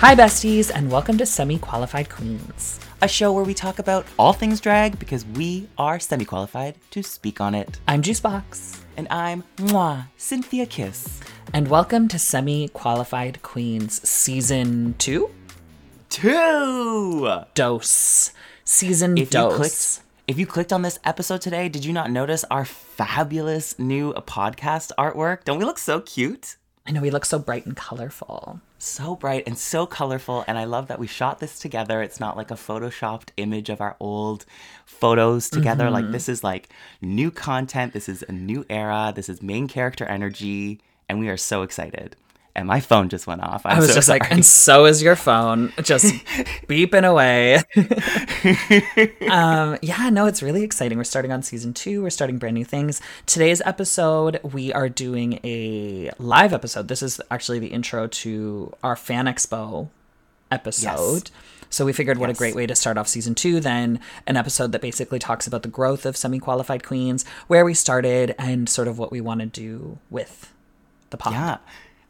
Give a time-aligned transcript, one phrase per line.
[0.00, 2.78] Hi, besties, and welcome to Semi Qualified Queens.
[3.02, 7.02] A show where we talk about all things drag because we are semi qualified to
[7.02, 7.78] speak on it.
[7.88, 11.20] I'm Juicebox, And I'm Mwah, Synthia Kiss.
[11.52, 15.30] and welcome to Semi Qualified Queens Season 2?
[16.10, 17.40] Two!
[17.54, 18.32] Dose.
[18.64, 19.56] Season If you Dose.
[19.56, 24.12] clicked if you clicked on this episode today, did you not notice our fabulous new
[24.12, 25.44] podcast artwork?
[25.44, 26.56] Don't we look so cute?
[26.86, 28.60] I know we look so bright and colorful.
[28.80, 32.00] So bright and so colorful, and I love that we shot this together.
[32.00, 34.46] It's not like a photoshopped image of our old
[34.86, 35.90] photos together.
[35.90, 36.12] Like mm-hmm.
[36.12, 36.68] this is like
[37.02, 37.92] new content.
[37.92, 39.12] This is a new era.
[39.14, 42.14] This is main character energy, and we are so excited.
[42.58, 43.64] And my phone just went off.
[43.64, 46.06] I'm I was so just like, and so is your phone, just
[46.66, 47.62] beeping away.
[49.30, 50.98] um, yeah, no, it's really exciting.
[50.98, 52.02] We're starting on season two.
[52.02, 53.00] We're starting brand new things.
[53.26, 56.88] Today's episode, we are doing a live episode.
[56.88, 59.88] This is actually the intro to our Fan Expo
[60.50, 61.30] episode.
[61.70, 64.72] So we figured what a great way to start off season two than an episode
[64.72, 68.98] that basically talks about the growth of semi-qualified queens, where we started, and sort of
[68.98, 70.52] what we want to do with
[71.10, 71.34] the pod.
[71.34, 71.56] Yeah.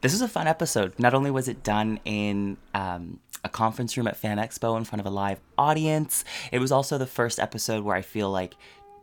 [0.01, 0.97] This was a fun episode.
[0.99, 5.01] Not only was it done in um, a conference room at Fan Expo in front
[5.01, 8.55] of a live audience, it was also the first episode where I feel like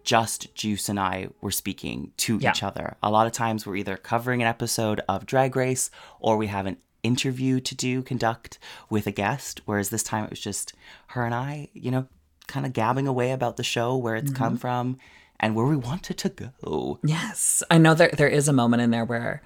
[0.03, 2.51] just Juice and I were speaking to Yeah.
[2.51, 2.95] each other.
[3.03, 6.65] A lot of times we're either covering an episode of Drag Race or we have
[6.65, 8.57] an interview to do, conduct
[8.89, 10.73] with a guest, whereas this time it was just
[11.07, 12.07] her and I, you know,
[12.47, 14.97] kind of gabbing away about the show, where it's come from,
[15.39, 16.99] and where we wanted to go.
[17.03, 19.41] Yes, I know there there is a moment in there where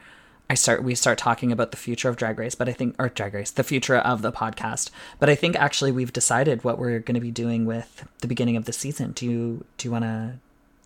[0.50, 3.09] I start we start talking about the future of Drag Race, but I think or
[3.09, 4.89] Drag Race, the future of the podcast.
[5.19, 8.58] But I think actually we've decided what we're going to be doing with the beginning
[8.58, 9.11] of the season.
[9.11, 10.39] Do you do you want to?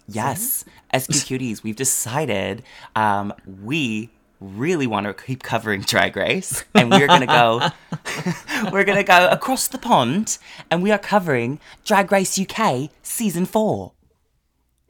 [0.05, 2.61] Yes, SQ Cuties, we've decided
[2.93, 3.33] um,
[3.63, 4.09] we
[4.41, 7.69] really want to keep covering Drag Race, and we're gonna go.
[8.71, 10.39] we're gonna go across the pond,
[10.69, 13.93] and we are covering Drag Race UK season four.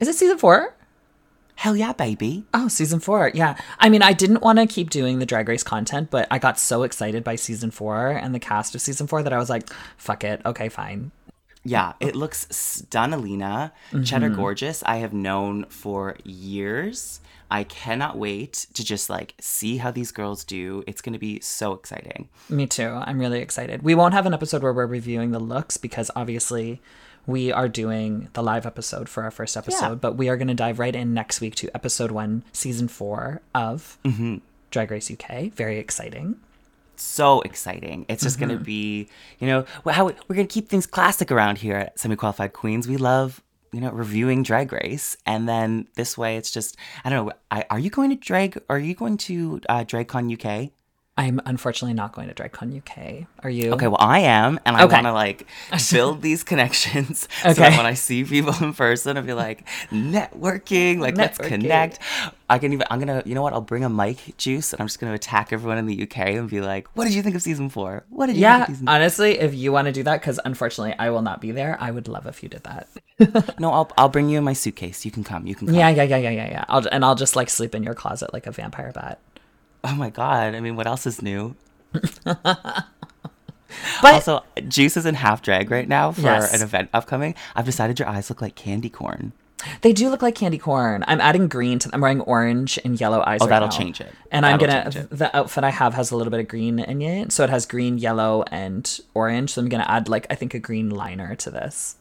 [0.00, 0.74] Is it season four?
[1.56, 2.44] Hell yeah, baby!
[2.52, 3.30] Oh, season four.
[3.32, 3.56] Yeah.
[3.78, 6.58] I mean, I didn't want to keep doing the Drag Race content, but I got
[6.58, 9.72] so excited by season four and the cast of season four that I was like,
[9.96, 10.42] fuck it.
[10.44, 11.12] Okay, fine.
[11.64, 13.72] Yeah, it looks stunnalina.
[14.04, 14.36] Cheddar mm-hmm.
[14.36, 17.20] Gorgeous, I have known for years.
[17.50, 20.84] I cannot wait to just like see how these girls do.
[20.86, 22.28] It's gonna be so exciting.
[22.50, 22.88] Me too.
[22.88, 23.82] I'm really excited.
[23.82, 26.82] We won't have an episode where we're reviewing the looks because obviously
[27.26, 30.54] we are doing the live episode for our first episode, but we are going to
[30.54, 33.98] dive right in next week to episode one, season four of
[34.70, 35.44] Drag Race UK.
[35.52, 36.36] Very exciting.
[36.96, 38.06] so exciting.
[38.08, 39.08] It's just going to be,
[39.40, 42.86] you know, how we're going to keep things classic around here at Semi Qualified Queens.
[42.86, 43.42] We love,
[43.72, 47.32] you know, reviewing Drag Race, and then this way, it's just, I don't know.
[47.50, 48.60] I, are you going to drag?
[48.70, 50.70] Are you going to uh, DragCon UK?
[51.16, 53.26] I'm unfortunately not going to DragCon UK.
[53.44, 53.72] Are you?
[53.72, 54.96] Okay, well, I am, and I Okay.
[54.96, 55.46] want to like
[55.90, 57.54] build these connections okay.
[57.54, 61.98] so that when I see people in person, I'll be like networking, like let's connect.
[62.50, 63.52] I can even, I'm gonna, you know what?
[63.52, 66.48] I'll bring a mic juice, and I'm just gonna attack everyone in the UK and
[66.50, 68.04] be like, "What did you think of season four?
[68.10, 70.40] What did you Yeah, think of season honestly, if you want to do that, because
[70.44, 72.88] unfortunately I will not be there, I would love if you did that.
[73.58, 75.04] No, I'll I'll bring you in my suitcase.
[75.04, 75.46] You can come.
[75.46, 75.76] You can come.
[75.76, 76.64] Yeah, yeah, yeah, yeah, yeah, yeah.
[76.68, 79.18] I'll, and I'll just like sleep in your closet like a vampire bat.
[79.84, 80.54] Oh my god.
[80.54, 81.54] I mean, what else is new?
[84.02, 86.54] But Also, Juice is in half drag right now for Yes.
[86.54, 87.34] an event upcoming.
[87.56, 89.32] I've decided your eyes look like candy corn.
[89.80, 91.04] They do look like candy corn.
[91.08, 91.88] I'm adding green to.
[91.88, 91.96] Them.
[91.96, 93.38] I'm wearing orange and yellow eyes.
[93.40, 93.76] Oh, right that'll now.
[93.76, 94.12] change it.
[94.30, 94.90] And I'm gonna.
[95.10, 97.64] The outfit I have has a little bit of green in it, so it has
[97.66, 99.50] green, yellow, and orange.
[99.54, 101.96] So I'm gonna add like I think a green liner to this.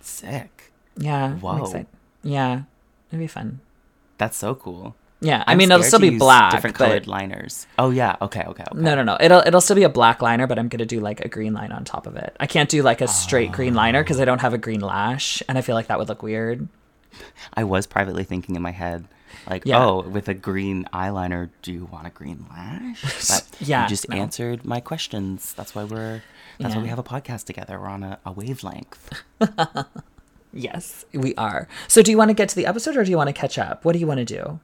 [0.00, 0.72] Sick.
[0.96, 1.34] Yeah.
[1.34, 1.86] Whoa.
[2.24, 2.62] Yeah,
[3.10, 3.60] it'd be fun.
[4.18, 4.96] That's so cool.
[5.26, 7.66] Yeah, I mean it'll still be black, Different but colored liners.
[7.78, 8.16] Oh yeah.
[8.22, 8.44] Okay.
[8.46, 8.64] Okay.
[8.70, 8.80] Okay.
[8.80, 9.16] no, no, no.
[9.20, 11.72] It'll it'll still be a black liner, but I'm gonna do like a green line
[11.72, 12.36] on top of it.
[12.38, 15.42] I can't do like a straight green liner because I don't have a green lash,
[15.48, 16.68] and I feel like that would look weird.
[17.54, 19.06] I was privately thinking in my head,
[19.48, 19.82] like, Yeah.
[19.82, 23.02] oh, with a green eyeliner, do you want a green lash?
[23.28, 24.16] But Yeah, you just no.
[24.16, 25.54] answered my questions.
[25.56, 26.22] That's why we're.
[26.60, 27.80] That's why we have a podcast together.
[27.80, 29.10] We're on a, a wavelength.
[30.52, 31.68] Yes, we are.
[31.86, 33.58] So do you want to get to the episode or do you want to catch
[33.58, 33.84] up?
[33.84, 34.58] What do you want to do?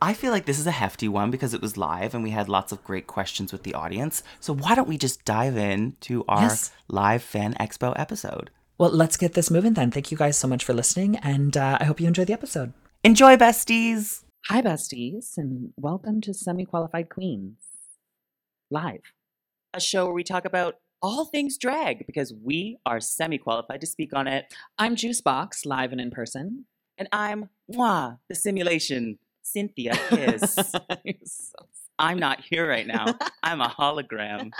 [0.00, 2.48] I feel like this is a hefty one because it was live and we had
[2.48, 4.22] lots of great questions with the audience.
[4.40, 6.70] So why don't we just dive in to our Yes.
[6.88, 8.50] live fan expo episode?
[8.78, 9.90] Well, let's get this moving then.
[9.90, 12.74] Thank you guys so much for listening, and uh, I hope you enjoy the episode.
[13.04, 14.22] Enjoy, besties.
[14.48, 17.56] Hi, besties, and welcome to Semi Qualified Queens
[18.70, 19.00] live.
[19.72, 23.86] A show where we talk about all things drag because we are semi qualified to
[23.86, 24.52] speak on it.
[24.78, 26.66] I'm Juicebox, live and in person.
[26.98, 30.58] And I'm Mwah, the simulation, Synthia is.
[31.24, 31.66] So
[31.98, 33.06] I'm not here right now.
[33.42, 34.50] I'm a hologram.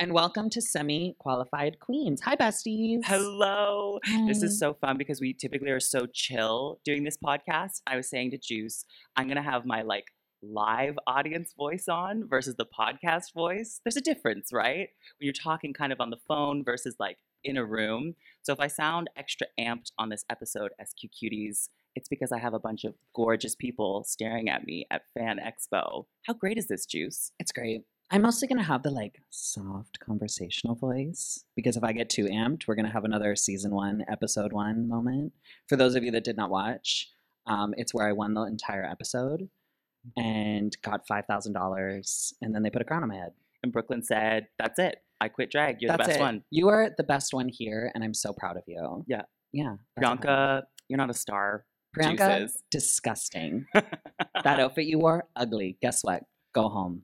[0.00, 2.22] and welcome to Semi Qualified Queens.
[2.22, 3.00] Hi, besties.
[3.04, 3.98] Hello.
[4.26, 7.82] This is so fun because we typically are so chill doing this podcast.
[7.86, 8.84] I was saying to Juice,
[9.16, 10.06] I'm going to have my like
[10.42, 13.80] live audience voice on versus the podcast voice.
[13.84, 14.88] There's a difference, right?
[15.18, 18.14] When you're talking kind of on the phone versus like in a room.
[18.42, 22.54] So if I sound extra amped on this episode, SQ Cuties, it's because I have
[22.54, 26.06] a bunch of gorgeous people staring at me at Fan Expo.
[26.26, 27.32] How great is this, Juice?
[27.38, 27.82] It's great.
[28.10, 32.26] I'm mostly going to have the like soft conversational voice because if I get too
[32.26, 35.32] amped, we're going to have another season one, episode one moment.
[35.68, 37.10] For those of you that did not watch,
[37.46, 39.48] um, it's where I won the entire episode
[40.16, 42.32] and got $5,000.
[42.42, 43.32] And then they put a crown on my head.
[43.62, 44.98] And Brooklyn said, That's it.
[45.20, 45.80] I quit drag.
[45.80, 46.22] You're That's the best it.
[46.22, 46.44] one.
[46.50, 49.04] You are the best one here, and I'm so proud of you.
[49.06, 49.22] Yeah.
[49.52, 49.76] Yeah.
[49.98, 51.64] Priyanka, you're not a star.
[51.94, 52.62] Priyanka, Juices.
[52.70, 53.66] disgusting.
[53.72, 55.76] that outfit you wore, ugly.
[55.80, 56.24] Guess what?
[56.52, 57.02] Go home.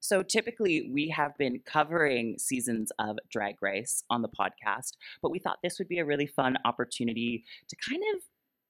[0.00, 5.38] So typically we have been covering seasons of Drag Race on the podcast, but we
[5.38, 8.22] thought this would be a really fun opportunity to kind of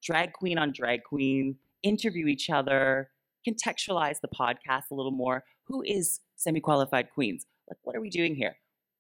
[0.02, 3.10] drag queen on drag queen, interview each other,
[3.46, 5.44] contextualize the podcast a little more.
[5.64, 7.44] Who is semi-qualified queens?
[7.68, 8.56] Like what are we doing here?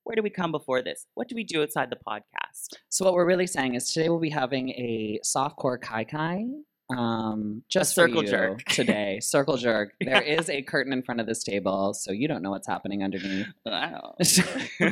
[0.06, 1.04] Where do we come before this?
[1.14, 2.74] What do we do outside the podcast?
[2.90, 6.44] So what we're really saying is today we'll be having a softcore kai kai.
[6.96, 8.62] Um, just for circle you jerk.
[8.68, 9.18] today.
[9.20, 9.94] Circle jerk.
[10.00, 10.38] There Yeah.
[10.38, 13.48] is a curtain in front of this table, so you don't know what's happening underneath.
[13.64, 14.14] Wow.
[14.78, 14.86] but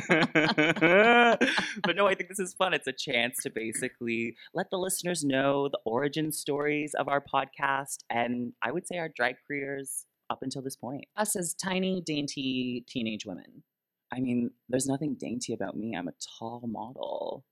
[1.95, 2.73] no, I think this is fun.
[2.73, 7.99] It's a chance to basically let the listeners know the origin stories of our podcast
[8.09, 11.05] and I would say our drag careers up until this point.
[11.15, 13.63] Us as tiny, dainty teenage women
[14.11, 15.95] I mean, there's nothing dainty about me.
[15.95, 17.43] I'm a tall model,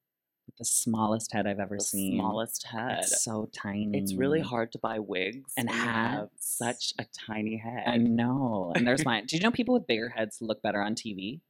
[0.46, 2.18] with the smallest head I've ever the seen.
[2.20, 3.00] smallest head.
[3.00, 3.98] It's so tiny.
[3.98, 7.84] It's really hard to buy wigs And have such a tiny head.
[7.88, 8.72] I know.
[8.76, 9.26] And there's mine.
[9.28, 11.42] Do you know people with bigger heads look better on TV?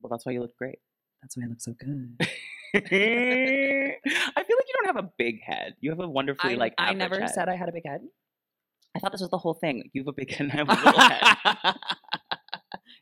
[0.00, 0.78] well, that's why you look great.
[1.22, 2.16] That's why I look so good.
[2.74, 5.74] I feel like you don't have a big head.
[5.80, 6.74] You have a wonderfully I, like.
[6.78, 7.30] I never head.
[7.30, 8.00] said I had a big head.
[8.96, 9.90] I thought this was the whole thing.
[9.92, 11.76] You have a big head and I have a little head.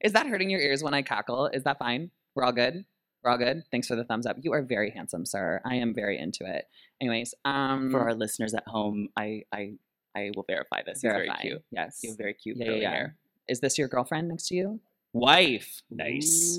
[0.09, 1.49] Is that hurting your ears when I cackle?
[1.49, 2.11] Is that fine?
[2.35, 2.87] We're all good.
[3.23, 3.65] We're all good.
[3.71, 4.37] Thanks for the thumbs up.
[4.41, 5.61] You are very handsome, sir.
[5.67, 6.65] I am very into it.
[6.99, 9.73] Anyways, um, For our listeners at home, I I
[10.17, 11.03] I will verify this.
[11.03, 11.63] He's very cute.
[11.71, 12.01] Yes.
[12.03, 12.91] You have very cute Yeah, curly yeah.
[12.91, 13.17] hair.
[13.49, 14.81] Is this your girlfriend next to you?
[15.13, 15.83] Wife.
[15.91, 16.59] Nice.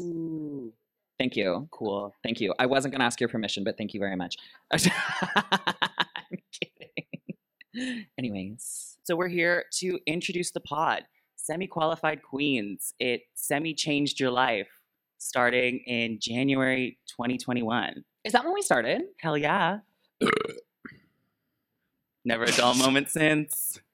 [1.17, 1.67] Thank you.
[1.71, 2.13] Cool.
[2.21, 2.53] Thank you.
[2.59, 4.35] I wasn't going to ask your permission, but thank you very much.
[4.71, 4.79] I'm
[7.73, 8.05] kidding.
[8.19, 11.05] Anyways, So we're here to introduce the pod.
[11.53, 12.93] Semi-qualified queens.
[12.99, 14.67] It semi-changed your life
[15.17, 18.03] starting in January 2021.
[18.23, 19.01] is that when we started?
[19.17, 19.79] Hell yeah.
[22.23, 23.79] Never a dull moment since.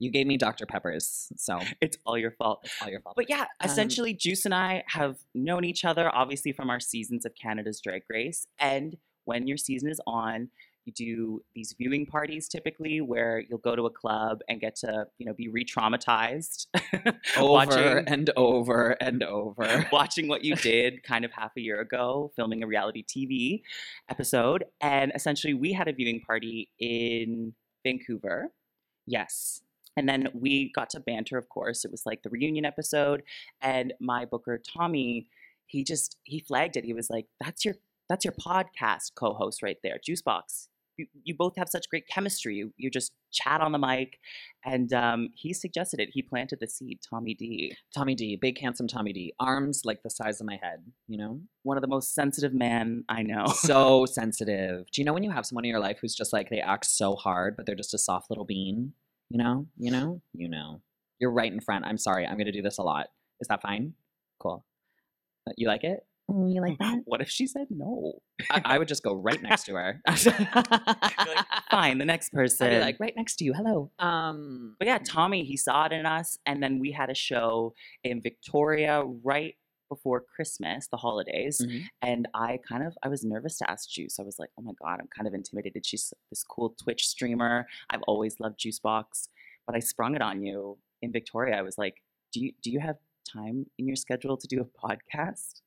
[0.00, 0.64] You gave me Dr.
[0.64, 2.60] Peppers, so It's all your fault.
[2.62, 3.16] it's all your fault.
[3.16, 7.26] But yeah, Um, essentially, Juice and I have known each other, obviously, from our seasons
[7.26, 8.46] of Canada's Drag Race.
[8.60, 10.50] And when your season is on,
[10.88, 15.06] you do these viewing parties typically where you'll go to a club and get to,
[15.18, 16.66] you know, be re traumatized
[17.36, 19.86] over watching, and over and over.
[19.92, 23.62] watching what you did kind of half a year ago, filming a reality TV
[24.08, 24.64] episode.
[24.80, 28.48] And essentially, we had a viewing party in Vancouver.
[29.06, 29.60] Yes.
[29.96, 31.84] And then we got to banter, of course.
[31.84, 33.22] It was like the reunion episode.
[33.60, 35.28] And my booker, Tommy,
[35.66, 36.84] he just he flagged it.
[36.84, 37.74] He was like, That's your
[38.08, 40.68] that's your podcast co-host right there, Juicebox.
[40.98, 42.56] You, you both have such great chemistry.
[42.56, 44.18] You, you just chat on the mic.
[44.64, 46.10] And um, he suggested it.
[46.12, 47.74] He planted the seed, Tommy D.
[47.94, 51.40] Tommy D, big handsome Tommy D, arms like the size of my head, you know?
[51.62, 53.46] One of the most sensitive men I know.
[53.68, 54.86] So sensitive.
[54.92, 56.86] Do you know when you have someone in your life who's just like they act
[56.86, 58.92] so hard, but they're just a soft little bean?
[59.30, 59.66] You know?
[59.76, 60.20] You know?
[60.32, 60.80] You know.
[61.20, 61.84] You're right in front.
[61.84, 62.26] I'm sorry.
[62.26, 63.06] I'm gonna do this a lot.
[63.40, 63.94] Is that fine?
[64.40, 64.64] Cool.
[65.46, 66.06] Uh, You like it?
[66.28, 66.98] You like that?
[67.06, 68.20] what if she said no?
[68.50, 70.00] I, I would just go right next to her.
[70.08, 72.66] Like, Fine, the next person.
[72.68, 73.52] I'd be like, right next to you.
[73.54, 73.90] Hello.
[73.98, 76.38] Um, But yeah, Tommy, he saw it in us.
[76.46, 79.54] And then we had a show in Victoria right
[79.88, 81.62] before Christmas, the holidays.
[81.64, 81.84] mhm.
[82.02, 84.18] And I kind of, I was nervous to ask Juice.
[84.20, 85.86] I was like, oh my God, I'm kind of intimidated.
[85.86, 87.66] She's this cool Twitch streamer.
[87.90, 89.28] I've always loved Juicebox.
[89.66, 91.56] But I sprung it on you in Victoria.
[91.56, 91.96] I was like,
[92.32, 92.96] do you, do you have
[93.30, 95.62] time in your schedule to do a podcast?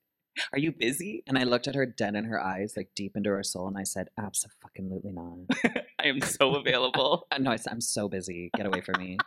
[0.52, 1.22] Are you busy?
[1.26, 3.76] And I looked at her dead in her eyes, like deep into her soul, and
[3.78, 5.38] I said, "Absolutely not."
[6.00, 7.26] I am so available.
[7.38, 8.50] No, I said, I'm so busy.
[8.56, 9.18] Get away from me.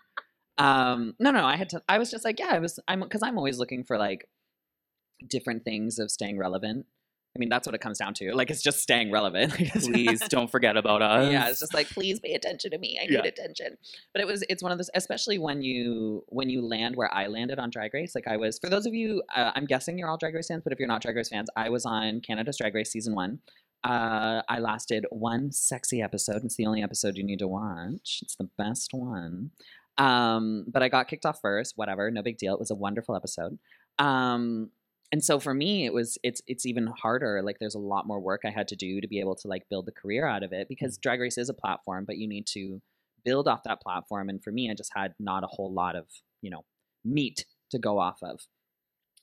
[0.58, 1.84] um, no, no, I had to.
[1.90, 2.80] I was just like, yeah, I was.
[2.88, 4.28] I'm because I'm always looking for like
[5.28, 6.86] different things of staying relevant.
[7.36, 8.34] I mean, that's what it comes down to.
[8.34, 9.54] Like, it's just staying relevant.
[9.74, 11.30] Please don't forget about us.
[11.32, 12.98] yeah, it's just like, please pay attention to me.
[13.02, 13.24] I need Yeah.
[13.26, 13.78] attention.
[14.14, 17.28] But it was, it's one of those, especially when you when you land where I
[17.28, 18.16] landed on Drag Race.
[18.16, 20.62] Like, I was for those of you, uh, I'm guessing you're all Drag Race fans,
[20.64, 23.40] but if you're not Drag Race fans, I was on Canada's Drag Race season one.
[23.84, 26.44] Uh, I lasted one sexy episode.
[26.44, 28.20] It's the only episode you need to watch.
[28.24, 29.52] It's the best one.
[29.98, 31.74] Um, but I got kicked off first.
[31.76, 32.54] Whatever, no big deal.
[32.54, 33.60] It was a wonderful episode.
[34.00, 34.72] Um,
[35.12, 37.42] and so for me, it was it's it's even harder.
[37.44, 39.70] Like there's a lot more work I had to do to be able to like
[39.70, 41.02] build the career out of it because mm.
[41.02, 42.82] Drag Race is a platform, but you need to
[43.24, 44.30] build off that platform.
[44.30, 46.06] And for me, I just had not a whole lot of
[46.42, 46.66] you know
[47.04, 48.42] meat to go off of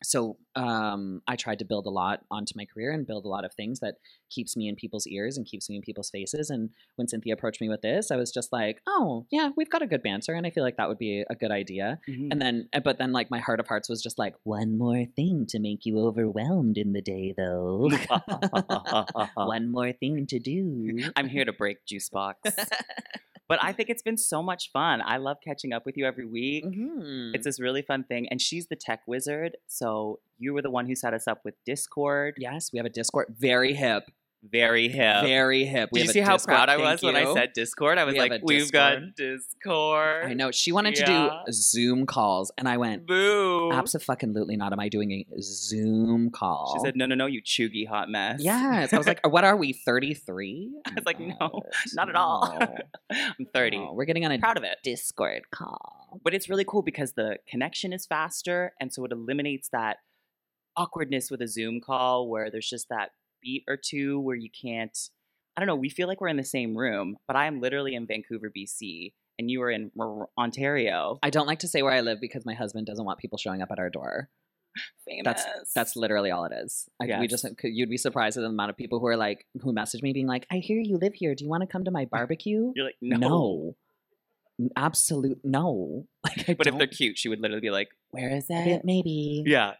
[0.02, 3.44] so um, I tried to build a lot onto my career and build a lot
[3.44, 3.96] of things that
[4.30, 6.50] keeps me in people's ears and keeps me in people's faces.
[6.50, 9.82] And when Synthia approached me with this, I was just like, "Oh, yeah, we've got
[9.82, 12.28] a good banter, and I feel like that would be a good idea." Mhm.
[12.30, 15.04] And then, uh, but then, like my heart of hearts was just like, "One more
[15.16, 17.88] thing to make you overwhelmed in the day, though.
[19.34, 20.52] One more thing to do."
[21.16, 22.40] I'm here to break juice box.
[23.48, 25.02] but I think it's been so much fun.
[25.04, 26.64] I love catching up with you every week.
[26.64, 27.34] Mhm.
[27.34, 28.28] It's this really fun thing.
[28.28, 29.56] And she's the tech wizard.
[29.66, 32.34] So you were the one who set us up with Discord.
[32.38, 34.04] yes, we have a Discord, very hip,
[34.42, 35.22] Very hip.
[35.24, 35.90] very hip.
[35.92, 37.98] We Did you see how Discord, proud I thank was when I said Discord?
[37.98, 40.24] I was We like, we've got Discord.
[40.26, 41.06] I know she wanted Yeah.
[41.06, 43.70] to do Zoom calls, and I went, Boo.
[43.72, 44.72] absolutely not.
[44.72, 46.74] Am I doing a Zoom call?
[46.76, 48.40] She said, no, no, no, you chuggy hot mess.
[48.42, 48.92] yes.
[48.92, 49.72] I was like, what are we?
[49.72, 50.72] Thirty three?
[50.86, 51.60] I was like, no, oh,
[51.94, 52.58] not at all.
[53.12, 53.88] I'm 30.
[53.92, 54.78] we're getting on a Proud of it.
[54.82, 56.18] Discord call.
[56.24, 58.72] But it's really cool because the connection is faster.
[58.80, 59.98] And so it eliminates that
[60.76, 63.10] awkwardness with a Zoom call where there's just that
[63.42, 64.96] beat or two where you can't.
[65.56, 65.76] I don't know.
[65.76, 69.12] We feel like we're in the same room, but I am literally in Vancouver, BC,
[69.38, 69.90] and you are in
[70.38, 71.18] Ontario.
[71.22, 73.60] I don't like to say where I live because my husband doesn't want people showing
[73.60, 74.30] up at our door.
[75.06, 75.24] Famous.
[75.24, 76.88] That's that's literally all it is.
[76.98, 79.72] Like, We just you'd be surprised at the amount of people who are like who
[79.72, 81.34] message me being like, "I hear you live here.
[81.34, 83.18] Do you want to come to my barbecue?" You're like, no.
[83.18, 83.76] no.
[84.76, 86.06] Absolute no.
[86.24, 88.82] Like, But if they're cute, she would literally be like, where is it?
[88.84, 89.42] maybe.
[89.44, 89.72] Yeah.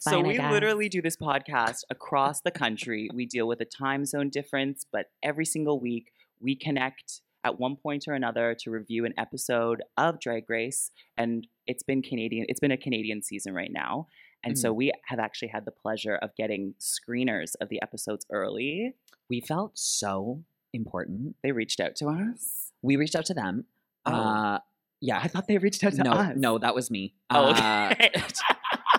[0.00, 3.08] So we literally do this podcast across the country.
[3.14, 7.76] We deal with a time zone difference, but every single week we connect at one
[7.76, 10.90] point or another to review an episode of Drag Race.
[11.16, 14.08] And it's been Canadian, it's been a Canadian season right now.
[14.42, 14.60] And Mm-hmm.
[14.60, 18.94] so we have actually had the pleasure of getting screeners of the episodes early.
[19.28, 21.36] we felt so important.
[21.42, 22.72] They reached out to us.
[22.82, 23.66] We reached out to them.
[24.06, 24.12] Oh.
[24.12, 24.58] Uh,
[25.00, 26.36] yeah, I thought they reached out to no, us.
[26.36, 27.14] no, that was me.
[27.30, 28.10] Oh, Uh, okay.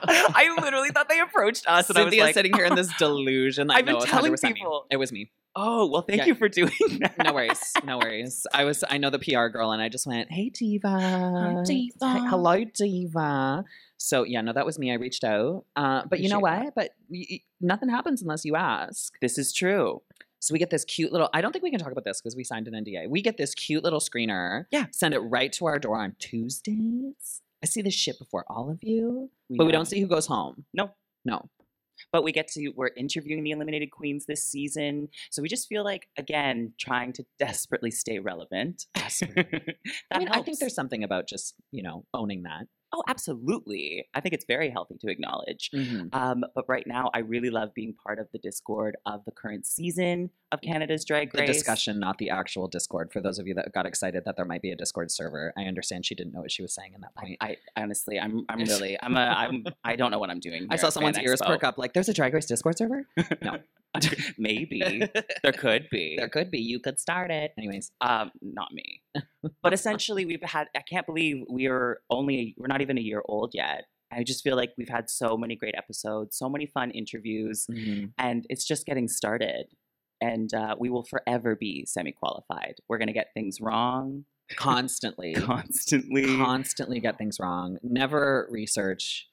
[0.08, 3.70] I literally thought they approached us, and I was like, sitting here in this delusion.
[3.72, 4.54] I I've been know it's telling 100% me.
[4.54, 4.86] people.
[4.90, 5.32] It was me.
[5.56, 6.26] "Oh, well, thank Yeah.
[6.28, 7.74] you for doing that." No worries.
[7.84, 8.46] No worries.
[8.54, 8.84] I was.
[8.90, 11.64] I know the PR girl, and I just went, "Hey, Diva.
[11.66, 11.94] Diva.
[12.06, 13.64] Hi- hello, Diva."
[13.98, 14.92] So yeah, no, that was me.
[14.92, 15.66] I reached out.
[15.76, 16.76] Uh, but you know Appreciate what?
[16.76, 19.14] But y- y- nothing happens unless you ask.
[19.22, 20.02] This is true.
[20.40, 21.30] So we get this cute little.
[21.36, 23.08] I don't think we can talk about this because we signed an NDA.
[23.08, 24.66] We get this cute little screener.
[24.72, 24.86] Yeah.
[24.92, 27.42] Send it right to our door on Tuesdays.
[27.64, 30.26] I see this shit before all of you, We but we don't see who goes
[30.28, 30.66] home.
[30.74, 30.92] No.
[31.26, 31.50] No.
[32.12, 35.84] But we get to we're interviewing the eliminated queens this season, so we just feel
[35.84, 38.88] like again trying to desperately stay relevant.
[38.96, 39.76] that
[40.12, 42.66] I mean, I think there's something about just you know owning that.
[42.94, 44.08] oh, absolutely.
[44.16, 45.70] I think it's very healthy to acknowledge.
[46.12, 49.66] Um, but right now, I really love being part of the Discord of the current
[49.66, 51.48] season of Canada's Drag Race.
[51.48, 53.12] The discussion, not the actual Discord.
[53.12, 55.64] For those of you that got excited that there might be a Discord server, I
[55.64, 57.38] understand she didn't know what she was saying in that point.
[57.42, 60.68] I honestly, I'm, I'm really, I'm a, I'm, I don't know what I'm doing.
[60.70, 63.08] I saw someone's ears perk up like, there's a Drag Race Discord server?
[63.42, 63.58] No.
[64.38, 65.04] Maybe
[65.44, 66.16] there could be.
[66.18, 66.60] there could be.
[66.60, 67.52] You could start it.
[67.58, 67.92] Anyways.
[68.00, 69.02] Um, not me.
[69.62, 70.68] But essentially, we've had.
[70.76, 72.56] I can't believe we are only.
[72.58, 73.86] We're not even a year old yet.
[74.12, 77.68] I just feel like we've had so many great episodes, so many fun interviews,
[78.18, 79.66] and it's just getting started.
[80.22, 82.76] And uh, we will forever be semi-qualified.
[82.88, 84.26] We're gonna get things wrong
[84.56, 85.34] Constantly.
[85.36, 86.38] constantly.
[86.38, 87.78] Constantly get things wrong.
[87.84, 89.28] Never research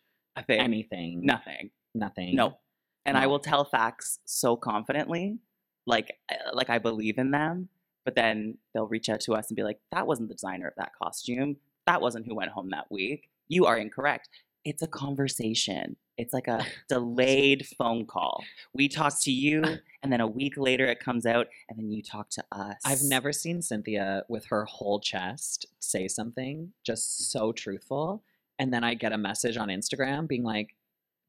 [0.49, 1.25] anything.
[1.25, 1.71] nothing.
[1.95, 2.37] Nothing.
[2.37, 2.59] No.
[3.05, 5.39] And I will tell facts so confidently,
[5.87, 7.71] like uh, like I believe in them.
[8.05, 10.75] But then they'll reach out to us and be like, "That wasn't the designer of
[10.77, 11.57] that costume.
[11.87, 13.31] That wasn't who went home that week.
[13.49, 14.29] You are incorrect."
[14.69, 15.97] It's a conversation.
[16.19, 18.45] It's like a delayed phone call.
[18.75, 19.63] We talk to you,
[20.03, 22.77] and then a week later it comes out, and then you talk to us.
[22.85, 28.23] I've never seen Synthia with her whole chest say something just so truthful.
[28.59, 30.77] And then I get a message on Instagram being like,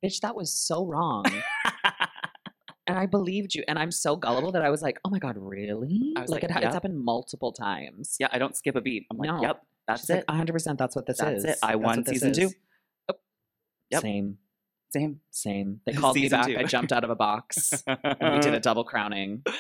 [0.04, 1.24] bitch, that was so wrong.
[2.88, 3.64] and I believed you.
[3.70, 6.12] And I'm so gullible that I was like, oh my God, really?
[6.18, 8.18] I was like, like, it, "Yep." it's happened multiple times.
[8.20, 9.06] yeah, I don't skip a beat.
[9.10, 9.42] I'm like, No.
[9.42, 11.46] "Yep, that's She's it." like, 100% that's what this That's is.
[11.46, 11.58] it.
[11.64, 12.52] I That's won season two.
[13.92, 14.02] Is." Yep.
[14.02, 14.38] Same.
[14.92, 15.20] Same.
[15.30, 15.82] Same.
[15.86, 16.48] They called me back.
[16.48, 16.58] two.
[16.58, 19.44] I jumped out of a box and we did a double crowning.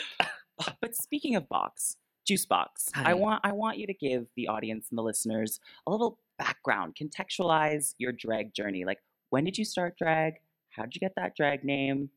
[0.82, 1.96] But speaking of box,
[2.28, 5.92] juice box, I want I want you to give the audience and the listeners a
[5.92, 8.84] little background, contextualize your drag journey.
[8.84, 8.98] Like,
[9.30, 10.34] when did you start drag?
[10.72, 12.10] How did you get that drag name?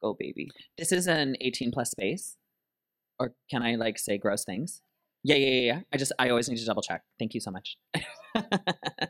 [0.00, 0.50] Go, baby.
[0.78, 2.36] This is an 18 plus space.
[3.18, 4.80] Or can I like say gross things?
[5.24, 5.80] Yeah, yeah, yeah, yeah.
[5.92, 7.02] I just I always need to double check.
[7.18, 7.76] Thank you so much.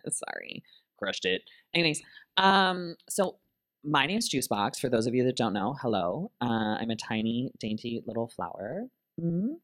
[0.09, 0.63] Sorry.
[1.01, 1.43] Crushed it.
[1.75, 2.03] Anyways,
[2.37, 3.37] um, so
[3.83, 4.79] my name's Juicebox.
[4.79, 6.31] For those of you that don't know, hello.
[6.43, 8.85] Uh, I'm a tiny, dainty little flower.
[9.21, 9.57] Mhm.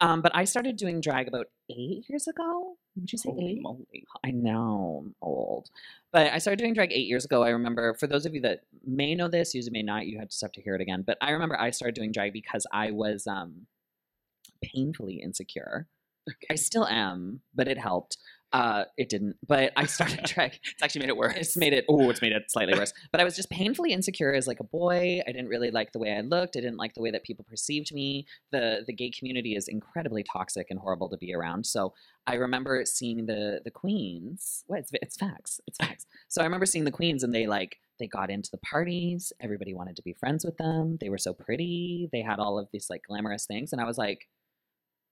[0.00, 2.78] Um, but I started doing drag about eight years ago.
[2.96, 3.62] Would you say Holy eight?
[3.62, 4.04] moly.
[4.24, 5.70] I know, I'm old.
[6.12, 7.42] But I started doing drag eight years ago.
[7.42, 10.28] I remember, for those of you that may know this, you may not, you have
[10.28, 11.02] just have to hear it again.
[11.02, 13.66] But I remember I started doing drag because I was um,
[14.62, 15.88] painfully insecure.
[16.50, 18.18] I still am, but it helped.
[18.52, 19.36] Uh, it didn't.
[19.46, 20.58] But I started drag.
[20.72, 21.36] It's actually made it worse.
[21.36, 21.84] It's made it.
[21.88, 22.92] Oh, it's made it slightly worse.
[23.12, 25.20] But I was just painfully insecure as like a boy.
[25.26, 26.56] I didn't really like the way I looked.
[26.56, 28.26] I didn't like the way that people perceived me.
[28.50, 31.66] the The gay community is incredibly toxic and horrible to be around.
[31.66, 31.94] So
[32.26, 34.64] I remember seeing the the queens.
[34.66, 34.80] What?
[34.80, 35.60] It's, it's facts.
[35.66, 36.06] It's facts.
[36.28, 39.32] So I remember seeing the queens, and they like they got into the parties.
[39.40, 40.98] Everybody wanted to be friends with them.
[41.00, 42.08] They were so pretty.
[42.12, 44.28] They had all of these like glamorous things, and I was like,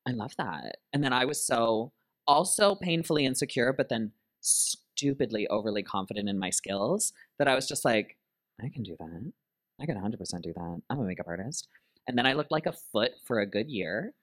[0.07, 0.76] I love that.
[0.93, 1.93] And then I was so
[2.26, 7.85] also painfully insecure, but then stupidly overly confident in my skills that I was just
[7.85, 8.16] like,
[8.62, 9.33] I can do that.
[9.80, 10.83] I can 100% do that.
[10.88, 11.68] I'm a makeup artist.
[12.09, 14.14] And then I looked like a foot for a good year.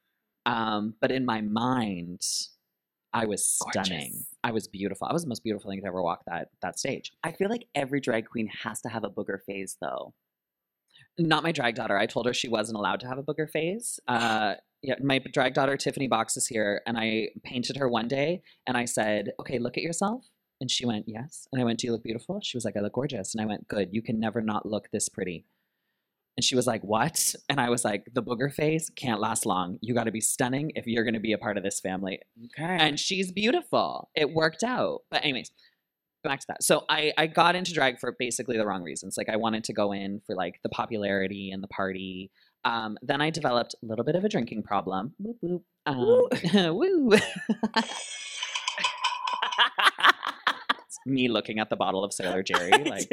[0.45, 2.22] Um, but in my mind,
[3.13, 4.12] I was stunning.
[4.12, 4.27] Gorgeous.
[4.43, 5.07] I was beautiful.
[5.07, 7.13] I was the most beautiful thing to ever walk that that stage.
[7.24, 10.13] I feel like every drag queen has to have a booger phase, though.
[11.19, 11.98] Not my drag daughter.
[11.98, 14.00] I told her she wasn't allowed to have a booger phase.
[14.07, 18.41] Uh, yeah, my drag daughter Tiffany Box is here, and I painted her one day,
[18.67, 21.87] and I said, "Okay, look at yourself." And she went, "Yes." And I went, "Do
[21.87, 23.89] you look beautiful?" She was like, "I look gorgeous." And I went, "Good.
[23.93, 25.45] You can never not look this pretty."
[26.35, 29.79] And she was like, "What?" And I was like, "The booger phase can't last long.
[29.81, 32.19] You got to be stunning if you're going to be a part of this family."
[32.45, 32.77] Okay.
[32.79, 34.09] and she's beautiful.
[34.15, 35.03] It worked out.
[35.09, 35.51] But anyways,
[36.24, 36.63] back to that.
[36.63, 39.15] So I I got into drag for basically the wrong reasons.
[39.17, 42.31] Like I wanted to go in for like the popularity and the party.
[42.65, 45.13] Um, then I developed a little bit of a drinking problem.
[45.19, 45.63] Whoop, whoop.
[45.85, 45.97] Um,
[46.75, 47.11] woo.
[50.85, 53.09] It's me looking at the bottle of Sailor Jerry, like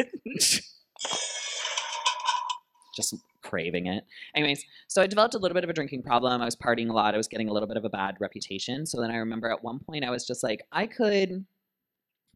[2.95, 4.05] just craving it.
[4.35, 6.41] Anyways, so I developed a little bit of a drinking problem.
[6.41, 7.15] I was partying a lot.
[7.15, 8.87] I was getting a little bit of a bad reputation.
[8.87, 11.45] So then I remember at one point I was just like, I could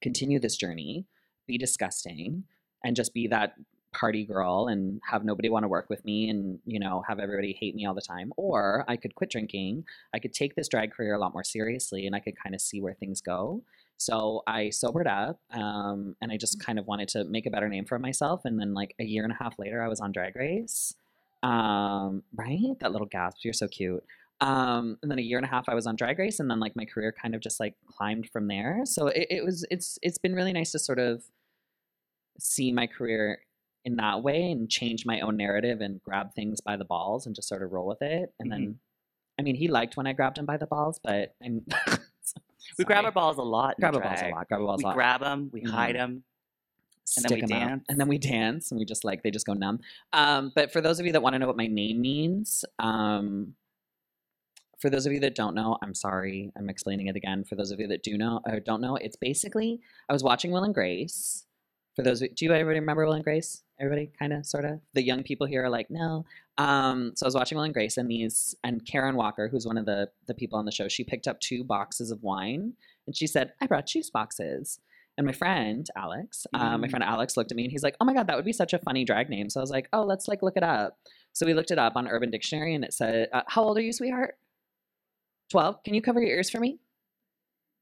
[0.03, 1.07] continue this journey,
[1.47, 2.45] be disgusting,
[2.83, 3.55] and just be that
[3.95, 7.57] party girl and have nobody want to work with me and, you know, have everybody
[7.59, 8.33] hate me all the time.
[8.37, 9.85] Or I could quit drinking.
[10.13, 12.61] I could take this drag career a lot more seriously and I could kind of
[12.61, 13.63] see where things go.
[13.97, 17.69] So I sobered up um, and I just kind of wanted to make a better
[17.69, 18.43] name for myself.
[18.45, 20.95] And then, like, a year and a half later, I was on Drag Race.
[21.43, 22.77] Um, right?
[22.81, 23.39] That little gasp.
[23.45, 24.03] You're so cute.
[24.41, 26.59] Um, and then a year and a half I was on Drag Race, and then
[26.59, 28.83] like my career kind of just like climbed from there.
[28.85, 31.23] So it, it was it's it's been really nice to sort of
[32.39, 33.39] see my career
[33.85, 37.35] in that way and change my own narrative and grab things by the balls and
[37.35, 38.33] just sort of roll with it.
[38.41, 38.79] And then,
[39.39, 41.65] I mean, he liked when I grabbed him by the balls, but I'm
[42.79, 43.77] we grab our balls a lot.
[43.79, 44.95] grab our balls a lot, grab our balls We a lot.
[44.97, 45.69] grab them, we Mhm.
[45.71, 46.25] hide them.
[47.19, 47.85] and then we 'em out, dance.
[47.91, 49.81] and then we dance, and we just like they just go numb.
[50.15, 53.55] Um, but for those of you that want to know what my name means, um,
[54.81, 57.45] for those of you that don't know, I'm sorry, I'm explaining it again.
[57.45, 60.51] For those of you that do know or don't know, it's basically I was watching
[60.51, 61.45] Will and Grace.
[61.95, 63.63] For those, do you everybody remember Will and Grace?
[63.81, 64.81] Everybody, kind of, sort of.
[64.93, 66.25] The young people here are like, no.
[66.59, 69.77] Um, so I was watching Will and Grace, and these, and Karen Walker, who's one
[69.77, 72.75] of the the people on the show, she picked up two boxes of wine,
[73.07, 74.79] and she said, "I brought juice boxes."
[75.17, 76.91] And my friend Alex, um, my Mm.
[76.91, 78.73] friend Alex looked at me and he's like, "Oh my god, that would be such
[78.73, 80.99] a funny drag name." So I was like, "Oh, let's like look it up."
[81.33, 83.81] So we looked it up on Urban Dictionary and it said, uh, "How old are
[83.83, 84.39] you, sweetheart?"
[85.51, 85.83] Twelve.
[85.85, 86.79] Can you cover your ears for me,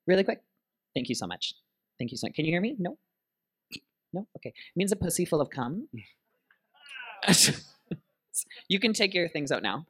[0.07, 0.42] really quick?
[0.94, 1.55] Thank you so much.
[1.98, 2.35] Thank you so much.
[2.35, 2.76] Can you hear me?
[2.78, 2.98] No.
[4.12, 4.27] No.
[4.37, 4.51] Okay.
[4.51, 5.88] It means a pussy full of cum.
[8.68, 9.87] you can take your things out now.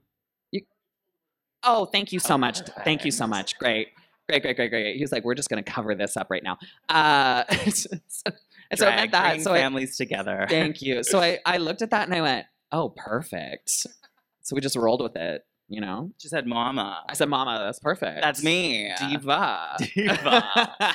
[0.50, 0.62] You.
[1.62, 2.60] Oh, thank you so much.
[2.84, 3.58] Thank you so much.
[3.58, 3.88] Great.
[4.28, 4.96] Great, great, great, great.
[4.96, 6.58] He was like, "We're just going to cover this up right now."
[6.88, 7.90] Uh, so,
[8.70, 9.40] and so I meant that.
[9.42, 10.46] So I, families together.
[10.50, 11.02] Thank you.
[11.02, 13.70] So I, I looked at that and I went, oh, perfect.
[13.70, 16.10] So we just rolled with it, you know?
[16.18, 18.22] She said, "Mama." I said, Mama, that's perfect.
[18.22, 18.92] That's me.
[18.98, 19.76] Diva.
[19.94, 20.94] Diva.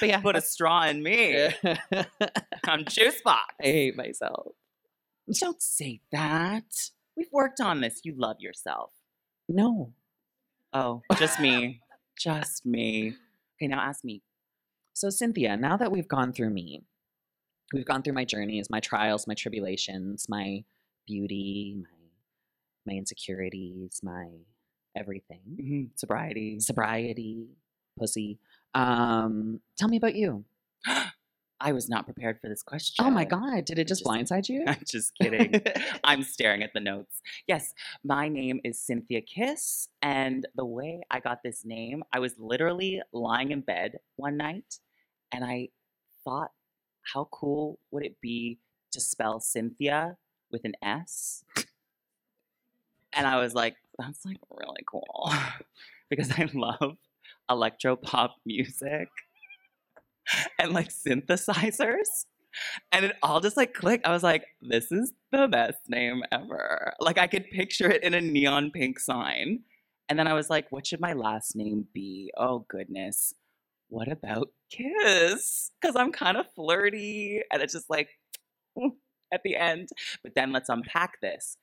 [0.00, 0.20] But yeah.
[0.20, 1.48] Put a straw in me.
[2.64, 3.54] I'm juice box.
[3.60, 4.52] I hate myself.
[5.38, 6.64] Don't say that.
[7.16, 8.00] We've worked on this.
[8.04, 8.92] You love yourself.
[9.48, 9.92] No.
[10.72, 11.80] Oh, just me.
[12.18, 13.14] just me.
[13.56, 14.22] Okay, now ask me.
[14.94, 16.82] So, Synthia, now that we've gone through me,
[17.72, 20.64] we've gone through my journeys, my trials, my tribulations, my
[21.06, 21.88] beauty, my
[22.84, 24.26] my insecurities, my
[24.96, 25.90] everything, Mhm.
[25.98, 26.58] Sobriety.
[26.60, 27.46] sobriety,
[27.98, 28.38] pussy.
[28.74, 30.44] Um, tell me about you.
[31.64, 33.04] I was not prepared for this question.
[33.06, 34.64] Oh my god, did it just Just- blindside you?
[34.66, 35.60] I'm just kidding.
[36.02, 37.20] I'm staring at the notes.
[37.46, 39.88] Yes, my name is Synthia Kiss.
[40.02, 44.80] And the way I got this name, I was literally lying in bed one night
[45.30, 45.68] and I
[46.24, 46.50] thought,
[47.14, 48.58] how cool would it be
[48.90, 50.16] to spell Cynthia
[50.50, 51.44] with an S?
[53.12, 55.30] And I was like, that's like really cool
[56.10, 56.96] because I love
[57.52, 59.08] electro pop music
[60.58, 62.26] and like synthesizers.
[62.90, 64.06] And it all just like clicked.
[64.06, 66.92] I was like, this is the best name ever.
[67.00, 69.60] Like I could picture it in a neon pink sign.
[70.08, 72.30] And then I was like, what should my last name be?
[72.36, 73.32] Oh goodness.
[73.88, 75.70] What about Kiss?
[75.80, 77.42] Because I'm kind of flirty.
[77.50, 78.10] And it's just like
[79.32, 79.88] at the end.
[80.22, 81.56] But then let's unpack this.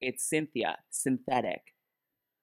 [0.00, 1.60] It's Synthia, synthetic.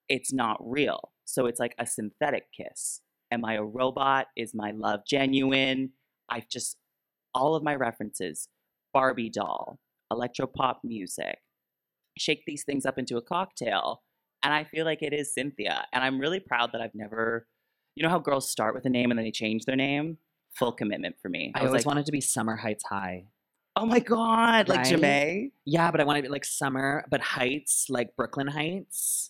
[0.07, 1.12] It's not real.
[1.29, 3.01] So it's like a synthetic kiss.
[3.31, 4.27] Am I a robot?
[4.35, 5.91] Is my love genuine?
[6.27, 6.77] I've just
[7.35, 8.49] all of my references
[8.93, 9.79] Barbie doll,
[10.11, 11.37] electropop music,
[12.17, 14.01] shake these things up into a cocktail.
[14.41, 15.83] And I feel like it is Synthia.
[15.93, 17.45] And I'm really proud that I've never,
[17.95, 20.17] you know how girls start with a name and then they change their name?
[20.55, 21.51] Full commitment for me.
[21.53, 23.25] I was always like, wanted to be Summer Heights High.
[23.75, 24.87] oh my God, like Right?
[24.87, 25.51] Jamae.
[25.65, 29.29] Yeah, but I want to be like Summer, but Heights, like Brooklyn Hytes,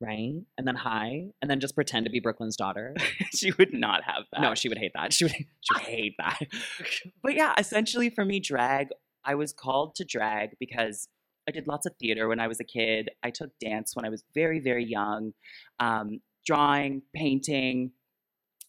[0.00, 0.34] right?
[0.56, 2.94] And then High, and then just pretend to be Brooklyn's daughter.
[3.34, 4.40] she would not have that.
[4.40, 5.12] No, she would hate that.
[5.12, 6.40] She would, she would hate that.
[7.22, 8.88] but yeah, essentially for me, drag,
[9.24, 11.08] I was called to drag because
[11.48, 13.10] I did lots of theater when I was a kid.
[13.22, 15.32] I took dance when I was very, very young,
[15.78, 17.92] um, drawing, painting,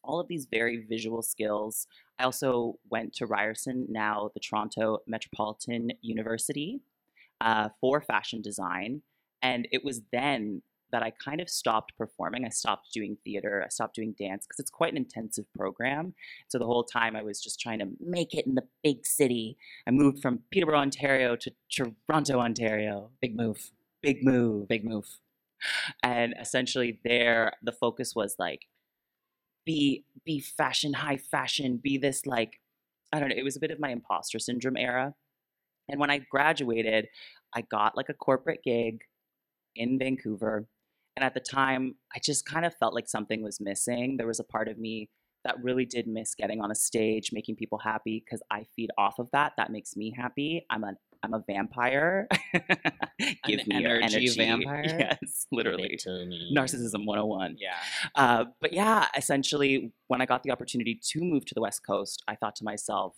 [0.03, 1.87] all of these very visual skills.
[2.19, 6.81] I also went to Ryerson, now the Toronto Metropolitan University,
[7.39, 9.01] uh, for fashion design.
[9.41, 10.61] And it was then
[10.91, 12.45] that I kind of stopped performing.
[12.45, 13.63] I stopped doing theater.
[13.65, 16.13] I stopped doing dance because it's quite an intensive program.
[16.47, 19.57] So the whole time I was just trying to make it in the big city.
[19.87, 23.11] I moved from Peterborough, Ontario to Toronto, Ontario.
[23.21, 23.71] Big move.
[24.01, 24.67] Big move.
[24.67, 25.19] Big move.
[26.01, 28.61] And essentially there the focus was like
[29.65, 32.59] be be fashion, high fashion, be this like
[33.13, 35.13] I don't know, it was a bit of my imposter syndrome era.
[35.89, 37.07] And when I graduated,
[37.53, 39.01] I got like a corporate gig
[39.75, 40.67] in Vancouver.
[41.21, 44.17] And at the time, I just kind of felt like something was missing.
[44.17, 45.07] There was a part of me
[45.43, 49.19] that really did miss getting on a stage, making people happy because I feed off
[49.19, 49.53] of that.
[49.55, 50.65] That makes me happy.
[50.71, 52.27] I'm a I'm a vampire.
[53.45, 54.35] Give An me your energy energy.
[54.35, 54.83] vampire?
[55.21, 55.95] Yes, literally.
[56.51, 57.57] Narcissism 101.
[57.59, 57.75] Yeah.
[58.15, 62.23] Uh, but yeah, essentially, when I got the opportunity to move to the West Coast,
[62.27, 63.13] I thought to myself,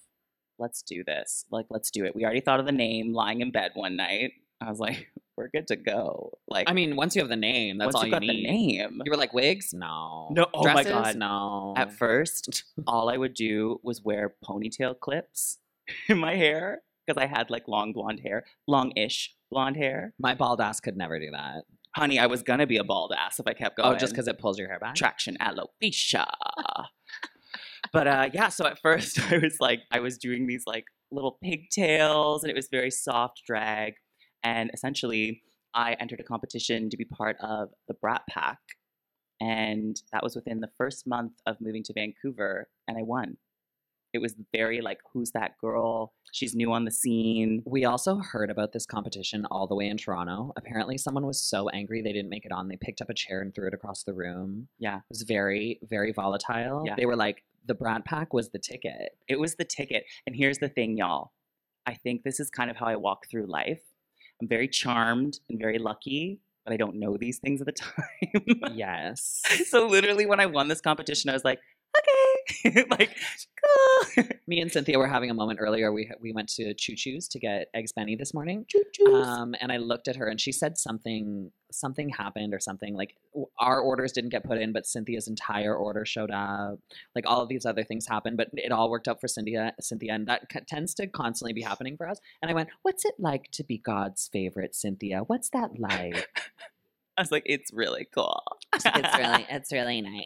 [0.60, 1.46] let's do this.
[1.50, 2.13] Like, let's do it.
[2.13, 4.34] We already thought of the name lying in bed one night.
[4.63, 6.32] I was like, we're good to go.
[6.47, 8.45] Like, I mean, once you have the name, that's all you you got need.
[8.45, 9.02] the name.
[9.04, 9.73] You were like wigs?
[9.73, 10.30] No.
[10.32, 11.15] No, oh my God.
[11.15, 11.73] No.
[11.76, 15.60] At first, all I would do was wear ponytail clips
[16.08, 20.13] in my hair because I had like long blonde hair, long-ish blonde hair.
[20.19, 21.63] my bald ass could never do that.
[21.95, 23.93] Honey, I was gonna be a bald ass if I kept going.
[23.93, 24.95] Oh, just because it pulls your hair back.
[24.95, 26.26] traction alopecia.
[27.91, 31.38] but uh, yeah, so at first I was like, I was doing these like little
[31.43, 33.93] pigtails, and it was very soft drag.
[34.43, 35.41] And essentially,
[35.73, 38.60] I entered a competition to be part of the Brat Pack,
[39.39, 43.38] and that was within the first month of moving to Vancouver, and I won.
[44.13, 46.13] It was very like, who's that girl?
[46.32, 47.63] She's new on the scene.
[47.65, 50.53] We also heard about this competition all the way in Toronto.
[50.56, 52.67] Apparently, someone was so angry they didn't make it on.
[52.67, 54.67] They picked up a chair and threw it across the room.
[54.77, 54.97] Yeah.
[54.97, 56.84] It was very, very volatile.
[56.86, 56.93] Yeah.
[56.95, 59.17] They were like, the Brat Pack was the ticket.
[59.27, 60.03] It was the ticket.
[60.27, 61.32] And here's the thing, y'all.
[61.88, 63.82] I think this is kind of how I walk through life.
[64.43, 67.71] I'm very charmed and very lucky, but I don't know these things at the
[68.67, 68.75] time.
[68.75, 69.41] yes.
[69.69, 71.60] so literally when I won this competition, I was like,
[71.97, 72.33] okay.
[72.89, 73.15] like,
[73.63, 74.23] cool.
[74.47, 75.91] Me and Synthia were having a moment earlier.
[75.91, 78.65] We we went to Choo Choo's to get eggs Benny this morning.
[78.67, 79.25] Choo-choos.
[79.25, 83.15] Um, and I looked at her and she said something something happened or something like
[83.58, 86.79] our orders didn't get put in, but Synthia's entire order showed up.
[87.15, 89.71] Like all of these other things happened, but it all worked out for Synthia.
[89.82, 92.19] Synthia, and that c- tends to constantly be happening for us.
[92.41, 95.21] And I went, "What's it like to be God's favorite, Cynthia?
[95.27, 96.27] What's that like?"
[97.17, 98.41] I was like, it's really cool.
[98.73, 100.25] it's really, it's really nice.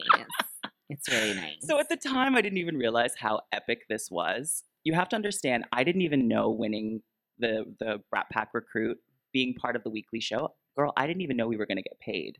[0.89, 1.57] It's really nice.
[1.61, 4.63] So at the time, I didn't even realize how epic this was.
[4.83, 7.01] You have to understand, I didn't even know winning
[7.39, 8.97] the the Brat Pack recruit,
[9.33, 10.53] being part of the weekly show.
[10.77, 12.37] Girl, I didn't even know we were going to get paid.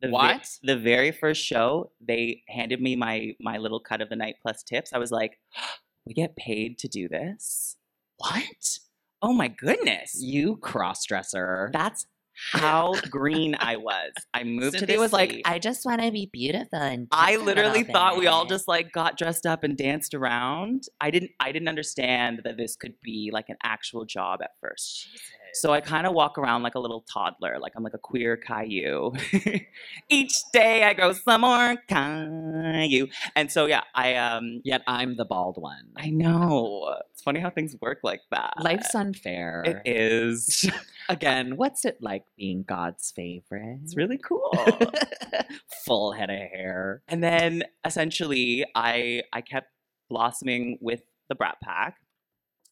[0.00, 0.58] The ve- What?
[0.64, 4.62] the very first show, they handed me my my little cut of the night plus
[4.64, 4.92] tips.
[4.92, 5.38] I was like,
[6.06, 7.76] we get paid to do this.
[8.16, 8.78] What?
[9.22, 10.16] Oh my goodness.
[10.20, 11.70] You cross dresser.
[11.72, 12.06] That's
[12.50, 14.12] how green I was.
[14.34, 15.42] I moved to Cynthia this was like.
[15.44, 19.16] I just want to be beautiful and I literally thought we all just like got
[19.16, 20.84] dressed up and danced around.
[21.00, 25.08] I didn't I didn't understand that this could be like an actual job at first.
[25.54, 28.38] So I kind of walk around like a little toddler, like I'm like a queer
[28.38, 29.12] Caillou.
[30.08, 33.08] Each day I go some more Caillou.
[33.36, 35.90] And so yeah, I um Yet I'm the bald one.
[35.96, 36.96] I know.
[37.12, 38.54] It's funny how things work like that.
[38.60, 39.62] Life's unfair.
[39.66, 40.70] it is.
[41.12, 43.80] Again, what's it like being God's favorite?
[43.82, 44.50] It's really cool.
[45.86, 47.02] Full head of hair.
[47.08, 49.68] and then essentially I I kept
[50.08, 51.96] blossoming with the Brat Pack.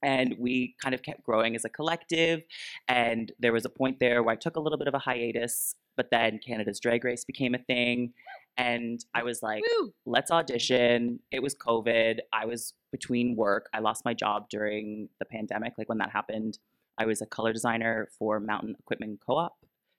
[0.03, 2.43] And we kind of kept growing as a collective.
[2.89, 5.75] And there was a point there where I took a little bit of a hiatus,
[5.95, 8.15] but then Canada's Drag Race became a thing.
[8.57, 9.63] And I was like,
[10.07, 11.21] let's audition.
[11.31, 12.21] It was COVID.
[12.33, 13.69] I was between work.
[13.75, 15.75] I lost my job during the pandemic.
[15.77, 16.59] Like when that happened,
[17.01, 19.57] I was a color designer for Mountain Equipment Co op.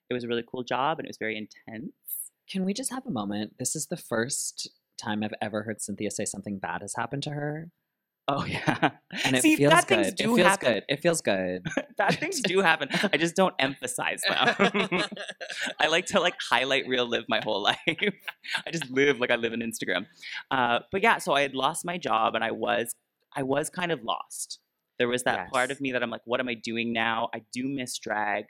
[0.09, 1.93] It was a really cool job and it was very intense.
[2.47, 3.53] Can we just have a moment?
[3.57, 4.69] This is the first
[5.01, 7.69] time I've ever heard Synthia say something bad has happened to her.
[8.27, 8.91] Oh, yeah.
[9.25, 9.95] And it See, feels bad good.
[9.95, 10.73] things It do feels happen.
[10.73, 10.83] good.
[10.89, 11.65] It feels good.
[11.97, 12.87] Bad things do happen.
[13.11, 15.03] I just don't emphasize them.
[15.79, 17.77] I like to like highlight real live my whole life.
[17.87, 20.05] I just live like I live in Instagram.
[20.49, 22.95] Uh, but yeah, so I had lost my job and I was
[23.35, 24.59] I was kind of lost.
[25.01, 27.29] There was that part of me that I'm like, what am I doing now?
[27.33, 28.45] I do miss drag.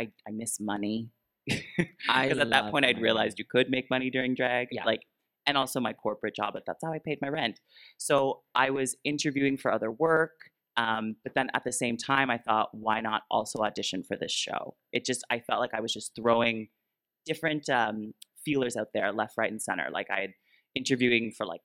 [0.00, 1.10] I, I miss money.
[1.46, 4.66] Because at that point I'd realized you could make money during drag.
[4.72, 4.84] Yeah.
[4.84, 5.02] Like
[5.46, 7.60] and also my corporate job, but that's how I paid my rent.
[7.98, 10.32] So I was interviewing for other work.
[10.76, 14.32] Um, but then at the same time, I thought, why not also audition for this
[14.32, 14.74] show?
[14.92, 16.66] It just, I felt like I was just throwing
[17.26, 18.12] different um,
[18.44, 19.88] feelers out there, left, right, and center.
[19.92, 20.32] Like I had
[20.74, 21.60] interviewing for like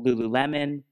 [0.00, 0.84] Lululemon,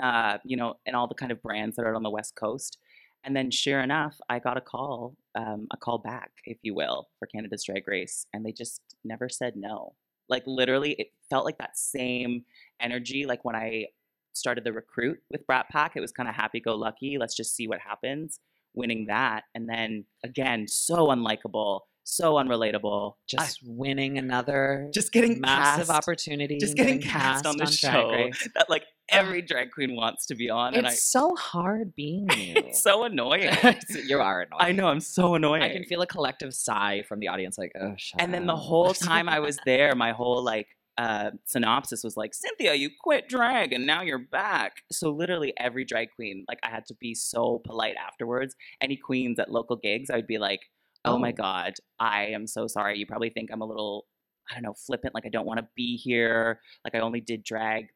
[0.00, 2.78] uh, you know, and all the kind of brands that are on the West Coast.
[3.24, 7.08] And then, sure enough, I got a call, um, a call back, if you will,
[7.18, 9.94] for Canada's Drag Race, and they just never said no.
[10.28, 12.44] Like literally, it felt like that same
[12.80, 13.24] energy.
[13.26, 13.86] Like when I
[14.32, 17.16] started the recruit with Brat Pack, it was kind of happy go lucky.
[17.18, 18.40] Let's just see what happens.
[18.74, 23.12] Winning that, and then again, so unlikable, so unrelatable.
[23.12, 26.58] I- Just winning another just getting massive cast, opportunity.
[26.58, 28.48] just and getting cast on the show Race.
[28.54, 32.28] that like every drag queen wants to be on, and I, It's so hard being
[32.36, 32.54] you.
[32.56, 33.50] it's so annoying.
[34.06, 34.60] you are annoying.
[34.60, 35.62] I know I'm so annoying.
[35.62, 38.92] I can feel a collective sigh from the audience, like, oh, and then the whole
[39.10, 40.66] time I was there, my whole like
[40.98, 44.82] uh, synopsis was like, Synthia, you quit drag and now you're back.
[44.90, 48.54] So literally every drag queen, like I had to be so polite afterwards.
[48.80, 50.60] Any queens at local gigs, I would be like,
[51.04, 51.32] oh, my Oh.
[51.32, 52.98] god, I am so sorry.
[52.98, 54.06] You probably think I'm a little,
[54.50, 55.14] I don't know, flippant.
[55.14, 56.60] Like I don't want to be here.
[56.84, 57.88] Like I only did drag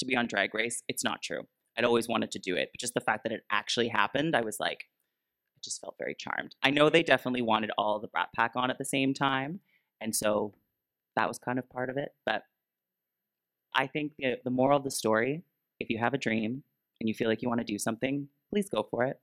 [0.00, 0.82] to be on Drag Race.
[0.88, 1.42] It's not true.
[1.76, 4.40] I'd always wanted to do it, but just the fact that it actually happened, I
[4.40, 4.84] was like,
[5.56, 6.54] I just felt very charmed.
[6.62, 9.60] I know they definitely wanted all the Brat Pack on at the same time,
[10.00, 10.54] and so
[11.16, 12.10] that was kind of part of it.
[12.26, 12.42] But
[13.74, 15.42] I think the, the moral of the story:
[15.80, 16.62] if you have a dream
[17.00, 19.20] and you feel like you want to do something, please go for it.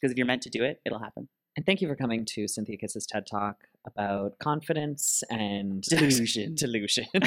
[0.00, 1.28] Because if you're meant to do it, it'll happen.
[1.58, 6.54] And thank you for coming to Synthia Kiss's TED Talk about confidence and Delusion.
[6.54, 7.06] delusion.
[7.14, 7.18] we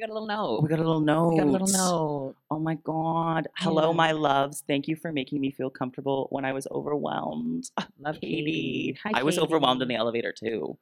[0.00, 0.60] got a little note.
[0.62, 1.28] we got a little note.
[1.34, 2.36] We got a little note.
[2.50, 3.48] Oh my god!
[3.58, 3.94] Hello, Yeah.
[3.96, 4.64] my loves.
[4.66, 7.70] Thank you for making me feel comfortable when I was overwhelmed.
[7.98, 8.96] Love Katie.
[9.04, 10.78] Hi, I was overwhelmed in the elevator too.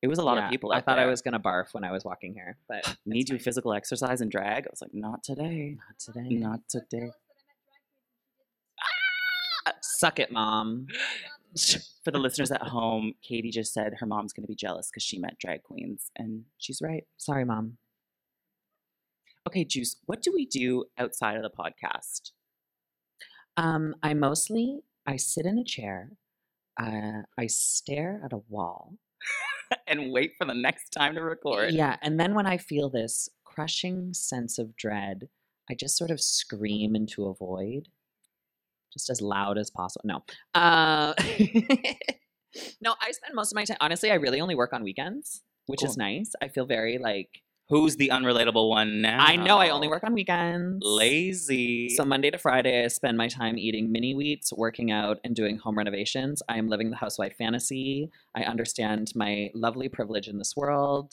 [0.00, 0.72] It was a lot Yeah, of people.
[0.72, 3.74] I thought I was gonna barf when I was walking here, but need do physical
[3.74, 4.64] exercise and drag.
[4.64, 5.76] I was like, not today.
[5.76, 6.34] not today.
[6.34, 7.10] Not today.
[9.82, 10.86] Suck it, mom.
[12.04, 15.02] For the listeners at home, Katie just said her mom's going to be jealous because
[15.02, 17.04] she met drag queens, and she's right.
[17.16, 17.78] Sorry, mom.
[19.46, 22.32] Okay, Juice, what do we do outside of the podcast?
[23.56, 26.10] Um, I mostly I sit in a chair.
[26.78, 28.94] Uh, I stare at a wall.
[29.86, 31.72] and wait for the next time to record.
[31.72, 35.28] Yeah, and then when I feel this crushing sense of dread,
[35.70, 37.88] I just sort of scream into a void,
[38.96, 40.02] just as loud as possible.
[40.04, 41.14] No, uh,
[42.80, 43.76] no, I spend most of my time.
[43.80, 46.32] Honestly, I really only work on weekends, which is nice.
[46.42, 49.18] I feel very like Who's the unrelatable one now?
[49.18, 50.84] I know I only work on weekends.
[50.86, 51.88] Lazy.
[51.88, 55.58] So Monday to Friday, I spend my time eating mini wheats, working out, and doing
[55.58, 56.42] home renovations.
[56.48, 58.08] I am living the housewife fantasy.
[58.36, 61.12] I understand my lovely privilege in this world.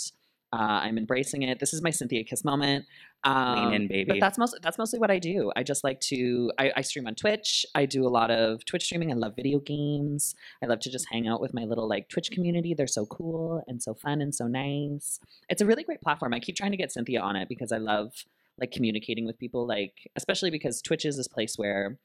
[0.53, 1.59] Uh, I'm embracing it.
[1.59, 2.85] This is my Synthia Kiss moment.
[3.23, 4.05] Um, in, baby.
[4.07, 5.51] But that's most that's mostly what I do.
[5.55, 6.51] I just like to.
[6.59, 7.65] I, I stream on Twitch.
[7.73, 9.11] I do a lot of Twitch streaming.
[9.11, 10.35] I love video games.
[10.61, 12.75] I love to just hang out with my little like Twitch community.
[12.75, 15.19] They're so cool and so fun and so nice.
[15.49, 16.35] It's a really great platform.
[16.35, 18.13] I keep trying to get Synthia on it because I love
[18.59, 21.97] like communicating with people, like especially because Twitch is this place where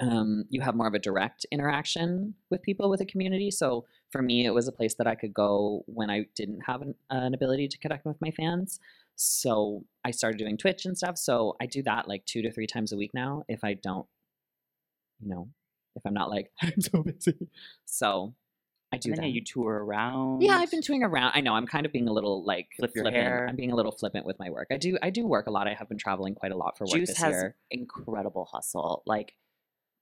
[0.00, 3.50] um, you have more of a direct interaction with people with a community.
[3.50, 6.82] So for me, it was a place that I could go when I didn't have
[6.82, 8.78] an, an ability to connect with my fans.
[9.16, 11.18] So I started doing Twitch and stuff.
[11.18, 13.42] So I do that like two to three times a week now.
[13.48, 14.06] If I don't,
[15.20, 15.48] you know,
[15.96, 17.48] if I'm not like I'm so busy.
[17.86, 18.34] So
[18.92, 19.28] I do And then that.
[19.30, 20.42] yeah, you tour around.
[20.42, 21.32] Yeah, I've been touring around.
[21.34, 23.24] I know I'm kind of being a little like Flip your flippant.
[23.24, 23.46] hair.
[23.48, 24.68] I'm being a little flippant with my work.
[24.70, 25.66] I do I do work a lot.
[25.66, 27.56] I have been traveling quite a lot for work Juice this has year.
[27.72, 29.02] incredible hustle.
[29.06, 29.34] Like,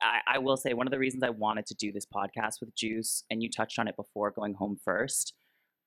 [0.03, 2.75] I, I will say one of the reasons I wanted to do this podcast with
[2.75, 5.35] Juice, and you touched on it before going home first.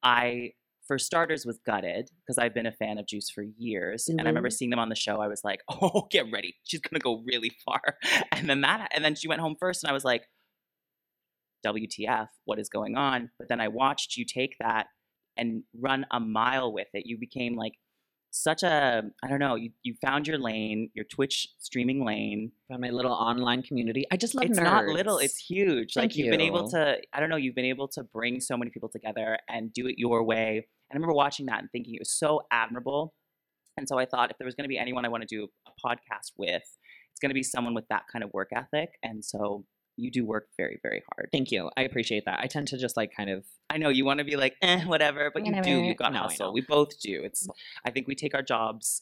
[0.04, 0.51] I,
[0.88, 4.25] for starters, was gutted because I've been a fan of Juice for years, and I
[4.25, 4.54] remember Mhm.
[4.54, 5.19] seeing them on the show.
[5.21, 7.82] I was like, "Oh, get ready, she's gonna go really far."
[8.32, 10.23] And then that, and then she went home first, and I was like,
[11.65, 12.28] "WTF?
[12.45, 14.88] What is going on?" But then I watched you take that
[15.38, 17.06] and run a mile with it.
[17.06, 17.73] You became like
[18.36, 19.56] such a I don't know.
[19.56, 22.52] You you found your lane, your Twitch streaming lane.
[22.67, 24.06] From my little online community.
[24.12, 25.19] I just love it's not little.
[25.19, 25.93] It's huge.
[25.93, 26.98] Thank like you've been able to.
[27.13, 27.38] I don't know.
[27.38, 30.67] You've been able to bring so many people together and do it your way.
[30.89, 33.13] And I remember watching that and thinking it was so admirable.
[33.78, 35.48] And so I thought if there was going to be anyone I want to do
[35.67, 36.63] a podcast with,
[37.12, 38.89] it's going to be someone with that kind of work ethic.
[39.04, 39.65] And so
[39.97, 41.29] you do work very very hard.
[41.31, 41.69] Thank you.
[41.77, 42.39] I appreciate that.
[42.39, 44.84] I tend to just like kind of I know you want to be like, eh,
[44.86, 45.81] whatever, but you do.
[45.81, 46.53] You've got No, hustle.
[46.53, 47.21] We both do.
[47.23, 47.47] It's.
[47.84, 49.01] I think we take our jobs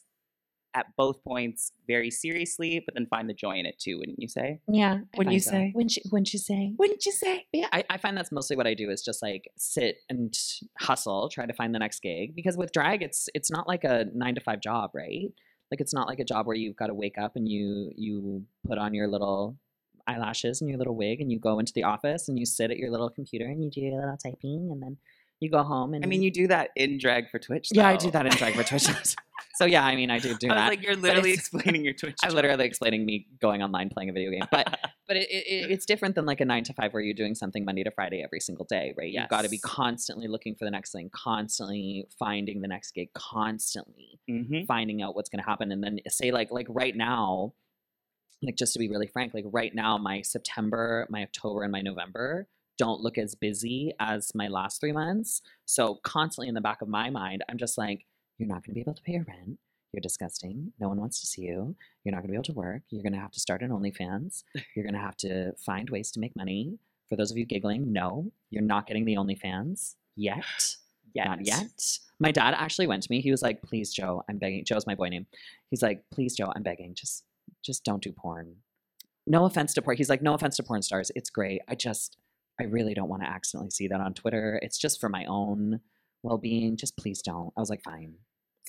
[0.76, 3.98] at both points very seriously, but then find the joy in it too.
[4.00, 4.60] Wouldn't you say?
[4.68, 5.00] yeah.
[5.18, 5.52] Wouldn't you find so.
[5.52, 5.72] say?
[5.76, 6.74] Wouldn't you, wouldn't you say?
[6.78, 7.46] Wouldn't you say?
[7.52, 10.36] But yeah, I, I find that's mostly what I do is just like sit and
[10.80, 12.36] hustle, try to find the next gig.
[12.36, 15.32] Because with drag, it's it's not like a nine to five job, right?
[15.72, 18.46] Like it's not like a job where you've got to wake up and you you
[18.68, 19.58] put on your little
[20.08, 22.78] eyelashes and your little wig and you go into the office and you sit at
[22.78, 24.98] your little computer and you do your little typing and then
[25.40, 27.68] you go home and I mean, you do that in drag for Twitch.
[27.74, 28.84] yeah, I do that in drag for Twitch.
[29.56, 30.68] so yeah, I mean, I do do I that.
[30.70, 32.16] like, you're literally explaining your Twitch.
[32.24, 32.36] I'm job.
[32.38, 36.16] literally explaining me going online playing a video game, but but it, it, it's different
[36.16, 38.64] than like a nine to five where you're doing something Monday to Friday every single
[38.64, 39.12] day, right?
[39.12, 43.10] You've got to be constantly looking for the next thing, constantly finding the next gig,
[43.14, 44.66] constantly Mhm.
[44.66, 47.54] finding out what's going to happen, and then say like like right now,
[48.44, 51.82] like just to be really frank, like right now, my September, my October, and my
[51.82, 55.42] November don't look as busy as my last three months.
[55.66, 58.06] So constantly in the back of my mind, I'm just like,
[58.38, 59.60] you're not going to be able to pay your rent.
[59.92, 60.74] You're disgusting.
[60.80, 61.76] No one wants to see you.
[62.04, 62.82] You're not going to be able to work.
[62.90, 64.44] You're going to have to start an OnlyFans.
[64.76, 66.80] You're going to have to find ways to make money.
[67.10, 70.78] For those of you giggling, no, you're not getting the OnlyFans yet.
[71.14, 71.28] Yet.
[71.28, 72.00] Not yet.
[72.20, 73.22] My dad actually went to me.
[73.22, 75.28] He was like, "Please, Joe, I'm begging." Joe's my boy name.
[75.70, 76.96] He's like, "Please, Joe, I'm begging.
[76.96, 77.24] Just,
[77.64, 78.58] just don't do porn.
[79.26, 81.12] No offense to porn." He's like, "No offense to porn stars.
[81.16, 81.62] It's great.
[81.68, 82.18] I just,
[82.60, 84.60] I really don't want to accidentally see that on Twitter.
[84.62, 85.80] It's just for my own
[86.24, 86.78] well-being.
[86.78, 88.16] Just please don't." I was like, "Fine."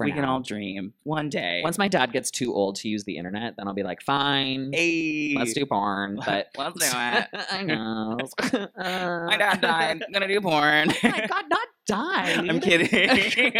[0.00, 1.60] We can all dream one day.
[1.62, 4.72] Once my dad gets too old to use the internet, then I'll be like, "Fine,
[4.72, 7.28] hey, let's do porn." But Let's do it.
[7.52, 8.18] I know.
[8.76, 10.02] My dad died.
[10.04, 10.90] I'm gonna do porn.
[10.90, 12.50] Oh my God, not died.
[12.50, 12.88] I'm kidding.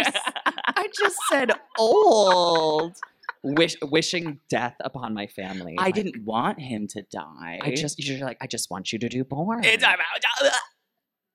[0.03, 2.97] I just said old.
[3.43, 5.75] Wish, wishing death upon my family.
[5.77, 7.59] I Like, didn't want him to die.
[7.61, 9.63] I just you're like I just want you to do porn.
[9.63, 9.99] It's about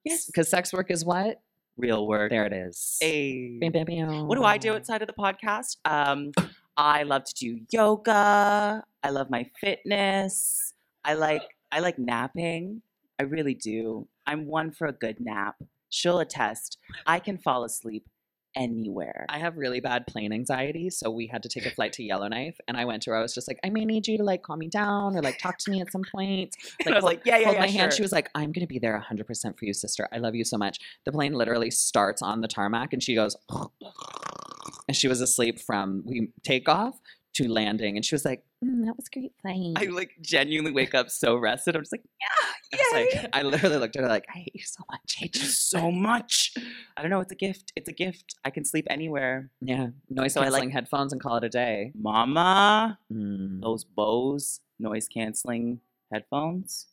[0.05, 1.41] yes, because sex work is what?
[1.77, 2.31] real work.
[2.31, 2.99] There it is.
[3.01, 3.59] Hey.
[3.59, 4.27] Bam, bam, bam.
[4.27, 5.77] What do I do outside of the podcast?
[5.85, 6.33] Um,
[6.77, 8.85] I love to do yoga.
[9.03, 10.75] I love my fitness.
[11.05, 12.83] I like I like napping.
[13.19, 14.09] I really do.
[14.27, 15.57] I'm one for a good nap.
[15.89, 16.79] She'll attest.
[17.07, 18.07] I can fall asleep
[18.57, 19.27] anywhere.
[19.29, 22.59] I have really bad plane anxiety, so we had to take a flight to Yellowknife,
[22.69, 23.17] and I went to her.
[23.17, 25.39] I was just like, I may need you to like calm me down or like
[25.39, 26.57] talk to me at some point.
[26.87, 27.93] And I was hold- like, yeah, yeah, hold yeah, my hand.
[27.93, 30.09] She was like, I'm gonna be there 100 percent for you, sister.
[30.13, 30.79] I love you so much.
[31.05, 33.37] The plane literally starts on the tarmac, and she goes,
[34.89, 36.99] and she was asleep from we take off
[37.35, 39.75] to landing, and she was like, "Mm, that was great flight.
[39.77, 41.77] I like genuinely wake up so rested.
[41.77, 42.27] I'm just like, I,
[42.73, 43.21] yeah, was yay.
[43.23, 45.17] like, I literally looked at her like, I hate you so much.
[45.17, 46.55] I hate you so much.
[46.97, 47.21] I don't know.
[47.21, 47.73] It's a gift.
[47.77, 48.35] It's a gift.
[48.45, 49.51] I can sleep anywhere.
[49.61, 51.93] Yeah, noise So I like- canceling headphones and call it a day.
[51.95, 53.61] Mama, Mm.
[53.63, 55.81] those Bose noise canceling
[56.13, 56.89] headphones.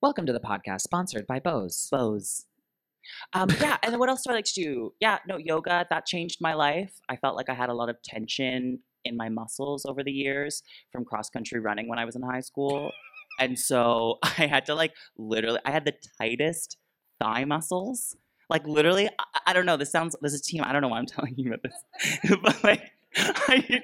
[0.00, 1.88] Welcome to the podcast, sponsored by Bose.
[1.90, 2.46] Bose.
[3.34, 4.94] Um, yeah, and then what else do I like to do?
[5.00, 7.00] Yeah, no, yoga, that changed my life.
[7.08, 10.62] I felt like I had a lot of tension in my muscles over the years
[10.92, 12.90] from cross country running when I was in high school.
[13.38, 16.76] And so I had to like literally, I had the tightest
[17.20, 18.16] thigh muscles.
[18.50, 19.76] Like literally, I, I don't know.
[19.76, 20.62] This sounds, this is team.
[20.64, 23.82] I don't know why I'm telling you about this, but like, I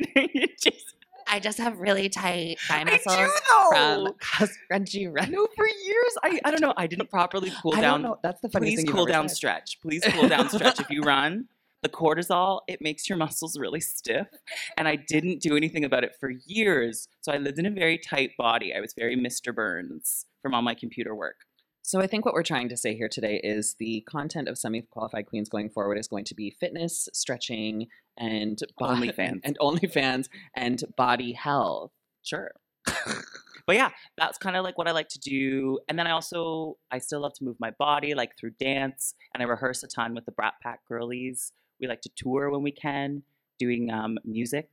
[0.61, 0.95] just,
[1.29, 3.31] I just have really tight thigh I muscles do
[3.71, 5.33] from cross country running.
[5.33, 6.75] No, for years, I, I don't know.
[6.77, 8.19] I didn't properly cool I down don't know.
[8.23, 9.37] That's the funniest please thing cool down said.
[9.37, 11.47] stretch please cool down stretch if you run
[11.83, 14.29] the cortisol, it makes your muscles really stiff.
[14.77, 17.09] And I didn't do anything about it for years.
[17.21, 18.75] So I lived in a very tight body.
[18.75, 19.55] I was very Mr.
[19.55, 21.37] Burns from all my computer work.
[21.83, 25.27] So I think what we're trying to say here today is the content of semi-qualified
[25.27, 29.41] queens going forward is going to be fitness, stretching, and bo- OnlyFans.
[29.45, 31.91] and OnlyFans and body health.
[32.23, 32.51] Sure.
[32.87, 35.79] but yeah, that's kind of like what I like to do.
[35.89, 39.43] And then I also I still love to move my body, like through dance, and
[39.43, 41.53] I rehearse a ton with the Brat Pack girlies.
[41.81, 43.23] We like to tour when we can,
[43.59, 44.69] doing um, music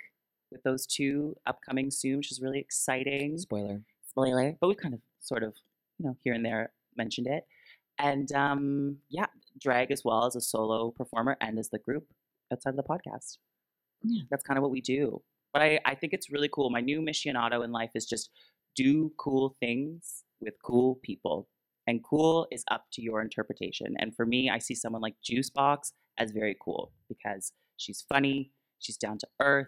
[0.52, 3.38] with those two upcoming soon, which is really exciting.
[3.38, 3.82] Spoiler.
[4.10, 5.54] Spoiler, but we kind of sort of
[6.00, 7.46] you know here and there mentioned it.
[8.00, 9.28] And um, yeah,
[9.60, 12.06] drag as well as a solo performer and as the group
[12.52, 13.38] outside of the podcast.
[14.04, 14.24] Yeah.
[14.30, 15.22] That's kind of what we do.
[15.54, 16.70] But I, I think it's really cool.
[16.70, 18.30] My new missionato in life is just
[18.76, 21.48] do cool things with cool people.
[21.88, 23.96] And cool is up to your interpretation.
[23.98, 28.52] And for me, I see someone like Juice Boxx as very cool because she's funny,
[28.80, 29.68] she's down to earth,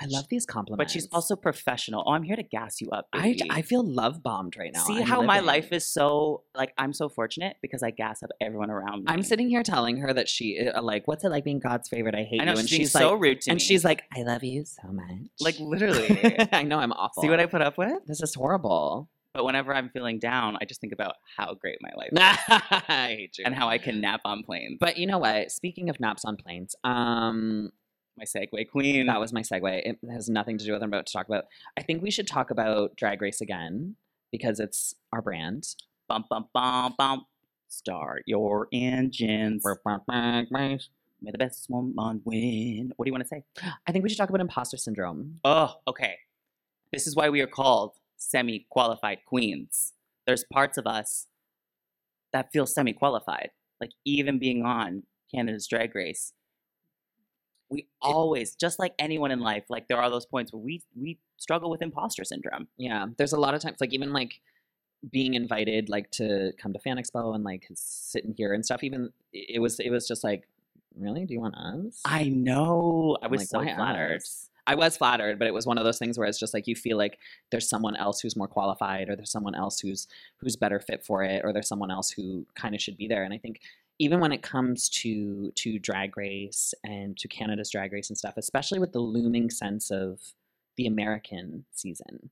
[0.00, 0.78] I love these compliments.
[0.78, 2.04] but she's also professional.
[2.06, 3.08] Oh, I'm here to gas you up.
[3.12, 3.50] I, baby.
[3.50, 4.84] I feel love bombed right now.
[4.84, 8.30] see I'm how my life is so like I'm so fortunate because I gas up
[8.40, 9.04] everyone around me.
[9.08, 12.14] I'm sitting here telling her that she uh, like, what's it like being God's favorite?
[12.14, 13.60] I hate I know you, and she's she's so like, rude to and me.
[13.60, 15.30] And she's like, I love you so much.
[15.40, 16.36] like literally.
[16.52, 17.22] I know I'm awful.
[17.22, 18.06] See what I put up with?
[18.06, 19.10] This is horrible.
[19.34, 22.18] But whenever I'm feeling down, I just think about how great my life is
[22.88, 23.44] I hate you.
[23.44, 24.78] and how I can nap on planes.
[24.80, 25.52] But you know what?
[25.52, 27.70] Speaking of naps on planes, um,
[28.16, 29.06] my segue queen.
[29.06, 29.82] that was my segue.
[29.84, 31.44] It has nothing to do with what I'm about to talk about.
[31.76, 33.96] I think we should talk about Drag Race again
[34.32, 35.74] because it's our brand.
[36.08, 37.26] bum bum bum bum.
[37.68, 39.62] Start your engines.
[41.20, 42.92] May the best one win.
[42.96, 43.44] What do you want to say?
[43.86, 45.40] I think we should talk about imposter syndrome.
[45.44, 46.16] Oh, okay.
[46.92, 49.94] This is why we are called semi qualified queens.
[50.26, 51.26] There's parts of us
[52.32, 53.50] that feel semi qualified.
[53.80, 55.04] Like even being on
[55.34, 56.32] Canada's Drag Race,
[57.70, 61.18] we always, just like anyone in life, like there are those points where we we
[61.36, 62.68] struggle with imposter syndrome.
[62.76, 64.40] Yeah, there's a lot of times, like even like
[65.10, 68.82] being invited, like to come to Fan Expo and like sitting here and stuff.
[68.82, 70.48] Even it was, it was just like,
[70.98, 72.00] really, do you want us?
[72.04, 73.16] I know.
[73.22, 74.16] I was like, so flattered.
[74.16, 74.47] us?
[74.68, 76.76] I was flattered, but it was one of those things where it's just like you
[76.76, 77.18] feel like
[77.50, 80.06] there's someone else who's more qualified, or there's someone else who's
[80.36, 83.24] who's better fit for it, or there's someone else who kind of should be there.
[83.24, 83.62] And I think
[83.98, 88.34] even when it comes to to drag race and to Canada's drag race and stuff,
[88.36, 90.20] especially with the looming sense of
[90.76, 92.28] the American season,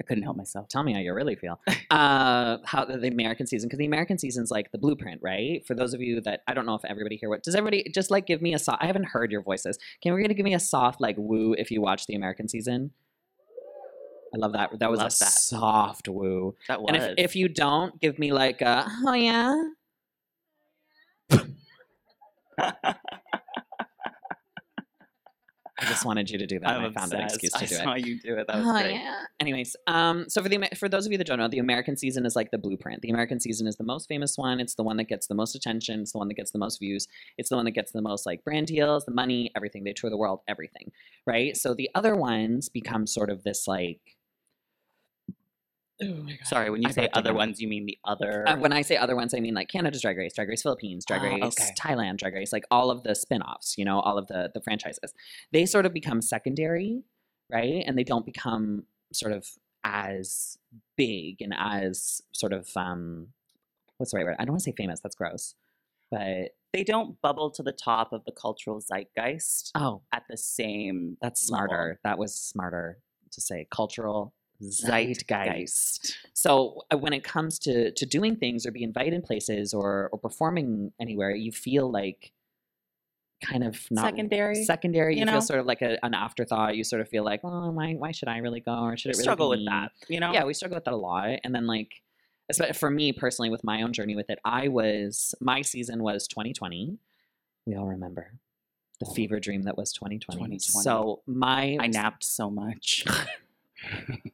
[0.00, 0.68] I couldn't help myself.
[0.68, 1.60] tell me how you really feel.
[1.90, 5.66] uh, how the, American season, because the American season's like the blueprint, right?
[5.66, 8.10] For those of you that I don't know if everybody here, what does everybody just
[8.10, 8.82] like give me a soft?
[8.82, 9.78] I haven't heard your voices.
[10.02, 12.92] Can we gonna give me a soft like woo if you watch the American season?
[14.34, 14.78] I love that.
[14.78, 15.12] That was a that.
[15.12, 16.54] soft woo.
[16.68, 16.90] That was.
[16.94, 19.62] And if, if you don't, give me like a oh yeah.
[25.80, 26.68] I just wanted you to do that.
[26.68, 27.80] I'm and I found an excuse to do it.
[27.80, 28.46] I saw you do it.
[28.48, 28.94] That was Oh, great.
[28.94, 29.22] yeah.
[29.38, 32.26] Anyways, um, so for the for those of you that don't know, the American season
[32.26, 33.02] is like the blueprint.
[33.02, 34.58] The American season is the most famous one.
[34.58, 36.00] It's the one that gets the most attention.
[36.00, 37.06] It's the one that gets the most views.
[37.36, 39.84] It's the one that gets the most like brand deals, the money, everything.
[39.84, 40.90] They tour the world, everything,
[41.26, 41.56] right?
[41.56, 44.00] So the other ones become sort of this like.
[46.02, 46.26] Oh.
[46.44, 48.48] Sorry, when you I say other ones, you mean the other.
[48.48, 51.04] Uh, when I say other ones, I mean like Canada's Drag Race, Drag Race Philippines,
[51.04, 51.74] Drag Oh, Race okay.
[51.78, 55.12] Thailand, Drag Race, like all of the spin-offs, you know, all of the the franchises.
[55.52, 57.02] They sort of become secondary,
[57.50, 57.82] right?
[57.86, 59.46] And they don't become sort of
[59.84, 60.58] as
[60.96, 63.28] big and as sort of um
[63.96, 64.36] what's the right word?
[64.38, 65.54] I don't want to say famous, that's gross.
[66.10, 71.16] But they don't bubble to the top of the cultural zeitgeist oh, at the same.
[71.20, 71.66] that's level.
[71.68, 72.00] smarter.
[72.04, 72.98] That was smarter
[73.32, 74.32] to say cultural
[74.62, 75.26] zeitgeist.
[75.26, 76.16] Zeitgeist.
[76.34, 80.18] So uh, when it comes to to doing things or being invited places or or
[80.18, 82.32] performing anywhere, you feel like
[83.44, 85.32] kind of not Secondary, Secondary, you, you know?
[85.32, 86.76] feel sort of like a, an afterthought.
[86.76, 89.10] You sort of feel like, oh, why why should I really go or should We
[89.10, 89.92] it really struggle with that.
[90.08, 90.32] You know.
[90.32, 91.38] Yeah, we struggle with that a lot.
[91.44, 92.02] And then like,
[92.52, 96.26] espe- for me personally, with my own journey with it, I was my season was
[96.26, 96.98] 2020.
[97.66, 98.32] We all remember
[99.00, 100.58] the fever dream that was 2020.
[100.58, 100.58] 2020.
[100.58, 103.04] So my I napped so much.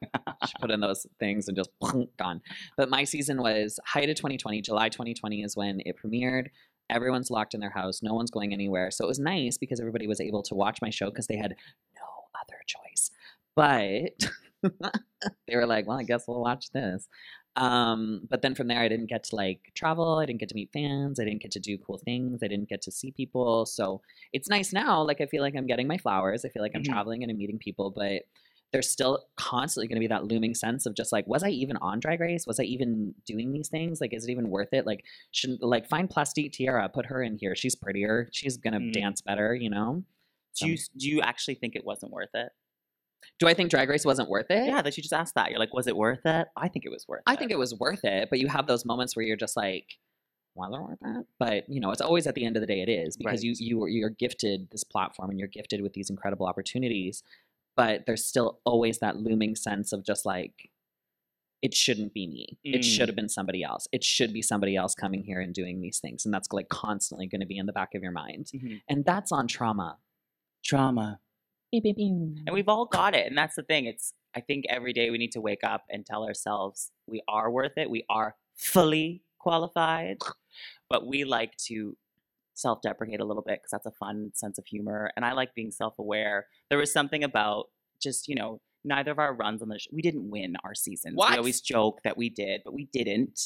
[0.49, 1.71] she put in those things and just
[2.19, 2.41] gone.
[2.77, 4.61] But my season was height of 2020.
[4.63, 6.49] July 2020 is when it premiered.
[6.91, 8.03] Everyone's locked in their house.
[8.03, 8.91] No one's going anywhere.
[8.91, 11.55] So it was nice because everybody was able to watch my show because they had
[11.97, 12.03] no
[12.41, 13.11] other choice.
[13.57, 14.31] But
[15.49, 17.09] they were like, well, I guess we'll watch this.
[17.57, 20.19] Um, but then from there, I didn't get to like travel.
[20.19, 21.21] I didn't get to meet fans.
[21.21, 22.43] I didn't get to do cool things.
[22.43, 23.65] I didn't get to see people.
[23.65, 24.01] So
[24.33, 25.03] it's nice now.
[25.03, 26.45] Like I feel like I'm getting my flowers.
[26.45, 26.87] I feel like I'm Mhm.
[26.93, 27.91] traveling and I'm meeting people.
[27.91, 28.23] But
[28.75, 31.77] there's still constantly going to be that looming sense of just like, was I even
[31.79, 32.45] on Drag Race?
[32.47, 34.01] Was I even doing these things?
[34.01, 34.85] Like, is it even worth it?
[34.85, 37.55] Like, shouldn't like find Plastique Tiara, put her in here.
[37.55, 38.29] She's prettier.
[38.33, 38.93] She's gonna Mm.
[38.93, 39.55] dance better.
[39.55, 40.05] You know.
[40.61, 42.51] Do you do you actually think it wasn't worth it?
[43.39, 44.67] Do I think Drag Race wasn't worth it?
[44.67, 45.51] Yeah, that you just asked that.
[45.51, 46.49] You're like, was it worth it?
[46.57, 47.25] I think it was worth it.
[47.27, 49.87] I think it was worth it, but you have those moments where you're just like,
[50.57, 51.27] was it worth it?
[51.39, 53.53] But you know, it's always at the end of the day it is because you
[53.53, 53.61] Right.
[53.61, 57.23] you are- you're gifted this platform and you're gifted with these incredible opportunities,
[57.77, 60.71] but there's still always that looming sense of just like
[61.63, 62.59] it shouldn't be me.
[62.63, 63.07] It should Mm.
[63.09, 63.89] have been somebody else.
[63.91, 67.27] It should be somebody else coming here and doing these things, and that's like constantly
[67.27, 68.47] going to be in the back of your mind.
[68.55, 68.83] Mhm.
[68.89, 69.99] And that's on trauma.
[70.63, 71.21] trauma.
[72.47, 73.27] And we've all got it.
[73.27, 73.85] And that's the thing.
[73.87, 77.51] It's I think every day we need to wake up and tell ourselves we are
[77.51, 77.89] worth it.
[77.91, 80.19] We are fully qualified.
[80.89, 81.97] But we like to
[82.55, 85.11] self deprecate a little bit because that's a fun sense of humor.
[85.17, 86.47] And I like being self aware.
[86.71, 87.67] There was something about
[88.01, 91.15] just, you know, neither of our runs on the show, we didn't win our season.
[91.17, 93.41] We always joke that we did, but we didn't.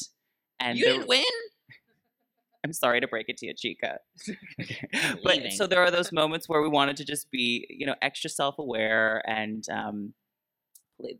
[0.59, 1.23] And there- win.
[2.65, 3.99] I'm sorry to break it to you, Chica.
[5.23, 5.51] but Leaving.
[5.51, 9.23] so there are those moments where we wanted to just be, you know, extra self-aware,
[9.25, 10.13] and um,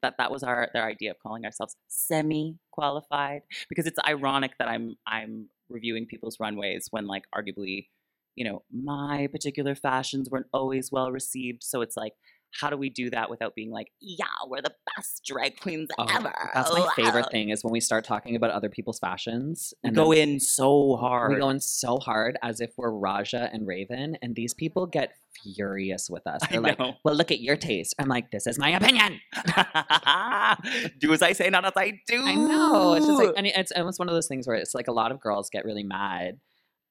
[0.02, 4.98] that that was our their idea of calling ourselves semi-qualified because it's ironic that I'm
[5.08, 7.88] I'm reviewing people's runways when like arguably,
[8.36, 11.64] you know, my particular fashions weren't always well received.
[11.64, 12.14] So it's like.
[12.60, 16.06] How do we do that without being like, yeah, we're the best drag queens Oh,
[16.10, 16.34] ever?
[16.54, 19.90] That's my Wow." favorite thing is when we start talking about other people's fashions We
[19.90, 21.34] and go in so hard.
[21.34, 25.14] We go in so hard as if we're Raja and Raven, and these people get
[25.44, 26.42] furious with us.
[26.50, 26.96] They're like, know.
[27.04, 29.20] "Well, look at your taste." I'm like, "This is my opinion."
[31.00, 32.22] do as I say, not as I do.
[32.26, 32.94] I know.
[32.96, 35.12] It's just like, and it's almost one of those things where it's like a lot
[35.12, 36.40] of girls get really mad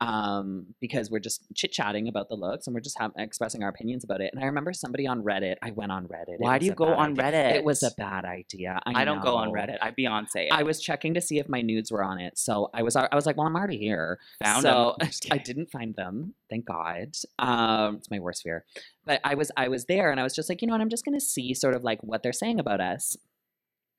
[0.01, 3.69] um, because we're just chit chatting about the looks and we're just have, expressing our
[3.69, 4.31] opinions about it.
[4.33, 5.57] And I remember somebody on Reddit.
[5.63, 6.35] I went on Reddit.
[6.35, 7.25] It Why do you go on idea.
[7.25, 7.55] Reddit?
[7.57, 8.81] It was a bad idea.
[8.87, 9.51] I, I don't go on.
[9.51, 9.79] Reddit.
[9.83, 10.47] I Beyonce.
[10.47, 10.53] it.
[10.53, 13.09] I was checking to see if my nudes were on it, so I was I
[13.15, 14.19] was like, well, I'm already here.
[14.43, 15.07] Found so 'em.
[15.09, 17.17] Just I didn't find them, thank God.
[17.39, 18.65] Um, it's my worst fear.
[19.05, 20.81] But I was I was there, and I was just like, you know what?
[20.81, 23.17] I'm just gonna see sort of like what they're saying about us.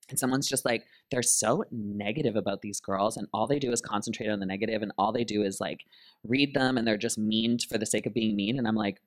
[0.10, 3.82] And someone's just like, they're so negative about these girls, and all they do is
[3.82, 5.86] concentrate on the negative, and all they do is like
[6.24, 8.58] read them, and they're just mean for the sake of being mean.
[8.58, 9.02] And I'm like,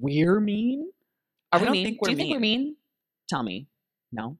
[0.00, 0.90] we're mean?
[1.52, 1.84] Are I we don't mean?
[1.84, 2.76] think do we're you think we're mean?
[3.28, 3.68] Tell me.
[4.12, 4.36] No.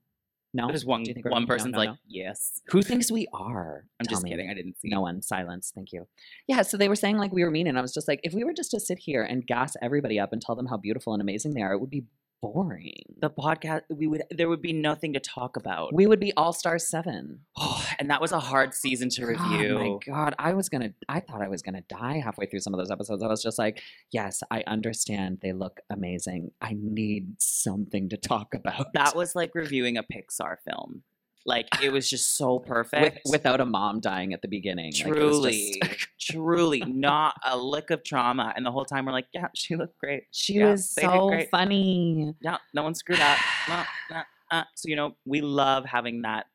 [0.53, 0.67] No.
[0.67, 1.47] There's one Do you think one mean?
[1.47, 1.95] No, person's no, like, no.
[2.07, 2.61] yes.
[2.69, 3.85] Who thinks we are?
[3.99, 4.31] I'm Tell just me.
[4.31, 4.49] kidding.
[4.49, 4.89] I didn't see.
[4.89, 5.21] No one.
[5.21, 5.71] Silence.
[5.75, 6.07] Thank you.
[6.47, 6.61] Yeah.
[6.63, 8.43] So they were saying like we were mean, and I was just like, if we
[8.43, 11.21] were just to sit here and gas everybody up and tell them how beautiful and
[11.21, 12.05] amazing they are, it would be
[12.41, 13.03] boring.
[13.19, 15.93] The podcast, we would there would be nothing to talk about.
[15.93, 17.41] We would be All Star Seven.
[17.99, 19.77] and that was a hard season to review.
[19.77, 20.93] Oh my god, I was gonna.
[21.09, 23.23] I thought I was gonna die halfway through some of those episodes.
[23.23, 23.81] I was just like,
[24.11, 25.39] yes, I understand.
[25.41, 26.51] They look amazing.
[26.61, 28.93] I need something to talk about.
[28.93, 31.03] That was like reviewing a Pixar film.
[31.47, 33.21] Like it was just so with, perfect.
[33.31, 34.91] without a mom dying at the beginning.
[34.93, 38.51] Like, truly, just- truly not a lick of trauma.
[38.55, 40.23] And the whole time we're like, yeah, she looked great.
[40.31, 41.49] she Yeah, was so great.
[41.49, 42.35] funny.
[42.41, 43.37] Yeah, no one screwed up.
[43.69, 44.21] No, no,
[44.51, 44.63] uh.
[44.75, 46.47] So you know, we love having that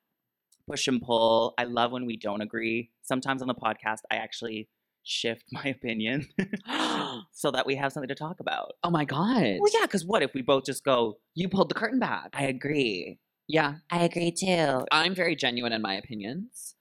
[0.68, 1.55] push and pull.
[1.57, 2.90] I love when we don't agree.
[3.01, 4.68] Sometimes on the podcast, I actually
[5.05, 6.28] shift my opinion
[7.32, 8.72] so that we have something to talk about.
[8.84, 9.57] Oh my god.
[9.59, 11.16] Well, yeah, because what if we both just go?
[11.34, 12.28] You pulled the curtain back.
[12.34, 13.18] I agree.
[13.49, 13.76] Yeah.
[13.90, 14.84] I agree too.
[14.90, 16.74] I'm very genuine in my opinions.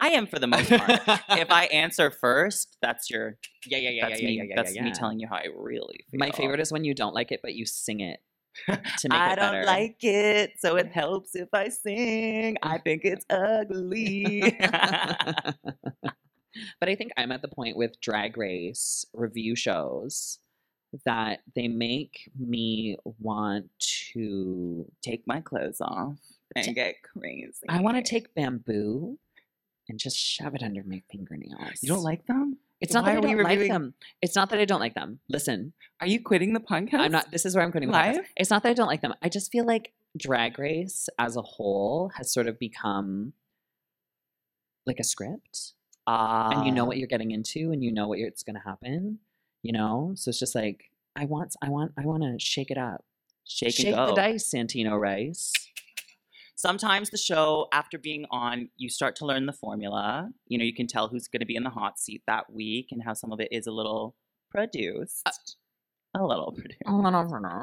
[0.00, 1.00] I am for the most part.
[1.30, 4.32] if I answer first, that's your yeah, yeah, yeah, that's yeah, me.
[4.36, 6.18] yeah, yeah, that's yeah, me telling you how I really feel.
[6.18, 8.18] My favorite is when you don't like it, but you sing it
[8.66, 8.74] to
[9.08, 9.40] make I it better.
[9.40, 9.66] I don't better.
[9.66, 12.56] like it, so it helps if I sing.
[12.62, 14.56] I think it's ugly.
[16.80, 20.40] but I think I'm at the point with Drag Race review shows
[21.04, 23.70] that they make me want
[24.12, 24.86] to.
[25.02, 26.18] Take my clothes off
[26.54, 27.52] and Ta- get crazy.
[27.68, 29.18] I want to take bamboo
[29.88, 31.82] and just shove it under my fingernails.
[31.82, 32.58] You don't like them?
[32.80, 33.94] It's So not that I don't like them.
[34.20, 35.20] It's not that I don't like them.
[35.28, 36.94] Listen, Are you quitting the podcast?
[37.00, 37.30] I'm not.
[37.30, 38.26] This is where I'm putting my Live?
[38.36, 39.14] It's not that I don't like them.
[39.22, 43.32] I just feel like Drag Race as a whole has sort of become
[44.86, 45.74] like a script,
[46.08, 46.98] and you know what Ah.
[46.98, 49.20] you're getting into, and you know what you're, it's going to happen.
[49.62, 50.84] You know, so it's just like
[51.16, 53.04] I want, I want, I want to shake it up,
[53.46, 54.06] shake, shake and go.
[54.06, 55.52] the dice, Santino Rice.
[56.56, 60.30] Sometimes the show, after being on, you start to learn the formula.
[60.46, 62.88] You know, you can tell who's going to be in the hot seat that week
[62.92, 64.14] and how some of it is a little
[64.50, 65.22] produced.
[65.26, 65.30] Uh
[66.14, 66.82] a little produced.
[66.86, 67.00] Oh,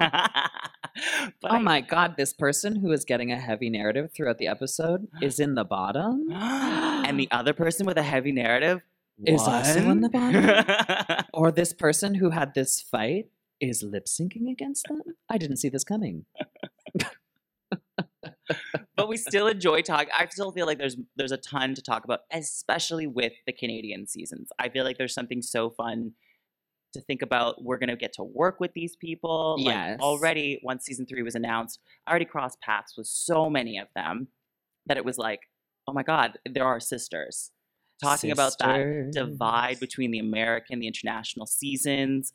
[1.42, 4.48] but oh I- my God, this person who is getting a heavy narrative throughout the
[4.48, 6.26] episode is in the bottom.
[6.32, 8.82] and the other person with a heavy narrative
[9.26, 11.26] Is also in the bottom.
[11.34, 13.26] or this person who had this fight
[13.60, 15.02] is lip syncing against them.
[15.30, 16.26] I didn't see this coming.
[18.96, 20.10] but we still enjoy talking.
[20.18, 24.08] I still feel like there's there's a ton to talk about, especially with the Canadian
[24.08, 24.50] seasons.
[24.58, 26.14] I feel like there's something so fun
[26.94, 27.64] to think about.
[27.64, 29.58] We're gonna get to work with these people.
[29.92, 33.88] Like, already, once season three was announced, I already crossed paths with so many of
[33.96, 34.30] them
[34.88, 35.42] that it was like,
[35.88, 37.52] oh my god, there are sisters.
[38.02, 42.34] Talking about that divide between the American, the international seasons.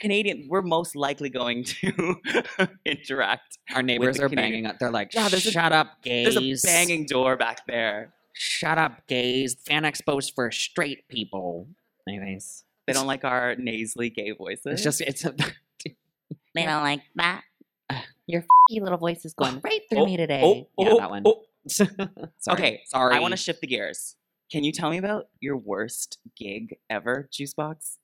[0.00, 2.16] Canadian, we're most likely going to
[2.86, 3.58] interact.
[3.74, 4.78] Our neighbors the are Canadian- banging up.
[4.78, 6.34] They're like, Yeah, there's a- shut up, gays.
[6.34, 8.14] There's a banging door back there.
[8.32, 9.56] Shut up, gays.
[9.66, 11.68] Fan expo's for straight people.
[12.08, 14.64] Anyways, They don't like our nasally gay voices.
[14.66, 15.34] it's just, it's a,
[16.54, 17.42] They don't like that.
[18.26, 20.40] Your f***y little voice is going right through Oh, me today.
[20.42, 21.22] oh, Yeah, oh, that one.
[21.26, 21.42] oh.
[21.66, 21.88] Sorry.
[22.50, 23.14] Okay, sorry.
[23.16, 24.16] I want to shift the gears.
[24.54, 27.98] Can you tell me about your worst gig ever, Juice Boxx?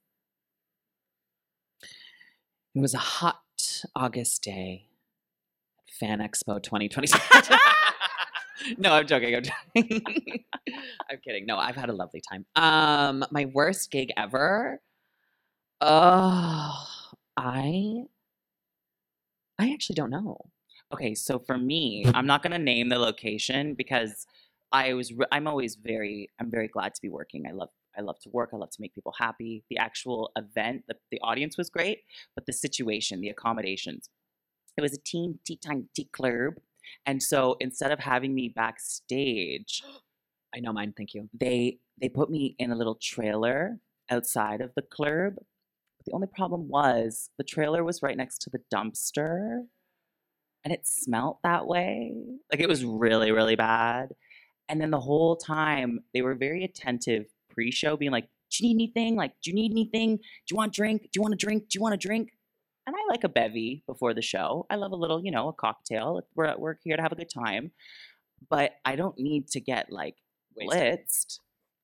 [2.74, 4.88] It was a hot August day
[5.78, 7.06] at Fan Expo 2020.
[8.78, 9.36] no, I'm joking.
[9.36, 10.02] I'm joking.
[11.08, 11.46] I'm kidding.
[11.46, 12.44] No, I've had a lovely time.
[12.56, 14.80] Um, my worst gig ever.
[15.80, 16.84] Oh,
[17.36, 18.06] I,
[19.56, 20.36] I actually don't know.
[20.92, 24.26] Okay, so for me, I'm not going to name the location because
[24.72, 27.46] I was re- I'm always very I'm very glad to be working.
[27.46, 28.50] I love I love to work.
[28.52, 29.64] I love to make people happy.
[29.68, 32.00] The actual event, the, the audience was great,
[32.36, 34.08] but the situation, the accommodations.
[34.76, 36.54] It was a teen tea time tea club.
[37.06, 39.82] And so instead of having me backstage,
[40.54, 40.94] I know mine.
[40.96, 41.28] Thank you.
[41.38, 43.78] they they put me in a little trailer
[44.10, 45.34] outside of the club.
[45.36, 49.64] But The only problem was the trailer was right next to the dumpster
[50.64, 52.12] and it smelt that way.
[52.50, 54.10] Like it was really, really bad.
[54.70, 58.92] And then the whole time they were very attentive pre-show, being like, Do you need
[58.94, 59.16] anything?
[59.16, 60.16] Like, do you need anything?
[60.16, 61.02] Do you want a drink?
[61.02, 61.68] Do you want a drink?
[61.68, 62.30] Do you want a drink?
[62.86, 64.66] And I like a bevy before the show.
[64.70, 66.22] I love a little, you know, a cocktail.
[66.34, 67.72] We're we're here to have a good time.
[68.48, 70.16] But I don't need to get like
[70.58, 71.40] blitzed.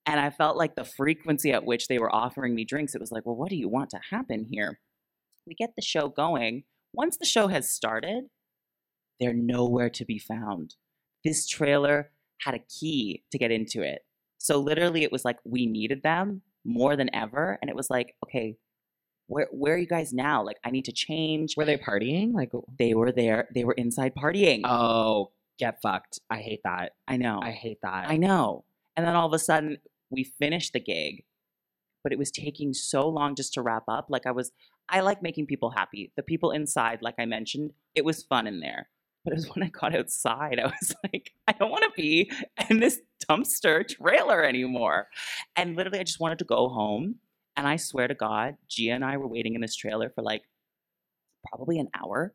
[0.07, 3.11] And I felt like the frequency at which they were offering me drinks, it was
[3.11, 4.79] like, well, what do you want to happen here?
[5.47, 6.63] We get the show going.
[6.93, 8.25] Once the show has started,
[9.19, 10.77] they're nowhere to be found.
[11.25, 14.01] This trailer had a key to get into it.
[14.39, 17.59] So literally, it was like we needed them more than ever.
[17.61, 18.57] And it was like, okay,
[19.29, 20.45] where, where are you guys now?
[20.45, 21.57] Like, I need to change.
[21.57, 22.33] Were they partying?
[22.33, 23.49] Like, They were there.
[23.55, 24.61] They were inside partying.
[24.65, 26.21] oh, get fucked.
[26.31, 26.93] I hate that.
[27.09, 27.41] I know.
[27.43, 28.09] I hate that.
[28.09, 28.65] I know.
[28.97, 29.79] And then all of a sudden,
[30.11, 31.25] we finished the gig,
[32.05, 34.07] but it was taking so long just to wrap up.
[34.09, 34.53] Like, I was,
[34.89, 36.13] I like making people happy.
[36.17, 38.89] The people inside, like I mentioned, it was fun in there.
[39.27, 42.31] But it was when I got outside, I was like, I don't want to be
[42.71, 45.09] in this dumpster trailer anymore.
[45.57, 47.17] And literally, I just wanted to go home.
[47.57, 50.43] And I swear to God, Gia and I were waiting in this trailer for like
[51.51, 52.35] probably an hour.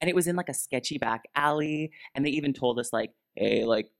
[0.00, 1.90] And it was in like a sketchy back alley.
[2.14, 3.90] And they even told us, like, hey, like,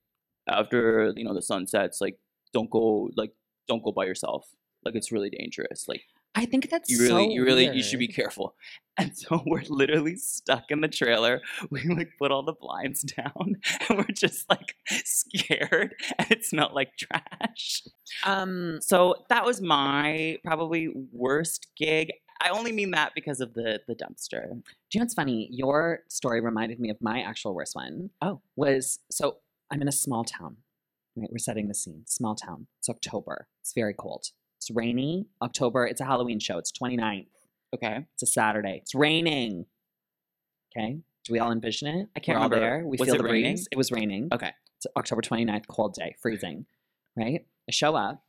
[0.47, 2.17] after you know the sun sets, like
[2.53, 3.33] don't go like
[3.67, 4.47] don't go by yourself.
[4.85, 5.89] Like it's really dangerous.
[5.89, 6.03] Like
[6.35, 8.55] I think that's you really so you really you should be careful.
[8.95, 11.41] And so we're literally stuck in the trailer.
[11.71, 13.55] We like put all the blinds down
[13.89, 17.81] and we're just like scared and it smelled like trash.
[18.23, 22.11] Um, So that was my probably worst gig.
[22.39, 24.43] I only mean that because of the the dumpster.
[24.47, 24.61] Do
[24.93, 25.47] you know what's funny?
[25.49, 28.11] Your story reminded me of my actual worst one.
[28.21, 28.41] Oh.
[28.55, 29.37] Was so
[29.71, 30.57] I'm in a small town.
[31.15, 31.29] Right?
[31.31, 32.03] We're setting the scene.
[32.05, 32.67] Small town.
[32.79, 33.47] It's October.
[33.61, 34.27] It's very cold.
[34.63, 35.25] It's rainy.
[35.41, 35.85] October.
[35.85, 36.57] It's a Halloween show.
[36.57, 37.27] It's 29th.
[37.75, 38.05] Okay.
[38.13, 38.79] It's a Saturday.
[38.81, 39.65] It's raining.
[40.75, 40.99] Okay.
[41.25, 42.07] Do we all envision it?
[42.15, 42.59] I can't We're remember.
[42.59, 42.83] there.
[42.87, 43.55] We feel the raining?
[43.55, 43.67] breeze.
[43.71, 44.29] It was raining.
[44.33, 44.51] Okay.
[44.77, 46.65] It's October 29th, cold day, freezing.
[47.17, 47.45] Right?
[47.67, 48.23] I show up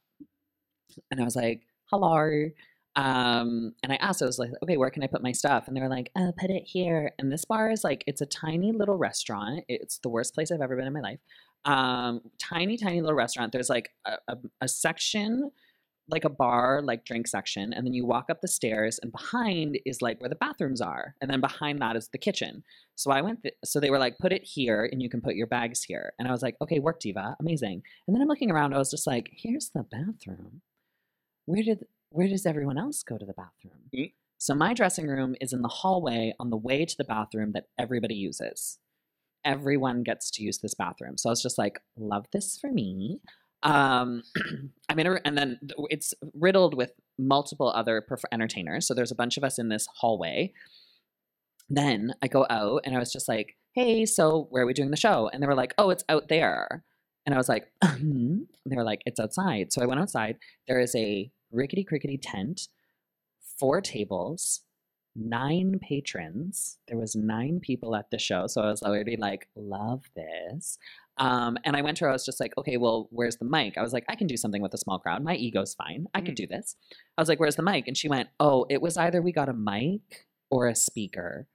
[1.10, 1.62] and I was like,
[1.92, 2.50] hello.
[2.96, 5.68] Um, and I asked, I was like, okay, where can I put my stuff?
[5.68, 7.12] And they were like, oh, put it here.
[7.20, 9.64] And this bar is like, it's a tiny little restaurant.
[9.68, 11.20] It's the worst place I've ever been in my life.
[11.64, 13.52] Um, tiny, tiny little restaurant.
[13.52, 15.52] There's like a, a, a section,
[16.08, 17.72] like a bar, like drink section.
[17.72, 21.14] And then you walk up the stairs, and behind is like where the bathrooms are.
[21.20, 22.62] And then behind that is the kitchen.
[22.94, 25.34] So I went, th- so they were like, put it here and you can put
[25.34, 26.12] your bags here.
[26.18, 27.82] And I was like, okay, work diva, amazing.
[28.06, 30.60] And then I'm looking around, I was just like, here's the bathroom.
[31.46, 33.90] Where did, where does everyone else go to the bathroom?
[33.94, 34.12] Mm.
[34.38, 37.68] So my dressing room is in the hallway on the way to the bathroom that
[37.78, 38.78] everybody uses.
[39.44, 41.16] Everyone gets to use this bathroom.
[41.16, 43.20] So I was just like, love this for me.
[43.64, 44.22] Um,
[44.88, 45.58] I mean, and then
[45.90, 48.86] it's riddled with multiple other perf- entertainers.
[48.86, 50.52] So there's a bunch of us in this hallway.
[51.68, 54.90] Then I go out and I was just like, hey, so where are we doing
[54.90, 55.28] the show?
[55.32, 56.84] And they were like, oh, it's out there.
[57.26, 59.72] And I was like, hmm and they were like, it's outside.
[59.72, 60.38] So I went outside.
[60.68, 62.68] There is a rickety crickety tent,
[63.58, 64.62] four tables,
[65.14, 66.78] nine patrons.
[66.88, 70.78] There was nine people at the show, so I was already like, love this.
[71.18, 72.10] Um, and I went to her.
[72.10, 73.78] I was just like, okay, well, where's the mic?
[73.78, 75.22] I was like, I can do something with a small crowd.
[75.22, 76.06] My ego's fine.
[76.14, 76.76] I can do this.
[77.16, 77.86] I was like, where's the mic?
[77.86, 81.46] And she went, oh, it was either we got a mic or a speaker.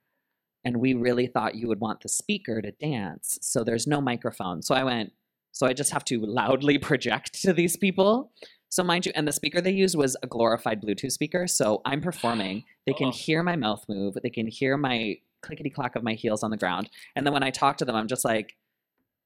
[0.64, 3.38] And we really thought you would want the speaker to dance.
[3.42, 4.62] So there's no microphone.
[4.62, 5.12] So I went,
[5.52, 8.32] so I just have to loudly project to these people.
[8.70, 11.46] So mind you, and the speaker they used was a glorified Bluetooth speaker.
[11.46, 12.64] So I'm performing.
[12.86, 13.12] They can Oh.
[13.12, 14.16] hear my mouth move.
[14.22, 16.88] They can hear my clickety clack of my heels on the ground.
[17.14, 18.56] And then when I talk to them, I'm just like,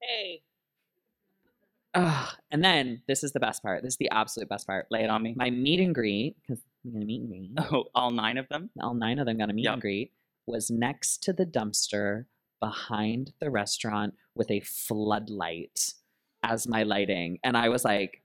[0.08, 0.42] hey.
[1.94, 2.34] Ugh.
[2.50, 3.82] And then this is the best part.
[3.82, 4.86] This is the absolute best part.
[4.90, 5.34] Lay it on me.
[5.36, 7.50] My meet and greet, because we're gonna meet and greet.
[7.72, 8.70] Oh, all nine of them?
[8.80, 9.72] All nine of them got a meet Yep.
[9.74, 10.12] and greet.
[10.46, 12.24] Was next to the dumpster
[12.60, 15.94] behind the restaurant with a floodlight
[16.42, 17.38] as my lighting.
[17.44, 18.22] And I was like,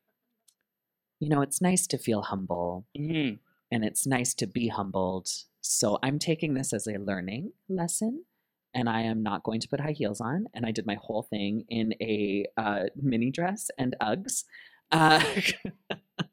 [1.19, 3.31] you know, it's nice to feel humble hmm
[3.71, 5.29] and it's nice to be humbled.
[5.61, 8.23] So I'm taking this as a learning lesson.
[8.73, 10.45] And I am not going to put high heels on.
[10.53, 14.43] And I did my whole thing in a uh, mini dress and Uggs.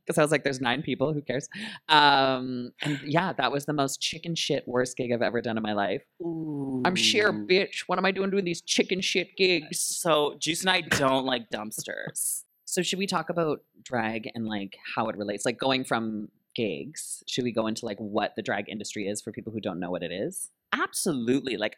[0.06, 1.48] Because I was like, there's nine people, who cares?
[1.88, 5.64] Um, and yeah, that was the most chicken shit worst gig I've ever done in
[5.64, 6.02] my life.
[6.24, 7.84] I'm sheer bitch.
[7.88, 9.80] What am I doing doing these chicken shit gigs?
[9.80, 12.44] So Juice and I don't like dumpsters.
[12.66, 15.44] So should we talk about drag and like how it relates?
[15.44, 19.32] Like going from gigs, should we go into like what the drag industry is for
[19.32, 20.50] people who don't know what it is?
[20.72, 21.56] Absolutely.
[21.56, 21.76] Like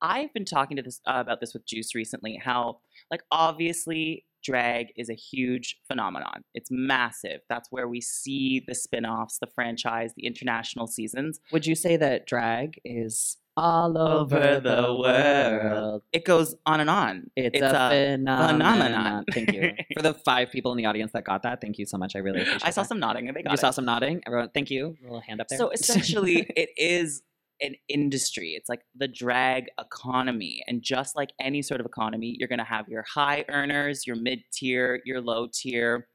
[0.00, 2.40] I've been talking to this uh, about this with Juice recently.
[2.42, 2.78] How
[3.10, 6.44] like obviously drag is a huge phenomenon.
[6.54, 7.40] It's massive.
[7.48, 11.40] That's where we see the spin-offs, the franchise, the international seasons.
[11.52, 16.02] Would you say that drag is all over, the world?
[16.12, 17.30] It goes on and on.
[17.34, 18.48] It's, It's a, a phenomenon.
[18.76, 19.24] phenomenon.
[19.32, 19.72] Thank you.
[19.96, 22.14] For the five people in the audience that got that, thank you so much.
[22.14, 22.88] I really appreciate I saw that.
[22.88, 23.60] some nodding they got You it.
[23.60, 24.20] saw some nodding.
[24.26, 24.96] Everyone, thank you.
[25.00, 25.58] A little hand up there.
[25.58, 27.22] So essentially, it is
[27.60, 28.50] an industry.
[28.50, 30.62] It's like the drag economy.
[30.66, 34.16] And just like any sort of economy, you're going to have your high earners, your
[34.16, 36.08] mid tier, your low tier.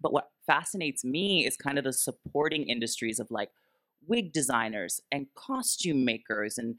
[0.00, 3.50] But what fascinates me is kind of the supporting industries of like
[4.06, 6.76] wig designers and costume makers and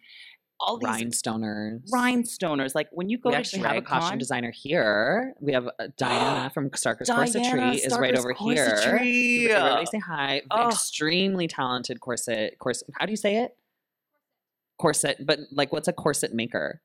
[0.62, 1.90] all these rhinestoners.
[1.94, 2.76] rhinestoners.
[2.76, 5.34] Like when you go we to actually have a costume DragCon- designer here.
[5.40, 8.76] We have uh, Diana from Starker's Corsetry is right over here.
[8.76, 9.50] Corsetry.
[9.50, 10.42] Everybody say hi.
[10.52, 10.68] Oh.
[10.68, 12.58] Extremely talented corset.
[12.60, 12.90] Corset.
[12.98, 13.56] How do you say it?
[14.80, 15.26] Corset.
[15.26, 16.82] But like, what's a corset maker?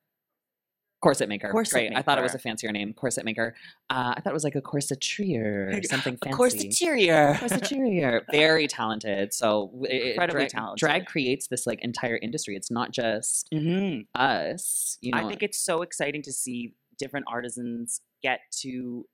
[1.01, 1.51] Corset maker.
[1.51, 1.95] Corset Great.
[1.95, 2.93] I thought it was a fancier name.
[2.93, 3.55] Corset maker.
[3.89, 6.35] Uh, I thought it was like a corsetrier or something A fancy.
[6.35, 7.35] corseterior.
[7.35, 8.21] Corseterier.
[8.31, 9.33] Very talented.
[9.33, 10.79] So Incredibly drag, talented.
[10.79, 12.55] Drag creates this like entire industry.
[12.55, 14.97] It's not just hmm us.
[15.01, 19.05] You know, I think it's so exciting to see different artisans get to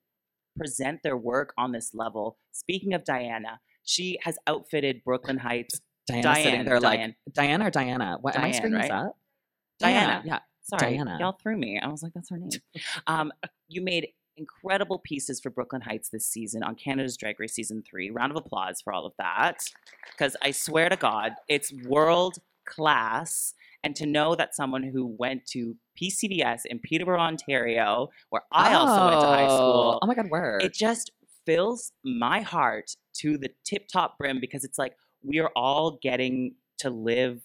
[0.56, 2.38] present their work on this level.
[2.52, 5.80] Speaking of Diana, she has outfitted Brooklyn Hytes.
[6.20, 7.14] Diana sitting Diane, there Diane.
[7.26, 8.18] like Diana or Diana.
[8.20, 9.16] What am I Diane, screwing this up?
[9.78, 10.22] Diana.
[10.24, 10.38] Yeah.
[10.62, 11.16] Sorry, Diana.
[11.18, 11.80] y'all threw me.
[11.82, 12.50] I was like, that's her name.
[13.06, 13.32] um,
[13.68, 18.10] you made incredible pieces for Brooklyn Hytes this season on Canada's Drag Race season three.
[18.10, 19.58] Round of applause for all of that,
[20.12, 23.54] because I swear to God, it's world class.
[23.84, 29.08] And to know that someone who went to PCDS in Peterborough, Ontario, where I also
[29.08, 30.58] went to high school, Oh my god, where?
[30.62, 31.10] it just
[31.44, 34.92] fills my heart to the tip top brim because it's like
[35.22, 37.42] we are all getting to live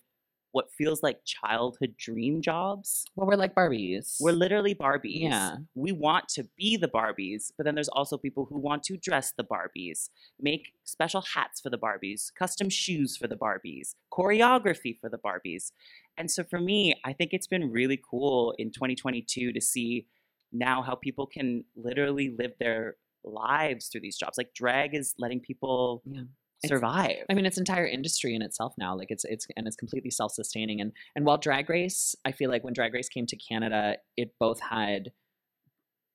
[0.53, 3.05] what feels like childhood dream jobs.
[3.15, 4.15] well, we're like Barbies.
[4.19, 5.21] We're literally Barbies.
[5.21, 5.57] Yeah.
[5.75, 9.33] We want to be the Barbies, but then there's also people who want to dress
[9.37, 10.09] the Barbies,
[10.39, 15.71] make special hats for the Barbies, custom shoes for the Barbies, choreography for the Barbies.
[16.17, 20.07] And so for me, I think it's been really cool in 2022 to see
[20.51, 24.37] now how people can literally live their lives through these jobs.
[24.37, 26.21] Like drag is letting people Yeah.
[26.65, 27.17] Survive.
[27.29, 28.95] I mean, it's entire industry in itself now.
[28.97, 30.81] Like it's it's and it's completely self sustaining.
[30.81, 34.33] And and while Drag Race, I feel like when Drag Race came to Canada, it
[34.39, 35.11] both had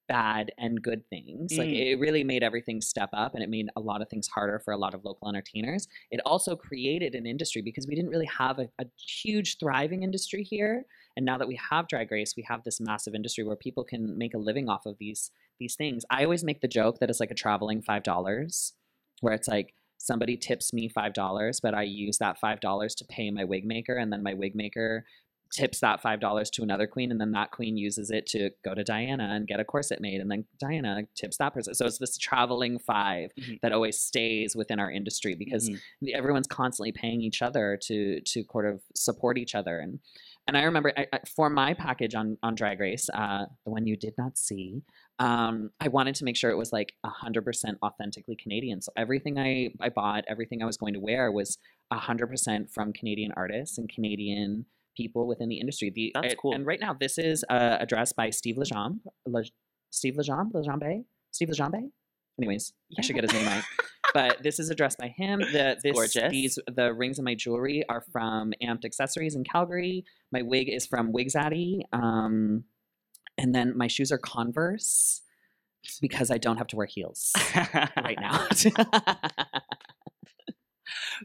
[0.08, 1.56] bad and good things.
[1.56, 1.92] Like Mm.
[1.92, 4.72] it really made everything step up, and it made a lot of things harder for
[4.72, 5.86] a lot of local entertainers.
[6.10, 10.42] It also created an industry because we didn't really have a, a huge thriving industry
[10.42, 10.84] here.
[11.16, 14.18] And now that we have Drag Race, we have this massive industry where people can
[14.18, 15.30] make a living off of these
[15.60, 16.04] these things.
[16.10, 18.74] I always make the joke that it's like a traveling five dollars,
[19.20, 23.04] where it's like somebody tips me five dollars, but I use that five dollars to
[23.04, 25.04] pay my wig maker, and then my wig maker
[25.54, 28.74] tips that five dollars to another queen, and then that queen uses it to go
[28.74, 31.74] to Diana and get a corset made, and then Diana tips that person.
[31.74, 33.60] So it's this traveling 5 Mhm.
[33.60, 35.78] that always stays within our industry because Mhm.
[36.14, 40.00] everyone's constantly paying each other to to sort of support each other and
[40.48, 43.86] and I remember I, I- for my package on on Drag Race, uh, the one
[43.86, 44.82] you did not see,
[45.22, 48.82] um, I wanted to make sure it was like hundred percent authentically Canadian.
[48.82, 51.58] So everything I I bought, everything I was going to wear was
[51.92, 54.66] hundred percent from Canadian artists and Canadian
[54.96, 55.92] people within the industry.
[55.94, 56.54] The, That's it- cool.
[56.54, 58.98] And right now, this is uh, a dress by Steve Lejean.
[59.26, 59.44] Le,
[59.90, 60.50] Steve Lejean?
[60.52, 61.90] Lejean Steve Lejean
[62.38, 63.62] Anyways, I should get his name right.
[64.14, 65.38] But this is a dress by him.
[65.38, 66.30] The this gorgeous.
[66.30, 70.04] these the rings in my jewelry are from Amped Accessories in Calgary.
[70.32, 71.82] My wig is from Wigzaddy.
[71.92, 72.64] Um,
[73.38, 75.22] and then my shoes are Converse
[76.00, 77.32] because I don't have to wear heels
[77.96, 78.46] right now.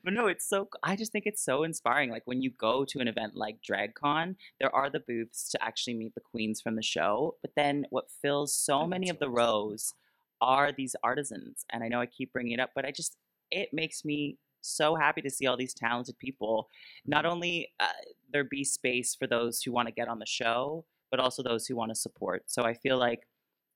[0.03, 0.69] but no, it's so.
[0.83, 2.09] I just think it's so inspiring.
[2.09, 5.93] Like when you go to an event like DragCon, there are the booths to actually
[5.95, 7.35] meet the queens from the show.
[7.41, 9.93] But then what fills so Oh, many of the rows
[10.41, 11.65] are these artisans.
[11.71, 13.17] And I know I keep bringing it up, but I just
[13.51, 16.67] it makes me so happy to see all these talented people.
[17.05, 17.87] Not only uh,
[18.31, 21.65] there be space for those who want to get on the show, but also those
[21.67, 22.43] who want to support.
[22.47, 23.27] So I feel like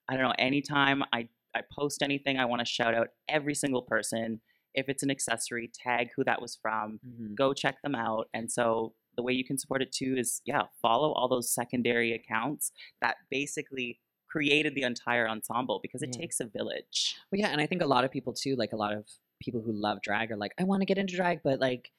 [0.09, 0.35] I don't know.
[0.37, 4.41] Anytime I I post anything, I want to shout out every single person.
[4.73, 6.99] If it's an accessory, tag who that was from.
[7.05, 7.35] Mhm.
[7.35, 8.29] Go check them out.
[8.33, 12.13] And so the way you can support it too is yeah, follow all those secondary
[12.13, 12.71] accounts
[13.01, 16.21] that basically created the entire ensemble because it Yeah.
[16.21, 17.17] takes a village.
[17.31, 19.05] Well, yeah, and I think a lot of people too, like a lot of
[19.41, 21.91] people who love drag are like, I want to get into drag, but like,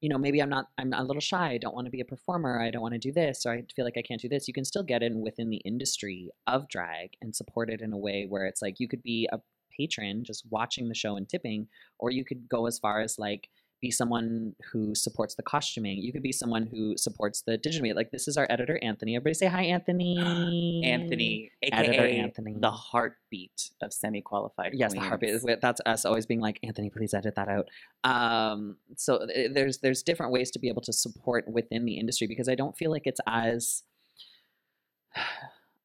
[0.00, 1.50] you know, maybe I'm not, I'm a little shy.
[1.50, 2.60] I don't want to be a performer.
[2.60, 4.48] I don't want to do this, or I feel like I can't do this.
[4.48, 7.98] You can still get in within the industry of drag and support it in a
[7.98, 9.40] way where it's like you could be a
[9.76, 13.48] patron just watching the show and tipping, or you could go as far as like
[13.80, 15.98] be someone who supports the costuming.
[15.98, 17.96] You could be someone who supports the digital media.
[17.96, 19.16] Like this is our editor, Anthony.
[19.16, 20.82] Everybody say hi, Anthony.
[20.84, 22.56] Anthony, Editor Anthony.
[22.58, 24.72] the heartbeat of semi-qualified.
[24.74, 25.60] Yes, the heartbeat.
[25.60, 27.68] That's us always being like, Anthony, please edit that out.
[28.04, 32.26] Um, so uh, there's there's different ways to be able to support within the industry
[32.26, 33.82] because I don't feel like it's as.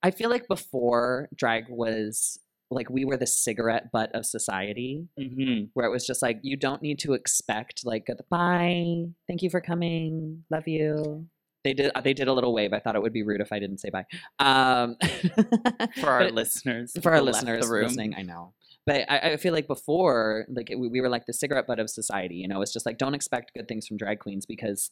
[0.03, 2.39] I feel like before drag was
[2.75, 5.69] like we were the cigarette butt of society, Mhm.
[5.73, 9.61] where it was just like you don't need to expect like goodbye, thank you for
[9.61, 11.27] coming, love you.
[11.63, 12.73] They did they did a little wave.
[12.73, 14.05] I thought it would be rude if I didn't say bye.
[14.39, 14.97] Um,
[15.99, 18.53] For our listeners, for our who left the listeners listening, I know.
[18.85, 21.89] But I, I feel like before, like we, we were like the cigarette butt of
[21.89, 22.35] society.
[22.35, 24.91] You know, it's just like don't expect good things from drag queens because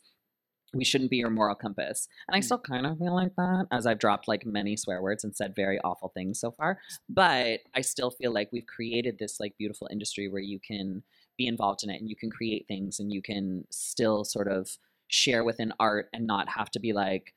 [0.73, 2.07] we shouldn't be your moral compass.
[2.27, 2.43] And I Mm.
[2.43, 5.55] still kind of feel like that, as I've dropped like many swear words and said
[5.55, 6.79] very awful things so far.
[7.09, 11.03] But I still feel like we've created this like beautiful industry where you can
[11.37, 14.77] be involved in it and you can create things and you can still sort of
[15.07, 17.33] share within art and not have to be like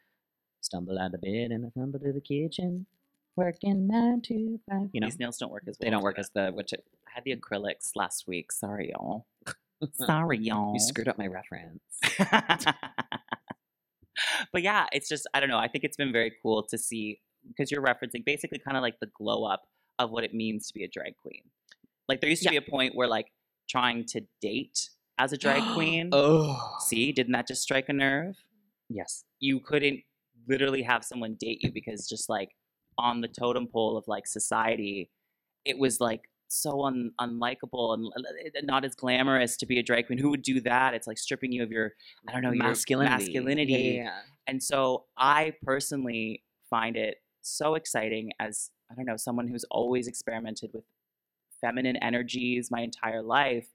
[0.63, 2.87] stumble out of bed and I stumble to the kitchen,
[3.37, 4.89] working nine to five.
[4.93, 5.87] You know, These nails don't work as well.
[5.87, 8.51] they don't work as the which it, I had the acrylics last week.
[8.53, 9.27] Sorry, y'all.
[9.93, 10.73] Sorry, y'all.
[10.75, 11.83] you screwed up my reference.
[14.53, 15.59] but yeah, it's just I don't know.
[15.59, 18.99] I think it's been very cool to see because you're referencing basically kind of like
[19.01, 19.63] the glow up
[19.99, 21.43] of what it means to be a drag queen.
[22.09, 22.59] Like there used to Yeah.
[22.61, 23.27] be a point where like
[23.69, 26.11] trying to date as a drag queen.
[26.13, 28.37] oh, See, didn't that just strike a nerve?
[28.89, 29.25] yes.
[29.41, 30.01] You couldn't
[30.49, 32.51] literally have someone date you because just like
[32.99, 35.11] on the totem pole of like society,
[35.65, 36.23] it was like
[36.57, 38.11] so un- unlikable and
[38.65, 40.19] not as glamorous to be a drag queen.
[40.19, 40.95] Who would do that?
[40.95, 41.93] It's like stripping you of your
[42.29, 43.25] I don't know your masculinity.
[43.25, 43.73] masculinity.
[43.73, 44.21] Yeah, yeah, yeah.
[44.47, 50.07] And so I personally find it so exciting as, I don't know, someone who's always
[50.07, 50.85] experimented with
[51.61, 53.69] feminine energies my entire life,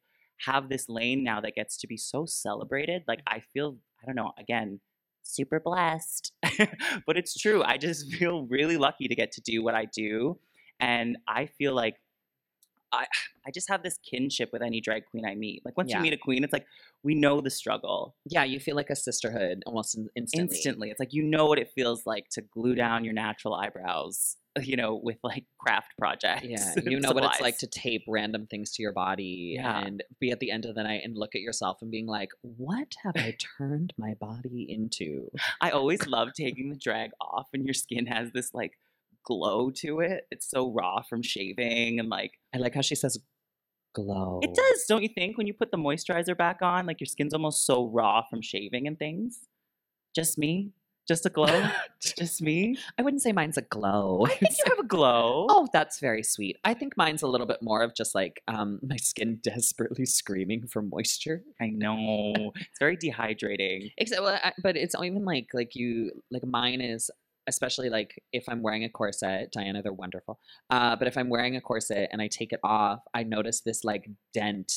[0.45, 3.03] have this lane now that gets to be so celebrated.
[3.07, 4.79] Like, I feel, I don't know, again,
[5.23, 6.33] super blessed.
[7.05, 7.63] but it's true.
[7.63, 10.39] I just feel really lucky to get to do what I do.
[10.79, 11.95] And I feel like
[12.91, 13.05] I,
[13.45, 15.63] I just have this kinship with any drag queen I meet.
[15.65, 15.97] Like once Yeah.
[15.97, 16.65] you meet a queen, it's like
[17.03, 20.55] we know the struggle Yeah, you feel like a sisterhood almost instantly.
[20.55, 20.89] instantly.
[20.91, 24.75] It's like you know what it feels like to glue down your natural eyebrows, you
[24.75, 26.45] know, with like craft projects.
[26.47, 29.79] Yeah, you know what it's like to tape random things to your body Yeah.
[29.85, 32.29] and be at the end of the night and look at yourself and being like,
[32.41, 35.31] "What have I turned my body into?"
[35.61, 38.73] I always love taking the drag off, and your skin has this like
[39.23, 40.25] glow to it.
[40.31, 43.17] It's so raw from shaving, and like I like how she says,
[43.93, 45.37] "Glow." it does, don't you think?
[45.37, 48.87] When you put the moisturizer back on, like your skin's almost so raw from shaving
[48.87, 49.39] and things.
[50.13, 50.71] Just me,
[51.07, 51.69] just a glow,
[51.99, 52.77] just me.
[52.97, 54.25] I wouldn't say mine's a glow.
[54.25, 55.47] I think you have a glow.
[55.49, 56.57] Oh, that's very sweet.
[56.63, 60.67] I think mine's a little bit more of just like um, my skin desperately screaming
[60.67, 61.43] for moisture.
[61.59, 62.33] I know.
[62.55, 63.91] It's very dehydrating.
[63.97, 67.09] Except, well, I, but it's even like like you like mine is
[67.51, 70.39] especially like if I'm wearing a corset, Diana, they're wonderful.
[70.69, 73.83] Uh, but if I'm wearing a corset and I take it off, I notice this
[73.83, 74.69] like dent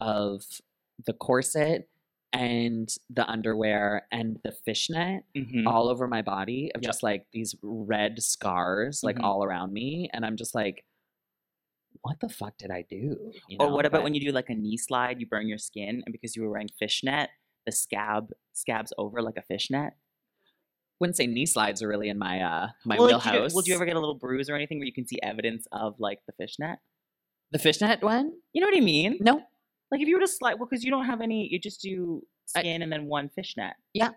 [0.00, 0.42] of
[1.06, 1.88] the corset
[2.32, 5.66] and the underwear and the fishnet Mhm.
[5.66, 6.88] all over my body of Yep.
[6.90, 9.24] just like these red scars like Mhm.
[9.24, 10.84] all around me and i'm just like
[12.02, 14.48] what the fuck did i do You Or what about but- when you do like
[14.48, 17.30] a knee slide, you burn your skin, and because you were wearing fishnet,
[17.66, 19.94] the scab scabs over like a fishnet?
[21.00, 23.54] Wouldn't say knee slides are really in my uh my well, like, do you- wheelhouse
[23.54, 25.98] will you ever get a little bruise or anything where you can see evidence of
[25.98, 26.78] like the fishnet?
[27.52, 29.18] the fishnet one You know what I mean?
[29.20, 29.42] no
[29.90, 32.22] Like if you were to slide, well, because you don't have any, you just do
[32.54, 33.74] I- skin and then one fishnet.
[33.94, 34.10] Yeah.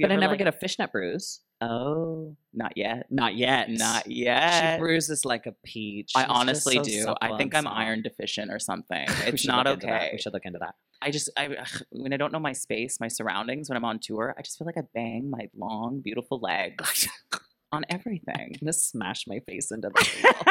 [0.00, 3.06] But i never like- get a fishnet bruise Oh, not yet.
[3.10, 4.74] not yet Not yet.
[4.74, 7.14] she bruises like a peach I She's honestly so do.
[7.22, 9.06] I think I'm iron deficient or something.
[9.26, 10.02] It's not look into that.
[10.02, 10.10] okay.
[10.12, 11.56] we should look into that I just I
[11.90, 14.66] when I don't know my space, my surroundings when I'm on tour, I just feel
[14.66, 17.08] like I bang my long, beautiful legs
[17.72, 18.34] on everything.
[18.54, 20.34] i'm gonna smash my face into the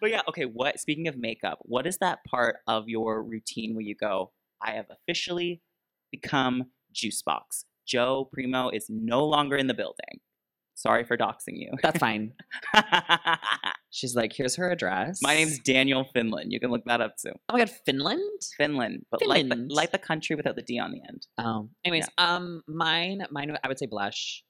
[0.00, 3.84] but yeah, okay, what speaking of makeup, what is that part of your routine where
[3.84, 4.32] you go,
[4.62, 5.62] I have officially
[6.10, 7.64] become Juice Boxx.
[7.86, 10.20] Joe Primo is no longer in the building.
[10.76, 11.70] Sorry for doxing you.
[11.82, 12.32] that's fine
[13.90, 16.46] she's like here's her address my name's Daniel Finlan.
[16.48, 17.30] You can look that up too.
[17.48, 20.90] oh my god finland Finland, but like the, like the country without the D on
[20.90, 21.26] the end.
[21.38, 24.44] Oh, anyways, um, mine, mine, I would say blush.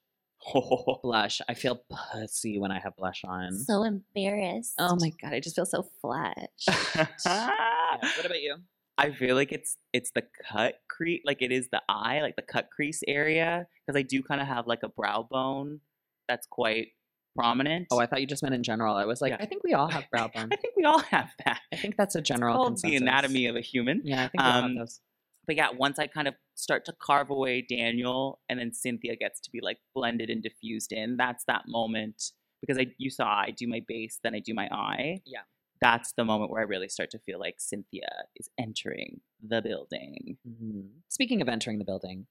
[1.03, 1.41] Blush.
[1.49, 3.57] I feel pussy when I have blush on.
[3.59, 4.73] So embarrassed.
[4.77, 6.49] oh my god, I just feel so flat.
[7.25, 8.57] Yeah, What about you?
[8.97, 12.41] I feel like it's it's the cut crease, like it is the eye, like the
[12.41, 15.81] cut crease area, because I do kind of have like a brow bone
[16.27, 16.87] that's quite
[17.35, 17.87] prominent.
[17.91, 18.95] Oh, I thought you just meant in general.
[18.95, 19.37] I was like, Yeah.
[19.41, 20.49] I think we all have brow bone.
[20.51, 21.59] I think we all have that.
[21.73, 24.01] I think that's a general Called the anatomy of a human.
[24.05, 25.01] Yeah, I think we all have Um, those.
[25.45, 29.39] But yeah, once I kind of start to carve away Daniel, and then Synthia gets
[29.41, 31.17] to be like blended and diffused in.
[31.17, 32.31] That's that moment
[32.61, 35.19] because I you saw I do my base, then I do my eye.
[35.25, 35.41] Yeah.
[35.81, 40.37] That's the moment where I really start to feel like Synthia is entering the building.
[40.47, 40.89] Mhm.
[41.09, 42.27] Speaking of entering the building,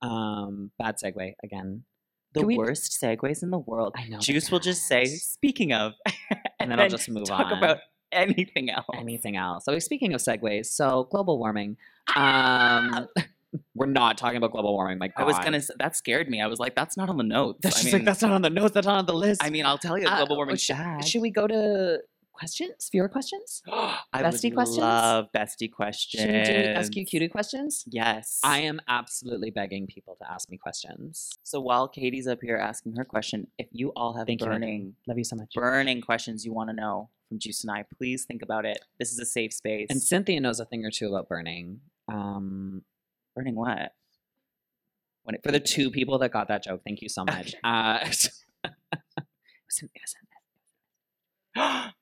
[0.00, 1.84] um, bad segue again.
[2.34, 3.94] The we- worst segues in the world.
[3.96, 4.18] I know.
[4.18, 5.92] Juice will just say, speaking of,
[6.60, 7.48] And then I'll just move talk on.
[7.50, 7.78] Talk about
[8.12, 8.86] anything else.
[8.94, 9.64] anything else.
[9.64, 11.76] So speaking of segues, so global warming.
[12.16, 13.08] Um,
[13.74, 14.96] we're not talking about global warming.
[14.98, 15.60] My I was gonna.
[15.78, 16.40] That scared me.
[16.40, 18.40] I was like, "That's not on the notes." That's I mean, like that's not on
[18.40, 18.72] the notes.
[18.72, 19.42] That's not on the list.
[19.44, 20.56] I mean, I'll tell you, Uh, global warming.
[20.56, 21.04] sh- bad.
[21.06, 21.98] should we go to
[22.32, 22.88] questions?
[22.90, 23.62] Viewer questions?
[23.68, 24.78] I bestie would questions?
[24.78, 26.22] love bestie questions.
[26.22, 27.84] Should we do SQ cutie questions?
[27.88, 28.40] Yes.
[28.42, 31.30] I am absolutely begging people to ask me questions.
[31.42, 34.94] So while Katie's up here asking her question, if you all have Thank you, burning,
[35.06, 35.52] Love you so much.
[35.54, 38.78] burning questions you want to know from Juice and I, please think about it.
[38.98, 39.86] This is a safe space.
[39.90, 41.80] And Synthia knows a thing or two about burning.
[42.08, 42.82] Um,
[43.36, 43.92] burning what?
[45.24, 47.54] When it for the two people that got that joke, thank you so much.
[47.64, 50.14] Uh, it was in- it was
[51.56, 51.92] in-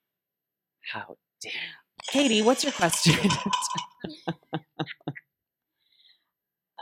[0.92, 1.52] How dare?
[2.08, 3.14] Katie, what's your question?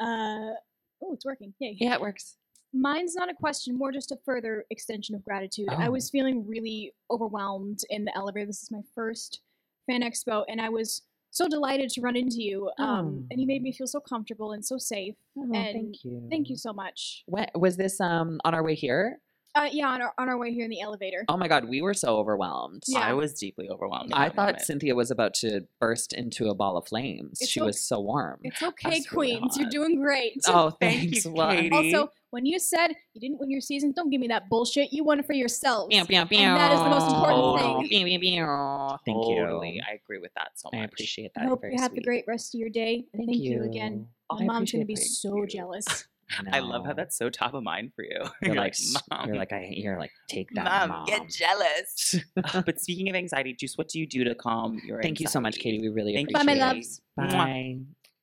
[0.00, 0.54] Uh,
[1.02, 1.52] oh, it's working.
[1.58, 1.76] Yay.
[1.80, 2.36] yeah, it works.
[2.72, 5.68] Mine's not a question, more just a further extension of gratitude.
[5.70, 5.90] I Oh.
[5.90, 8.46] was feeling really overwhelmed in the elevator.
[8.46, 9.40] This is my first
[9.88, 12.70] fan expo, and I was so delighted to run into you.
[12.78, 15.16] Um, and you made me feel so comfortable and so safe.
[15.36, 16.26] Oh, And thank you.
[16.30, 17.24] Thank you so much.
[17.26, 19.18] When, was this um on our way here?
[19.58, 21.24] Uh, yeah, on our, on our way here in the elevator.
[21.28, 22.84] Oh my god, we were so overwhelmed.
[22.86, 23.00] Yeah.
[23.00, 24.12] I was deeply overwhelmed.
[24.12, 24.82] I thought moment.
[24.82, 27.38] Synthia was about to burst into a ball of flames.
[27.40, 28.38] It's she ok- was so warm.
[28.44, 29.56] It's okay, That's really Queens.
[29.58, 30.34] You're doing great.
[30.46, 31.24] Oh, Thank thanks.
[31.24, 31.70] you, Katie.
[31.72, 34.92] Also, when you said you didn't win your season, don't give me that bullshit.
[34.92, 35.88] You won it for yourselves.
[35.94, 36.38] Pew, pew, pew.
[36.38, 37.58] And that is the most important Oh.
[37.80, 37.88] thing.
[37.88, 38.98] Pew, pew, pew.
[39.06, 39.70] Thank totally.
[39.72, 39.82] you.
[39.88, 40.78] I agree with that so much.
[40.78, 40.92] I much.
[40.92, 41.48] appreciate I that.
[41.48, 43.04] hope You're you very have a great rest of your day.
[43.14, 43.62] And thank, you.
[43.64, 44.06] again.
[44.30, 45.00] I My mom's gonna be that.
[45.02, 45.84] so jealous.
[46.52, 48.20] I love how that's so top of mind for you.
[48.42, 48.74] You're like,
[49.10, 51.06] mom, you're like, I, you're like, take that, mom, mom.
[51.06, 52.16] get jealous.
[52.66, 55.00] but speaking of anxiety, Juice, what do you do to calm your?
[55.02, 55.58] Thank you so much.
[55.58, 55.80] Katie.
[55.80, 57.22] We really Thank you, Bye, my appreciate it.
[57.22, 57.32] loves.
[57.34, 57.78] Bye.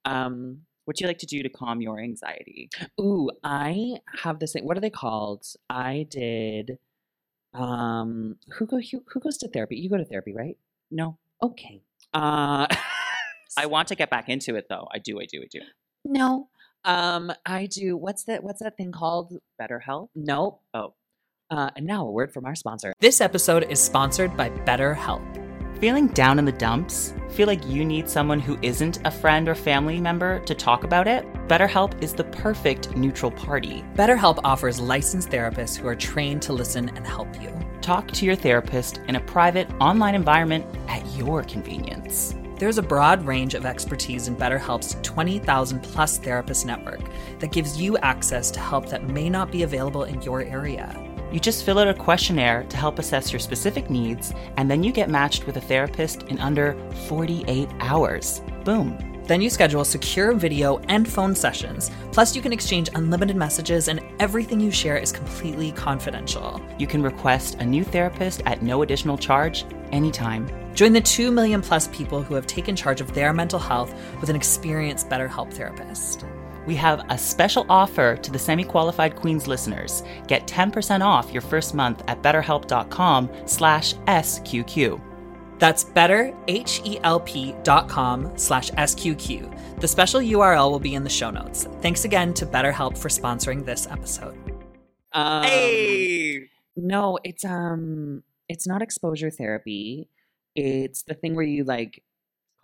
[0.05, 0.59] Um.
[0.85, 2.69] What do you like to do to calm your anxiety?
[3.01, 4.65] Ooh, I have this thing.
[4.65, 5.45] What are they called?
[5.69, 6.77] I did.
[7.53, 8.35] Um.
[8.53, 8.79] Who go?
[8.79, 9.77] Who, who goes to therapy?
[9.77, 10.57] You go to therapy, right?
[10.91, 11.81] No, Okay.
[12.13, 12.67] Uh.
[13.57, 14.87] I want to get back into it though.
[14.93, 15.19] I do.
[15.19, 15.41] I do.
[15.41, 15.61] I do.
[16.03, 16.49] no.
[16.86, 17.31] Um.
[17.45, 17.97] I do.
[17.97, 18.43] What's that?
[18.43, 19.33] What's that thing called?
[19.57, 20.09] Better health.
[20.15, 20.61] Nope.
[20.73, 20.93] Oh.
[21.51, 22.93] Uh, and now a word from our sponsor.
[22.99, 25.21] This episode is sponsored by BetterHelp.
[25.79, 27.13] Feeling down in the dumps?
[27.31, 31.07] Feel like you need someone who isn't a friend or family member to talk about
[31.07, 31.25] it?
[31.47, 33.83] BetterHelp is the perfect neutral party.
[33.95, 37.53] BetterHelp offers licensed therapists who are trained to listen and help you.
[37.81, 42.36] Talk to your therapist in a private online environment at your convenience.
[42.57, 47.01] There's a broad range of expertise in BetterHelp's 20,000 plus therapist network
[47.39, 51.01] that gives you access to help that may not be available in your area.
[51.33, 54.93] You just fill out a questionnaire to help assess your specific needs, and then you
[54.93, 56.77] get matched with a therapist in under
[57.07, 58.41] 48 hours.
[58.63, 59.14] Boom.
[59.28, 61.91] Then you schedule secure video and phone sessions.
[62.11, 66.61] Plus, you can exchange unlimited messages, and everything you share is completely confidential.
[66.78, 70.49] You can request a new therapist at no additional charge anytime.
[70.76, 74.30] Join the 2 million plus people who have taken charge of their mental health with
[74.30, 76.26] an experienced BetterHelp therapist.
[76.65, 80.03] We have a special offer to the semi-qualified Queens listeners.
[80.28, 85.14] Get 10% off your first month at betterhelp.com slash SQQ.
[85.59, 89.79] That's betterhelp.com slash SQQ.
[89.79, 91.67] The special URL will be in the show notes.
[91.81, 94.37] Thanks again to BetterHelp for sponsoring this episode.
[95.13, 96.49] Um, Hey!
[96.75, 100.09] No, it's um, it's not exposure therapy.
[100.55, 102.03] It's the thing where you like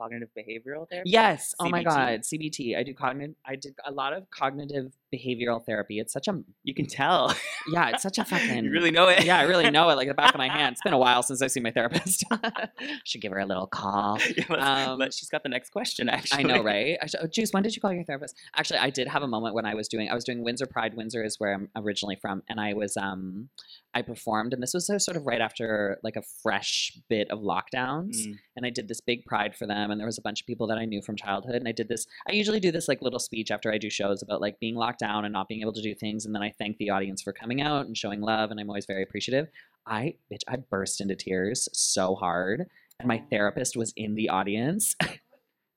[0.02, 1.12] Cognitive behavioral therapy.
[1.12, 1.54] Yes.
[1.60, 2.22] Oh my God.
[2.22, 2.76] CBT.
[2.76, 3.36] I do cognitive.
[3.46, 6.00] I did a lot of cognitive behavioral therapy.
[6.00, 7.36] It's such a You can tell.
[7.72, 7.90] yeah.
[7.90, 8.64] It's such a fucking.
[8.66, 9.24] You really know it.
[9.26, 10.74] yeah, I really know it like the back of my hand.
[10.74, 12.24] It's been a while since I've seen my therapist.
[13.06, 14.18] Should give her a little call.
[14.38, 16.10] Yeah, let's- Um, let- she's got the next question.
[16.10, 16.98] Actually, I know, right?
[17.02, 18.36] I should, oh, Juice, when did you call your therapist?
[18.56, 20.10] Actually, I did have a moment when I was doing.
[20.10, 20.94] I was doing Windsor Pride.
[20.96, 23.50] Windsor is where I'm originally from, and I was um,
[23.94, 28.26] I performed, and this was sort of right after like a fresh bit of lockdowns,
[28.28, 28.36] Mm.
[28.56, 30.68] and I did this big Pride for them, and there was a bunch of people
[30.68, 32.06] that I knew from childhood, and I did this.
[32.30, 35.01] I usually do this like little speech after I do shows about like being locked
[35.02, 37.34] down and not being able to do things, and then I thank the audience for
[37.34, 39.50] coming out and showing love, and I'm always very appreciative.
[39.86, 42.68] I bitch, I burst into tears so hard,
[43.00, 44.96] and my therapist was in the audience.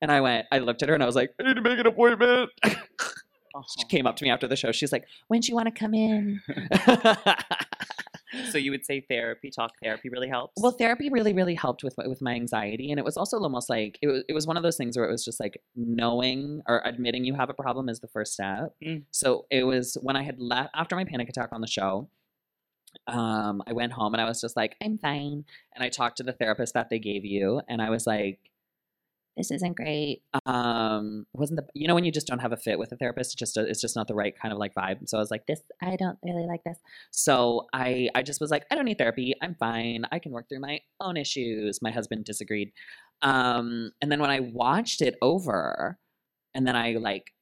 [0.04, 1.78] And I went, I looked at her and I was like, I need to make
[1.78, 2.50] an appointment.
[3.78, 4.72] she came up to me after the show.
[4.72, 6.40] She's like, when do you want to come in?
[8.50, 10.60] So you would say therapy, talk therapy, really helps.
[10.60, 12.90] well, therapy really, really helped with my, with my anxiety.
[12.90, 15.08] And it was also almost like, it was, it was one of those things where
[15.08, 18.74] it was just like knowing or admitting you have a problem is the first step.
[18.84, 19.02] Mm.
[19.10, 22.08] So it was when I had left, after my panic attack on the show,
[23.06, 25.44] um, I went home and I was just like, I'm fine.
[25.74, 27.60] And I talked to the therapist that they gave you.
[27.68, 28.38] And I was like,
[29.36, 30.22] this isn't great.
[30.46, 33.32] Um, wasn't the you know when you just don't have a fit with a therapist,
[33.32, 35.08] it's just it's just not the right kind of like vibe.
[35.08, 36.78] So I was like, this I don't really like this.
[37.10, 39.34] So I I just was like, I don't need therapy.
[39.42, 40.04] I'm fine.
[40.12, 41.80] I can work through my own issues.
[41.82, 42.72] My husband disagreed.
[43.22, 45.98] Um, and then when I watched it over,
[46.54, 47.32] and then I like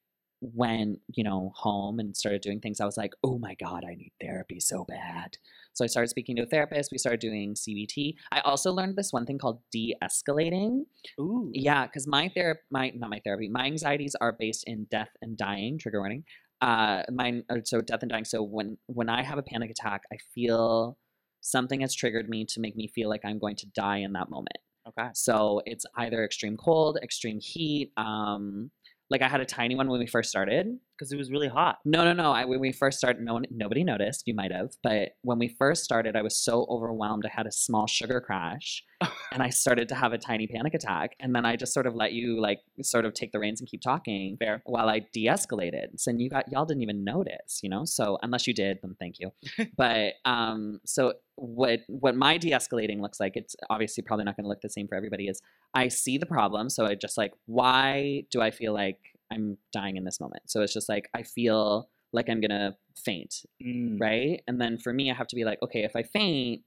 [0.41, 3.95] went you know home and started doing things, I was like, oh my god, I
[3.95, 5.37] need therapy so bad.
[5.73, 6.91] So I started speaking to a therapist.
[6.91, 8.15] We started doing CBT.
[8.31, 10.81] I also learned this one thing called de-escalating.
[11.19, 11.49] Ooh.
[11.53, 15.37] Yeah, because my therapy, my not my therapy, my anxieties are based in death and
[15.37, 15.77] dying.
[15.79, 16.23] Trigger warning.
[16.61, 17.43] Uh, mine.
[17.49, 18.25] uh, So death and dying.
[18.25, 20.97] So when when I have a panic attack, I feel
[21.41, 24.29] something has triggered me to make me feel like I'm going to die in that
[24.29, 24.57] moment.
[24.87, 25.09] Okay.
[25.13, 27.91] So it's either extreme cold, extreme heat.
[27.97, 28.71] Um,
[29.09, 30.67] like I had a tiny one when we first started.
[30.97, 31.79] Because it was really hot.
[31.85, 32.31] No, no, no.
[32.31, 34.23] I, when we first started, no one, nobody noticed.
[34.25, 37.25] You might have, but when we first started, I was so overwhelmed.
[37.25, 38.83] I had a small sugar crash,
[39.31, 41.15] and I started to have a tiny panic attack.
[41.19, 43.69] And then I just sort of let you like sort of take the reins and
[43.69, 44.61] keep talking Fair.
[44.65, 45.99] while I de-escalated.
[45.99, 47.85] So you got y'all didn't even notice, you know.
[47.85, 49.31] So unless you did, then thank you.
[49.77, 53.35] but um, so what what my de-escalating looks like?
[53.35, 55.27] It's obviously probably not going to look the same for everybody.
[55.27, 55.41] Is
[55.73, 58.99] I see the problem, so I just like, why do I feel like
[59.33, 60.43] I'm dying in this moment?
[60.49, 63.99] So it's just like I feel like I'm gonna faint, Mm.
[63.99, 64.41] right?
[64.47, 66.61] And then for me, I have to be like, okay, if I faint,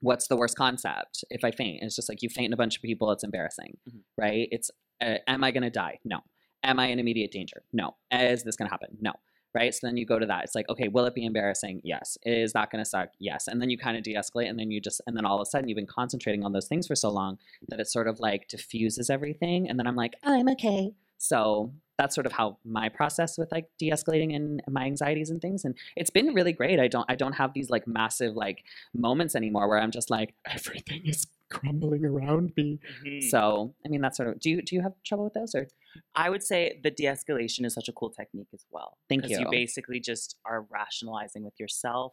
[0.00, 1.24] what's the worst concept?
[1.30, 3.76] If I faint, it's just like you faint in a bunch of people, it's embarrassing,
[3.88, 4.00] Mhm.
[4.16, 4.48] right?
[4.50, 4.70] It's
[5.02, 5.98] uh, am I gonna die?
[6.04, 6.20] No.
[6.62, 7.62] Am I in immediate danger?
[7.72, 7.96] No.
[8.10, 8.96] Is this gonna happen?
[9.00, 9.12] No.
[9.54, 9.74] Right.
[9.74, 10.44] So then you go to that.
[10.44, 11.80] It's like, okay, will it be embarrassing?
[11.82, 12.18] Yes.
[12.26, 13.08] Is that going to suck?
[13.18, 13.48] Yes.
[13.48, 14.50] And then you kind of de escalate.
[14.50, 16.68] And then you just, and then all of a sudden you've been concentrating on those
[16.68, 19.66] things for so long that it sort of like diffuses everything.
[19.66, 20.92] And then I'm like, I'm okay.
[21.18, 25.64] So that's sort of how my process with like de-escalating and my anxieties and things.
[25.64, 26.78] And it's been really great.
[26.78, 28.64] I don't I don't have these like massive like
[28.94, 32.78] moments anymore where I'm just like everything is crumbling around me.
[33.02, 33.22] Mhm.
[33.30, 35.68] So I mean that's sort of do you do you have trouble with those or
[36.14, 38.98] I would say the de-escalation is such a cool technique as well.
[39.08, 39.38] Thank you.
[39.38, 42.12] You basically just are rationalizing with yourself,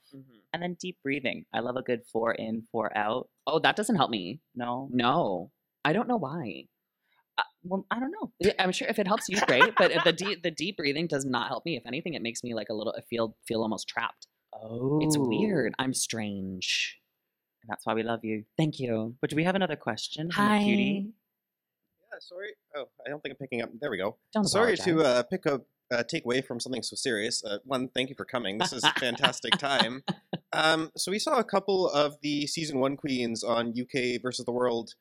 [0.53, 1.45] and then deep breathing.
[1.53, 3.27] I love a good four in, four out.
[3.45, 4.39] Oh, that doesn't help me.
[4.55, 5.51] No, No.
[5.83, 6.67] I don't know why.
[7.63, 8.51] Well, I don't know.
[8.59, 9.73] I'm sure if it helps you, great.
[9.77, 11.75] But the deep the deep breathing does not help me.
[11.77, 14.27] If anything, it makes me like a little I feel feel almost trapped.
[14.53, 15.73] Oh, It's weird.
[15.79, 16.99] I'm strange.
[17.63, 18.43] And that's why we love you.
[18.57, 19.15] Thank you.
[19.21, 20.29] But do we have another question?
[20.31, 21.11] from cutie?
[22.11, 22.49] Yeah, sorry.
[22.75, 23.69] Oh, I don't think I'm picking up.
[23.79, 24.17] There we go.
[24.33, 27.43] Don't sorry to uh, pick up, uh, take away from something so serious.
[27.43, 28.57] Uh, one, thank you for coming.
[28.57, 30.03] This is a fantastic time.
[30.55, 34.51] Um, so we saw a couple of the season one queens on UK versus the
[34.51, 34.93] World.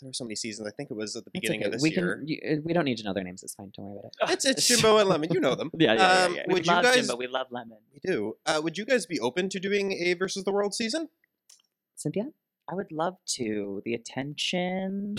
[0.00, 0.66] There were so many seasons.
[0.66, 1.76] I think it was at the beginning of okay.
[1.76, 2.16] this we year.
[2.16, 3.42] Can, you, uh, we don't need to know their names.
[3.42, 3.72] It's fine.
[3.76, 4.34] Don't worry about it.
[4.34, 5.30] It's it's Jimbo and Lemon.
[5.32, 5.70] You know them.
[5.78, 6.36] Yeah, yeah, yeah, Um.
[6.48, 6.94] We Would you love guys?
[6.96, 7.78] Jim, but we love Lemon.
[7.92, 8.36] we do.
[8.44, 11.08] Uh, would you guys be open to doing a versus the World season?
[11.96, 12.32] Synthia?
[12.68, 13.82] I would love to.
[13.84, 15.16] The attention,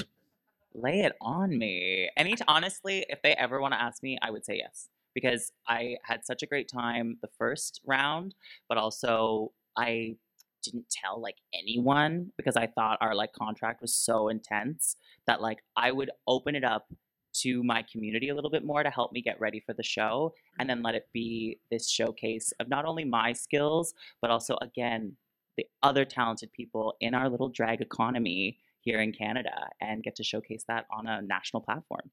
[0.73, 2.09] Lay it on me.
[2.15, 5.97] Any honestly, if they ever want to ask me, I would say yes because I
[6.03, 8.35] had such a great time the first round,
[8.69, 10.15] but also I
[10.63, 14.95] didn't tell like anyone because I thought our like contract was so intense
[15.27, 16.91] that like I would open it up
[17.33, 20.33] to my community a little bit more to help me get ready for the show
[20.59, 25.15] and then let it be this showcase of not only my skills but also again
[25.57, 30.23] the other talented people in our little drag economy here in Canada and get to
[30.23, 32.11] showcase that on a national platform.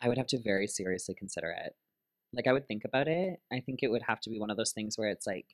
[0.00, 1.74] I would have to very seriously consider it.
[2.32, 3.40] Like I would think about it.
[3.52, 5.46] I think it would have to be one of those things where it's like,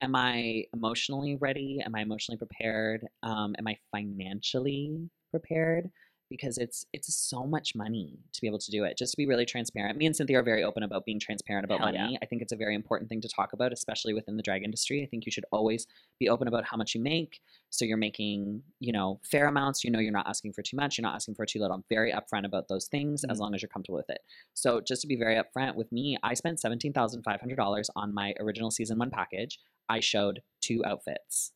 [0.00, 1.80] am I emotionally ready?
[1.84, 3.06] Am I emotionally prepared?
[3.22, 5.90] Um, am I financially prepared?
[6.36, 8.98] Because it's it's so much money to be able to do it.
[8.98, 9.96] Just to be really transparent.
[9.96, 12.12] Me and Synthia are very open about being transparent about Hell money.
[12.14, 12.18] yeah.
[12.20, 15.00] I think it's a very important thing to talk about, especially within the drag industry.
[15.04, 15.86] I think you should always
[16.18, 17.40] be open about how much you make.
[17.70, 19.84] So you're making, you know, fair amounts.
[19.84, 20.98] You know, you're not asking for too much.
[20.98, 21.76] You're not asking for too little.
[21.76, 23.40] I'm very upfront about those things as Mhm.
[23.40, 24.22] long as you're comfortable with it.
[24.54, 27.90] So just to be very upfront with me, I spent seventeen thousand five hundred dollars
[27.94, 29.60] on my original season one package.
[29.88, 31.52] I showed two outfits.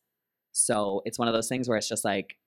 [0.53, 2.37] So it's one of those things where it's just like,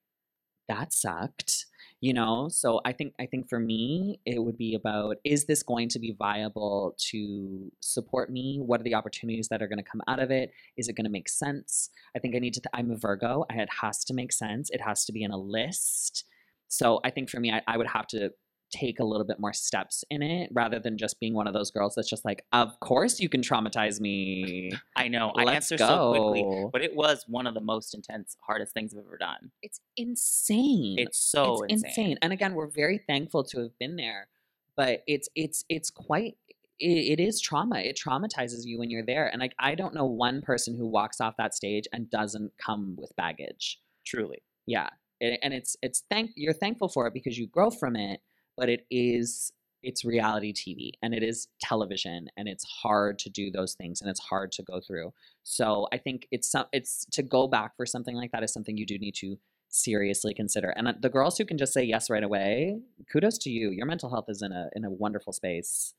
[0.69, 1.65] that sucked
[2.03, 2.49] you know?
[2.49, 5.99] So i think i think for me it would be about is this going to
[5.99, 8.59] be viable to support me?
[8.59, 10.51] What are the opportunities that are going to come out of it?
[10.75, 11.89] Is it going to make sense?
[12.13, 13.45] I think i need to th- i'm a virgo.
[13.49, 14.69] It has to make sense.
[14.69, 16.25] It has to be in a list.
[16.67, 18.31] So i think for me i, I would have to
[18.73, 21.69] take a little bit more steps in it rather than just being one of those
[21.71, 25.77] girls that's just like of course you can traumatize me I know I Let's answer
[25.77, 29.51] so quickly, but it was one of the most intense, hardest things I've ever done.
[29.61, 32.17] it's insane It's so it's insane.
[32.21, 34.27] And again, we're very thankful to have been there,
[34.75, 36.37] but it's it's it's quite
[36.79, 37.79] it, it is trauma.
[37.79, 39.27] It traumatizes you when you're there.
[39.27, 42.95] And like I don't know one person who walks off that stage and doesn't come
[42.97, 43.79] with baggage.
[44.05, 44.43] Truly.
[44.65, 44.89] Yeah.
[45.21, 48.19] And it's it's thank you're thankful for it because you grow from it,
[48.57, 49.51] but it is
[49.83, 54.09] it's reality TV and it is television and it's hard to do those things and
[54.09, 55.13] it's hard to go through.
[55.43, 58.77] So I think it's some it's to go back for something like that is something
[58.77, 59.37] you do need to
[59.69, 60.69] seriously consider.
[60.69, 62.79] And uh, the girls who can just say yes right away,
[63.11, 63.71] kudos to you.
[63.71, 65.93] Your mental health is in a in a wonderful space.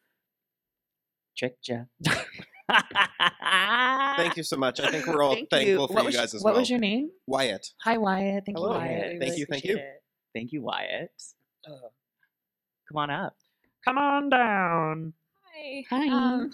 [1.37, 1.85] Tricked ya.
[4.17, 4.81] Thank you so much.
[4.81, 6.55] I think we're all Thank thankful for what you guys as what well.
[6.55, 7.11] What was your name?
[7.27, 7.67] Wyatt.
[7.83, 8.45] Hi Wyatt.
[8.47, 8.73] Thank Hello.
[8.73, 9.03] you Wyatt.
[9.03, 9.77] Thank really you, thank you.
[9.77, 10.03] it.
[10.35, 11.11] Thank you, Wyatt.
[12.89, 13.37] Come on up.
[13.85, 15.13] Come on down.
[15.55, 15.85] Hi.
[15.91, 16.09] Hi.
[16.09, 16.51] Um,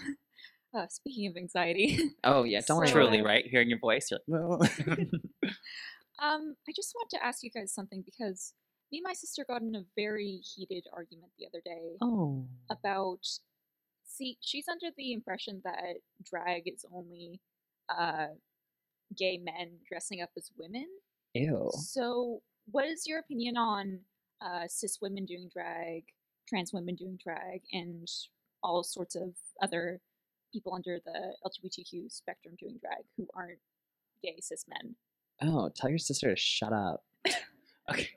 [0.73, 2.85] uh, speaking of anxiety, Oh yeah, don't.
[2.87, 3.23] So- Truly, it.
[3.25, 3.45] right?
[3.45, 4.19] Hearing your voice, you're
[4.57, 4.71] like,
[6.21, 8.53] um, I just want to ask you guys something because
[8.91, 12.45] me and my sister got in a very heated argument the other day Oh.
[12.69, 13.25] about.
[14.05, 15.95] See, she's under the impression that
[16.29, 17.39] drag is only
[17.89, 18.27] uh,
[19.17, 20.85] gay men dressing up as women.
[21.33, 21.69] Ew.
[21.73, 23.99] So, what is your opinion on
[24.45, 26.03] uh, cis women doing drag,
[26.51, 28.07] trans women doing drag, and
[28.61, 29.29] all sorts of
[29.63, 29.99] other
[30.53, 33.59] people under the LGBTQ spectrum doing drag who aren't
[34.21, 34.95] gay cis men?
[35.41, 37.03] Oh, tell your sister to shut up.
[37.89, 38.09] okay.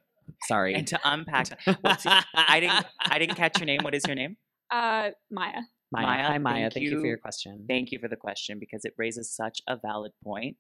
[0.47, 0.75] Sorry.
[0.75, 1.49] and to unpack.
[1.81, 2.85] What's your- I didn't.
[3.01, 3.81] I didn't catch your name.
[3.83, 4.37] What is your name?
[4.71, 5.61] Uh, Maya.
[5.93, 6.07] Maya.
[6.07, 6.55] Maya, Hi Maya.
[6.63, 6.97] thank Thank, you.
[6.99, 7.09] for you.
[7.11, 7.65] your question.
[7.69, 10.57] Thank you for the question because it raises such a valid point.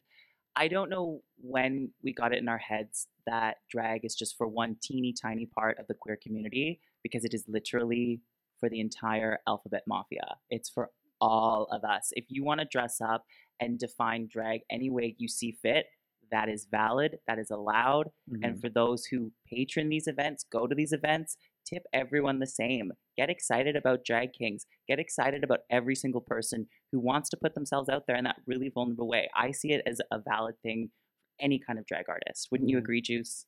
[0.56, 4.46] I don't know when we got it in our heads that drag is just for
[4.46, 8.20] one teeny tiny part of the queer community because it is literally
[8.60, 10.36] for the entire alphabet mafia.
[10.50, 10.90] It's for
[11.20, 12.10] all of us.
[12.12, 13.24] If you want to dress up
[13.60, 15.86] and define drag any way you see fit,
[16.30, 18.10] that is valid, that is allowed.
[18.42, 18.60] And Mhm.
[18.60, 22.92] for those who patron these events, go to these events, tip everyone the same.
[23.16, 24.66] Get excited about Drag Kings.
[24.88, 28.40] Get excited about every single person who wants to put themselves out there in that
[28.46, 29.28] really vulnerable way.
[29.34, 30.90] I see it as a valid thing
[31.38, 32.48] for any kind of drag artist.
[32.50, 32.78] Wouldn't you Mhm.
[32.78, 33.46] agree, Juice?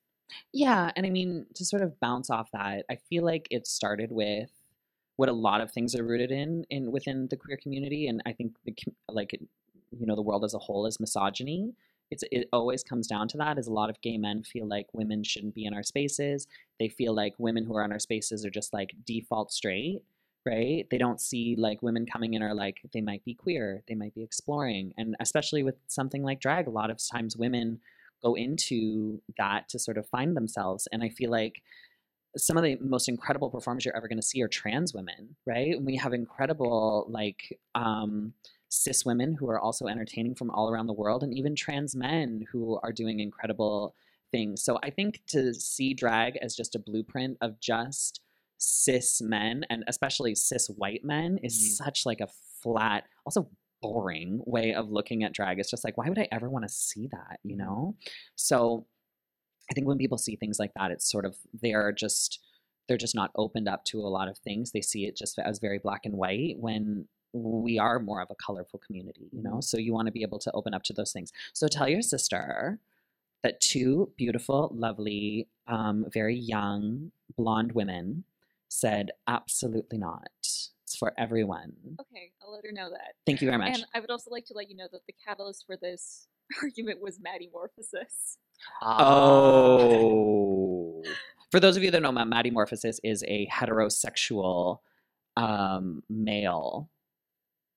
[0.53, 4.11] Yeah, and I mean to sort of bounce off that, I feel like it started
[4.13, 4.51] with
[5.17, 8.33] what a lot of things are rooted in in within the queer community, and I
[8.33, 8.75] think the
[9.09, 11.75] like you know the world as a whole is misogyny.
[12.11, 13.59] It's it always comes down to that.
[13.59, 16.47] Is a lot of gay men feel like women shouldn't be in our spaces.
[16.79, 20.03] They feel like women who are in our spaces are just like default straight,
[20.45, 20.87] right?
[20.91, 24.15] They don't see like women coming in are like they might be queer, they might
[24.15, 27.81] be exploring, and especially with something like drag, a lot of times women
[28.23, 30.89] go into that to sort of find themselves.
[30.93, 31.63] And I feel like
[32.37, 35.75] some of the most incredible performers you're ever going to see are trans women, right?
[35.77, 38.35] And we have incredible like um,
[38.77, 42.47] cis women who are also entertaining from all around the world, and even trans men
[42.51, 43.95] who are doing incredible
[44.31, 44.63] things.
[44.63, 48.21] So I think to see drag as just a blueprint of just
[48.59, 51.85] cis men and especially cis white men is Mhm.
[51.85, 52.29] such like a
[52.63, 53.49] flat, also
[53.83, 55.59] boring way of looking at drag.
[55.59, 57.59] It's just like, why would I ever want to see that, you Mhm.
[57.59, 57.97] know?
[58.35, 58.87] So
[59.71, 62.41] I think when people see things like that, it's sort of they're just
[62.89, 64.71] they're just not opened up to a lot of things.
[64.73, 67.09] They see it just as very black and white when
[67.43, 69.61] we are more of a colorful community, you know?
[69.61, 71.33] So you want to be able to open up to those things.
[71.53, 72.79] So tell your sister
[73.43, 78.25] that two beautiful, lovely, um, very young, blonde women
[78.69, 80.29] said, absolutely not.
[80.41, 81.73] It's for everyone.
[82.01, 83.15] Okay, I'll let her know that.
[83.25, 83.75] Thank you very much.
[83.75, 86.29] And I would also like to let you know that the catalyst for this
[86.63, 88.37] argument was Maddie Morphosis.
[88.83, 90.23] Oh.
[91.51, 94.81] For those of you that know, Maddie Morphosis is a heterosexual
[95.37, 96.89] um, male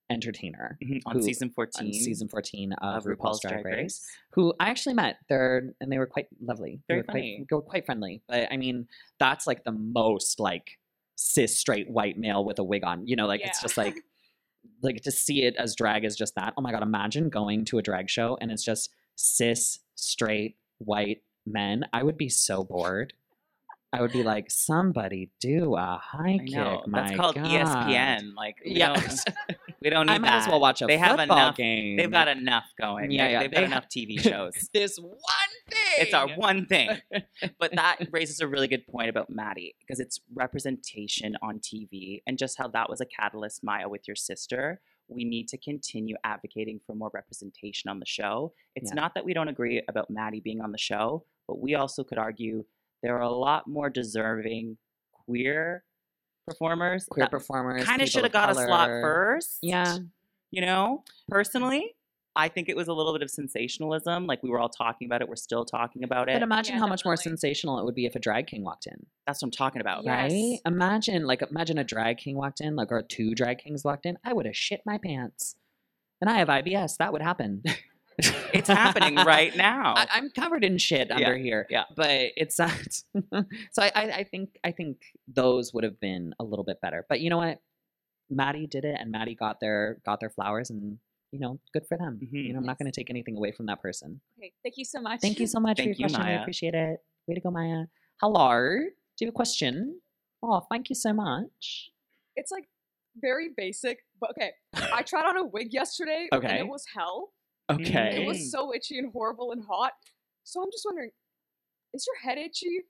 [0.10, 4.54] entertainer Mhm, on who- season 14 on season 14 of, of RuPaul's Drag Race, who
[4.60, 5.18] I actually met.
[5.28, 6.82] They're and they were quite lovely.
[6.88, 7.46] They Very were quite, funny.
[7.50, 8.22] they were quite friendly.
[8.28, 8.88] But I mean,
[9.20, 10.80] that's like the most like
[11.16, 13.06] cis straight white male with a wig on.
[13.08, 13.96] You know, like it's just like
[14.82, 16.54] like to see it as drag is just that.
[16.58, 21.22] Oh my god, imagine going to a drag show and it's just cis straight white
[21.46, 21.84] men.
[21.94, 23.14] I would be so bored.
[23.92, 26.88] I would be like, somebody do a high kick.
[26.88, 28.36] My That's called God." ESPN.
[28.36, 28.94] Like, Yeah.
[29.82, 30.52] we don't need I might as that.
[30.52, 31.98] well watch a they have enough, game.
[31.98, 33.12] They've got enough going.
[33.12, 34.54] Yeah, yeah, They've got enough TV shows.
[34.74, 35.78] this one thing.
[36.00, 36.90] it's our one thing.
[37.60, 42.38] But that raises a really good point about Maddie because it's representation on TV and
[42.38, 44.82] just how that was a catalyst, Maya, with your sister.
[45.08, 48.54] We need to continue advocating for more representation on the show.
[48.76, 49.02] It's Yeah.
[49.02, 52.18] not that we don't agree about Maddie being on the show, but we also could
[52.18, 52.66] argue
[53.02, 54.78] there are a lot more deserving
[55.26, 55.84] queer
[56.50, 59.60] performers queer that performers kind of should have of got a slot first.
[59.62, 59.98] Yeah.
[60.52, 61.96] You know, personally,
[62.36, 64.26] I think it was a little bit of sensationalism.
[64.26, 65.28] Like we were all talking about it.
[65.28, 66.34] We're still talking about it.
[66.34, 68.88] But imagine Yeah, how much more sensational it would be if a drag king walked
[68.88, 70.04] in, That's what I'm talking about.
[70.04, 70.22] Yeah.
[70.22, 70.60] right?
[70.66, 74.18] Imagine, like, imagine a drag king walked in, like, or two drag kings walked in.
[74.24, 75.56] I would have shit my pants.
[76.22, 76.98] And I have IBS.
[76.98, 77.64] That would happen.
[78.54, 79.94] It's happening right now.
[79.96, 81.68] I, I'm covered in shit under here.
[81.70, 81.84] yeah.
[81.96, 83.02] But it's not.
[83.72, 84.98] so I, I, I think, I think
[85.28, 87.06] those would have been a little bit better.
[87.08, 87.60] But you know what?
[88.30, 91.00] Maddie did it, and Maddie got their got their flowers, and
[91.32, 92.20] you know, good for them.
[92.24, 92.46] Mhm.
[92.48, 94.22] You know, I'm not going to take anything away from that person.
[94.38, 95.20] Okay, thank you so much.
[95.22, 96.22] Thank you so much Thank for your you, question.
[96.22, 97.00] I appreciate it.
[97.28, 97.86] Way to go, Maya.
[98.22, 98.60] Hello.
[99.18, 100.00] Do you have a question?
[100.44, 101.92] Oh, thank you so much.
[102.36, 102.66] It's like
[103.20, 104.52] very basic, but okay.
[104.94, 106.48] I tried on a wig yesterday, Okay.
[106.48, 107.32] and it was hell.
[107.70, 108.18] Okay.
[108.18, 108.28] It Mm.
[108.28, 109.94] was so itchy and horrible and hot.
[110.44, 111.12] So I'm just wondering,
[111.94, 112.82] is your head itchy?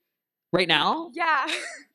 [0.51, 1.11] right now?
[1.14, 1.45] Yeah.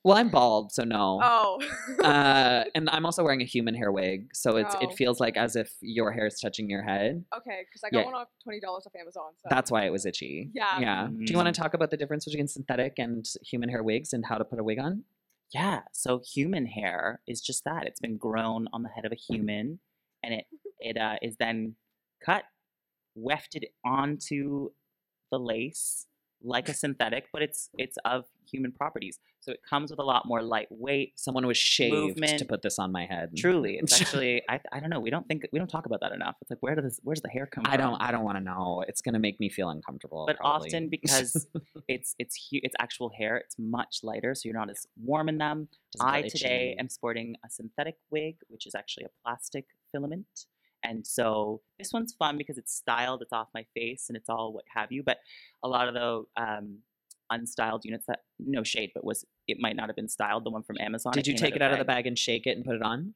[0.04, 1.18] Well, I'm bald, so no.
[1.24, 1.60] oh.
[2.04, 4.78] Uh, and I'm also wearing a human hair wig, so it's Oh.
[4.80, 7.24] it feels like as if your hair is touching your head.
[7.36, 8.04] okay, because I got yeah.
[8.04, 9.32] one off twenty dollars off Amazon.
[9.42, 10.50] So That's why it was itchy.
[10.54, 10.78] Yeah.
[10.78, 11.08] Yeah.
[11.08, 14.24] Do you want to talk about the difference between synthetic and human hair wigs and
[14.24, 15.02] how to put a wig on?
[15.52, 15.80] Yeah.
[15.92, 17.86] So human hair is just that.
[17.88, 19.80] It's been grown on the head of a human,
[20.22, 20.44] and it
[20.78, 21.74] it uh, is then
[22.24, 22.44] cut,
[23.14, 24.70] wefted onto
[25.30, 26.06] the lace
[26.44, 29.18] like a synthetic, but it's it's of human properties.
[29.40, 31.18] So it comes with a lot more lightweight.
[31.18, 33.30] Someone was shaved to put this on my head.
[33.36, 35.00] Truly, it's actually I, I don't know.
[35.00, 36.36] We don't think we don't talk about that enough.
[36.40, 37.90] It's like where does where's the hair come I from?
[37.90, 38.02] don't.
[38.02, 38.84] I don't want to know.
[38.86, 40.24] It's gonna make me feel uncomfortable.
[40.26, 40.68] but probably.
[40.68, 41.46] often because
[41.88, 45.68] it's it's it's actual hair, it's much lighter, so you're not as warm in them.
[45.92, 50.26] Doesn't I today am sporting a synthetic wig, which is actually a plastic filament.
[50.84, 54.52] And so this one's fun because it's styled, it's off my face, and it's all
[54.52, 55.02] what have you.
[55.02, 55.18] But
[55.62, 56.78] a lot of the um,
[57.32, 60.44] unstyled units that, no shade, but was it might not have been styled.
[60.44, 61.12] The one from Amazon.
[61.14, 62.82] Did you came take it out of the bag and shake it and put it
[62.82, 63.14] on?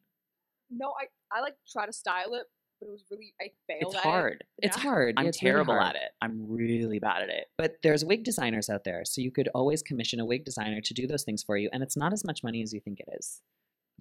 [0.70, 2.45] no, I I like try to style it,
[2.81, 3.95] but it was really I failed.
[3.95, 4.32] It's at hard.
[4.59, 4.66] It.
[4.66, 4.82] It's Yeah.
[4.82, 5.15] hard.
[5.16, 5.86] I'm it's really terrible hard.
[5.89, 6.11] at it.
[6.20, 7.47] I'm really bad at it.
[7.57, 10.95] But there's wig designers out there, so you could always commission a wig designer to
[10.95, 13.09] do those things for you, and it's not as much money as you think it
[13.19, 13.40] is.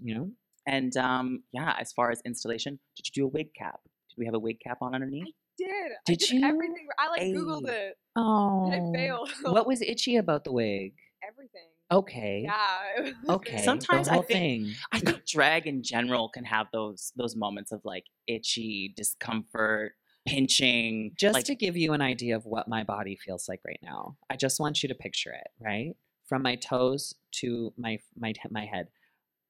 [0.01, 0.31] You know?
[0.67, 3.79] And um, yeah, as far as installation, did you do a wig cap?
[4.09, 5.33] Did we have a wig cap on underneath?
[5.57, 6.43] Did I Did did you?
[6.45, 6.87] everything?
[6.99, 7.87] I like googled Hey.
[7.87, 8.69] it Oh.
[8.71, 9.29] and I failed.
[9.43, 10.93] What was itchy about the wig?
[11.27, 11.69] everything?
[11.91, 12.43] Okay.
[12.45, 13.11] Yeah.
[13.29, 13.63] Okay.
[13.63, 14.73] Sometimes I think- thing.
[14.91, 19.93] I think drag in general can have those those moments of like itchy discomfort,
[20.27, 21.13] pinching.
[21.17, 24.17] Just like, to give you an idea of what my body feels like right now,
[24.29, 25.93] I just want you to picture it, right?
[26.27, 28.87] From my toes to my my my head.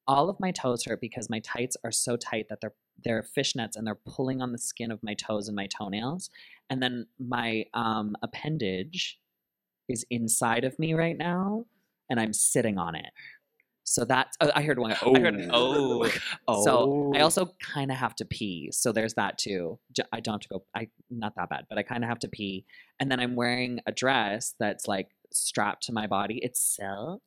[0.07, 2.73] All of my toes hurt because my tights are so tight that they're
[3.03, 6.29] they're fishnets and they're pulling on the skin of my toes and my toenails.
[6.69, 9.19] And then my um, appendage
[9.87, 11.65] is inside of me right now,
[12.09, 13.11] and I'm sitting on it.
[13.89, 14.95] So that's oh, I heard one.
[15.01, 16.11] Oh, I heard an oh.
[16.47, 16.63] oh.
[16.65, 18.69] So I also kind of have to pee.
[18.73, 19.79] So there's that too.
[20.11, 20.63] I don't have to go.
[20.75, 22.65] I not that bad, but I kind of have to pee.
[22.99, 26.41] And then I'm wearing a dress that's like strapped to my body.
[26.43, 27.21] It's silk,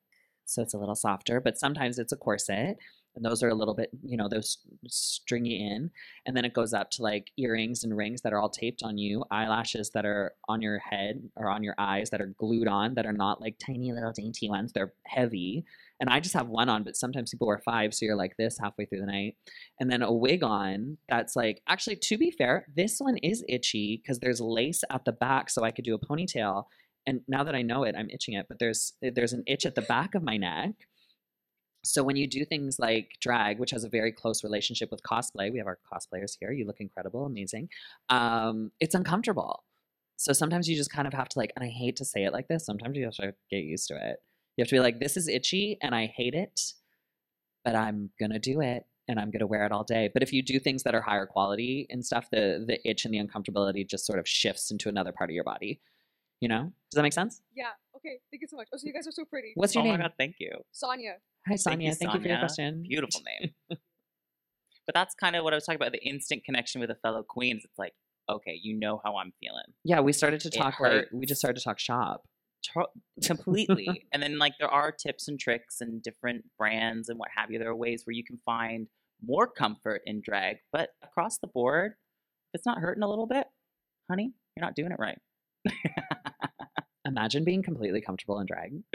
[0.51, 1.41] so it's a little softer.
[1.41, 2.77] But sometimes it's a corset.
[3.17, 5.91] and those are a little bit, you know, those stringy in,
[6.27, 8.99] and then it goes up to like earrings and rings that are all taped on
[8.99, 12.95] you, eyelashes that are on your head or on your eyes that are glued on,
[12.95, 14.73] that are not like tiny little dainty ones.
[14.73, 15.65] They're heavy,
[16.01, 18.59] and I just have one on, but sometimes people wear five, so you're like this
[18.61, 19.35] halfway through the night,
[19.81, 24.01] and then a wig on that's like actually to be fair, this one is itchy
[24.03, 26.65] because there's lace at the back, so I could do a ponytail.
[27.07, 29.75] And now that I know it, I'm itching it, but there's there's an itch at
[29.75, 30.73] the back of my neck.
[31.83, 35.51] So when you do things like drag, which has a very close relationship with cosplay,
[35.51, 36.53] we have our cosplayers here.
[36.53, 37.71] You look incredible, amazing.
[38.11, 39.65] Um, it's uncomfortable.
[40.17, 42.35] So sometimes you just kind of have to like, and I hate to say it
[42.35, 42.67] like this.
[42.67, 44.19] Sometimes you have to get used to it.
[44.57, 46.61] You have to be like, this is itchy, and I hate it,
[47.65, 50.11] but I'm gonna do it, and I'm gonna wear it all day.
[50.13, 53.15] But if you do things that are higher quality and stuff, the the itch and
[53.15, 55.81] the uncomfortability just sort of shifts into another part of your body.
[56.41, 56.73] You know?
[56.91, 57.43] Does that make sense?
[57.55, 57.71] Yeah.
[57.97, 58.19] Okay.
[58.31, 58.69] Thank you so much.
[58.73, 59.53] Oh, so you guys are so pretty.
[59.55, 59.99] What's your oh name?
[59.99, 60.51] my god, thank you.
[60.73, 61.17] Sonia.
[61.47, 61.95] Hi, Sonia.
[61.95, 62.39] Thank you, for your Sonia.
[62.39, 62.83] question.
[62.83, 63.53] Beautiful name.
[63.69, 67.23] but that's kind of what I was talking about the instant connection with a fellow
[67.23, 67.63] queens.
[67.65, 67.93] It's like,
[68.29, 69.65] okay, you know how I'm feeling.
[69.85, 70.81] Yeah, we started to It talk.
[70.81, 72.23] Like, we just started to talk shop.
[72.65, 72.87] Tro-
[73.23, 74.07] completely.
[74.13, 77.59] and then like there are tips and tricks and different brands and what have you.
[77.59, 78.87] There are ways where you can find
[79.23, 83.47] more comfort in drag, but across the board, if it's not hurting a little bit,
[84.11, 85.19] honey, you're not doing it right.
[87.07, 88.73] Imagine being completely comfortable in drag.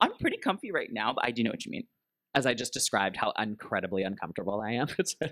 [0.00, 1.86] I'm pretty comfy right now, but I do know what you mean.
[2.34, 4.88] As I just described how incredibly uncomfortable I am.
[5.22, 5.30] I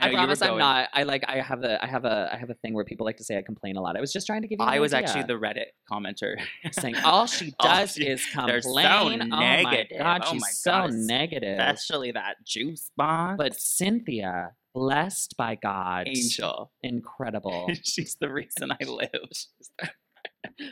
[0.00, 0.88] I know you were promise I'm not.
[0.94, 1.22] I like.
[1.28, 1.84] I have a.
[1.84, 2.30] I have a.
[2.32, 3.94] I have a thing where people like to say I complain a lot.
[3.94, 4.64] I was just trying to give you.
[4.64, 5.06] I was idea.
[5.08, 6.36] actually the Reddit commenter
[6.72, 9.20] saying all she All does she- is they're so complain.
[9.22, 9.98] oh my negative.
[9.98, 11.58] god, Oh she's my so God, negative.
[11.58, 13.36] especially that Juice Boxx.
[13.36, 17.68] But Synthia, blessed by God, Angel, incredible.
[17.82, 19.90] she's the reason I live.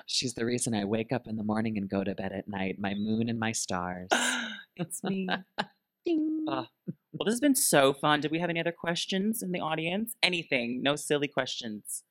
[0.07, 2.77] She's the reason I wake up in the morning and go to bed at night.
[2.79, 4.09] My moon and my stars.
[4.77, 5.29] it's me.
[6.49, 6.69] Ah,
[7.13, 8.21] well, this has been so fun.
[8.21, 10.17] Did we have any other questions in the audience?
[10.21, 10.83] Anything?
[10.83, 12.03] No silly questions.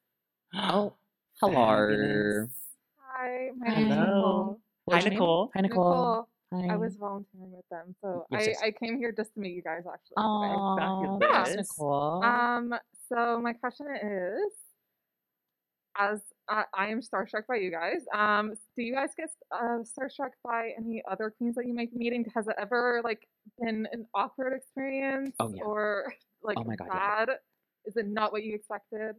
[0.53, 0.93] Oh,
[1.41, 1.87] hello.
[1.87, 2.51] Fabulous.
[2.99, 3.75] Hi, my Hi.
[3.81, 4.05] name is Hello.
[4.05, 4.59] Nicole.
[4.89, 5.13] Hi, What's name?
[5.13, 5.51] Nicole.
[5.55, 5.89] Hi, Nicole.
[5.89, 6.27] Nicole.
[6.53, 6.73] Hi.
[6.73, 8.57] I was volunteering with them, so I, yes.
[8.61, 10.15] I came here just to meet you guys actually.
[10.15, 10.55] today.
[10.57, 11.55] Oh, Fabulous.
[11.55, 12.23] Nicole.
[12.23, 12.73] Um,
[13.07, 14.53] so my question is,
[15.97, 20.31] as uh, I am starstruck by you guys, um, do you guys get uh, starstruck
[20.43, 22.25] by any other queens that you might be meeting?
[22.35, 23.27] Has it ever like
[23.59, 25.63] been an awkward experience Oh, yeah.
[25.63, 26.13] or
[26.43, 27.25] like Oh my God, yeah.
[27.25, 27.29] bad?
[27.85, 29.15] Is it not what you expected?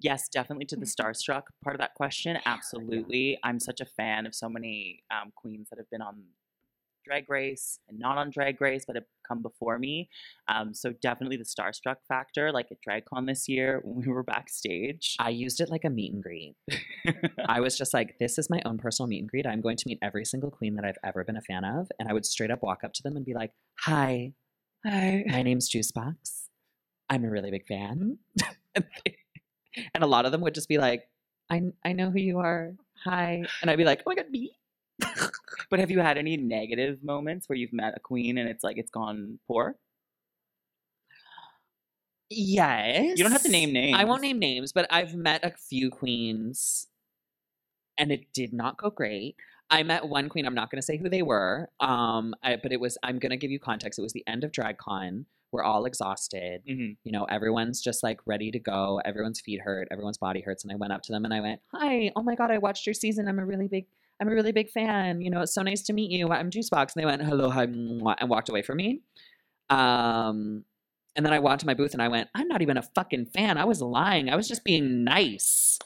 [0.00, 2.38] Yes, definitely to the starstruck part of that question.
[2.44, 3.38] Absolutely.
[3.42, 6.22] I'm such a fan of so many um, queens that have been on
[7.04, 10.08] Drag Race and not on Drag Race, but have come before me.
[10.48, 15.16] Um, so definitely the starstruck factor, like at DragCon this year when we were backstage.
[15.18, 16.56] I used it like a meet and greet.
[17.48, 19.46] I was just like, this is my own personal meet and greet.
[19.46, 21.90] I'm going to meet every single queen that I've ever been a fan of.
[21.98, 24.32] And I would straight up walk up to them and be like, hi,
[24.84, 25.24] Hi.
[25.26, 26.48] my name's Juice Boxx.
[27.08, 28.18] I'm a really big fan.
[28.74, 28.84] and,
[29.94, 31.02] a lot of them would just be like,
[31.50, 32.74] I, I know who you are.
[33.04, 33.42] Hi.
[33.60, 34.52] And I'd be like, oh my God, me?
[35.70, 38.76] But have you had any negative moments where you've met a queen and it's like
[38.76, 39.76] it's gone poor?
[42.28, 43.18] Yes.
[43.18, 43.96] You don't have to name names.
[43.98, 46.86] I won't name names, but I've met a few queens
[47.98, 49.36] and it did not go great.
[49.68, 52.72] I met one queen, I'm not going to say who they were, um, I, but
[52.72, 53.98] it was, I'm going to give you context.
[53.98, 55.24] It was the end of DragCon.
[55.52, 56.62] We're all exhausted.
[56.68, 56.96] Mhm.
[57.04, 59.00] You know, everyone's just like ready to go.
[59.04, 59.88] Everyone's feet hurt.
[59.90, 60.62] Everyone's body hurts.
[60.64, 62.86] And I went up to them and I went, Hi, oh my God, I watched
[62.86, 63.26] your season.
[63.28, 63.86] I'm a really big,
[64.20, 65.22] I'm a really big fan.
[65.22, 66.28] You know, it's so nice to meet you.
[66.28, 66.94] I'm Juice Boxx.
[66.94, 69.00] And they went, Hello, hi, and walked away from me.
[69.70, 70.64] Um,
[71.16, 73.26] and then I walked to my booth and I went, I'm not even a fucking
[73.26, 73.56] fan.
[73.56, 74.30] I was lying.
[74.30, 75.78] I was just being nice.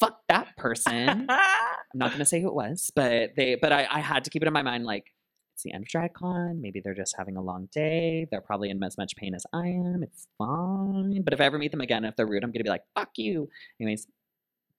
[0.00, 1.26] Fuck that person.
[1.30, 4.42] I'm not gonna say who it was, but they but I, I had to keep
[4.42, 5.12] it in my mind like
[5.54, 6.60] it's the end of DragCon.
[6.60, 8.26] Maybe they're just having a long day.
[8.30, 10.02] They're probably in as much pain as I am.
[10.02, 11.22] It's fine.
[11.22, 13.10] But if I ever meet them again, if they're rude, I'm gonna be like, fuck
[13.16, 13.48] you.
[13.80, 14.06] Anyways,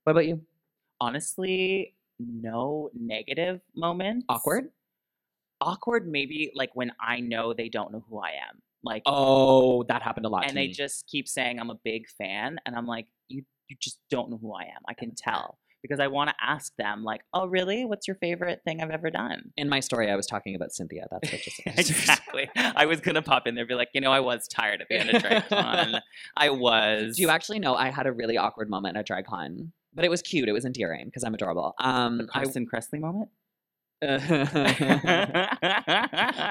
[0.04, 0.42] what about you?
[1.02, 4.26] Honestly, no negative moments.
[4.30, 4.70] Awkward?
[5.60, 8.62] Awkward, maybe like when I know they don't know who I am.
[8.84, 10.46] Like, Oh, that happened a lot.
[10.48, 10.74] and they me.
[10.74, 14.38] just keep saying I'm a big fan, and I'm like, you, you just don't know
[14.38, 14.82] who I am.
[14.88, 17.86] I can tell because I want to ask them, like, oh, really?
[17.86, 19.52] What's your favorite thing I've ever done?
[19.58, 21.06] in my story, I was talking about Synthia.
[21.10, 22.50] That's what just exactly.
[22.56, 24.88] I was gonna pop in there, and be like, you know, I was tired at
[24.90, 26.00] the end of DragCon.
[26.38, 27.16] I was.
[27.16, 29.72] Do you actually know I had a really awkward moment at DragCon?
[29.98, 30.48] But it was cute.
[30.48, 31.74] It was endearing because I'm adorable.
[31.78, 33.30] the Um, I, Carson Kressley moment?
[34.02, 34.20] I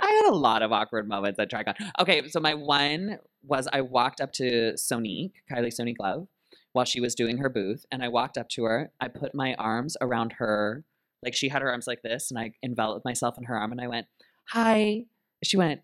[0.02, 1.76] had a lot of awkward moments at DragCon.
[2.00, 6.26] Okay, so my one was I walked up to Sonique, Kylie Sonique Love,
[6.72, 8.90] while she was doing her booth, and I walked up to her.
[9.00, 10.84] I put my arms around her,
[11.22, 13.80] like she had her arms like this, and I enveloped myself in her arm, and
[13.80, 14.08] I went,
[14.48, 15.06] "Hi."
[15.42, 15.82] She went,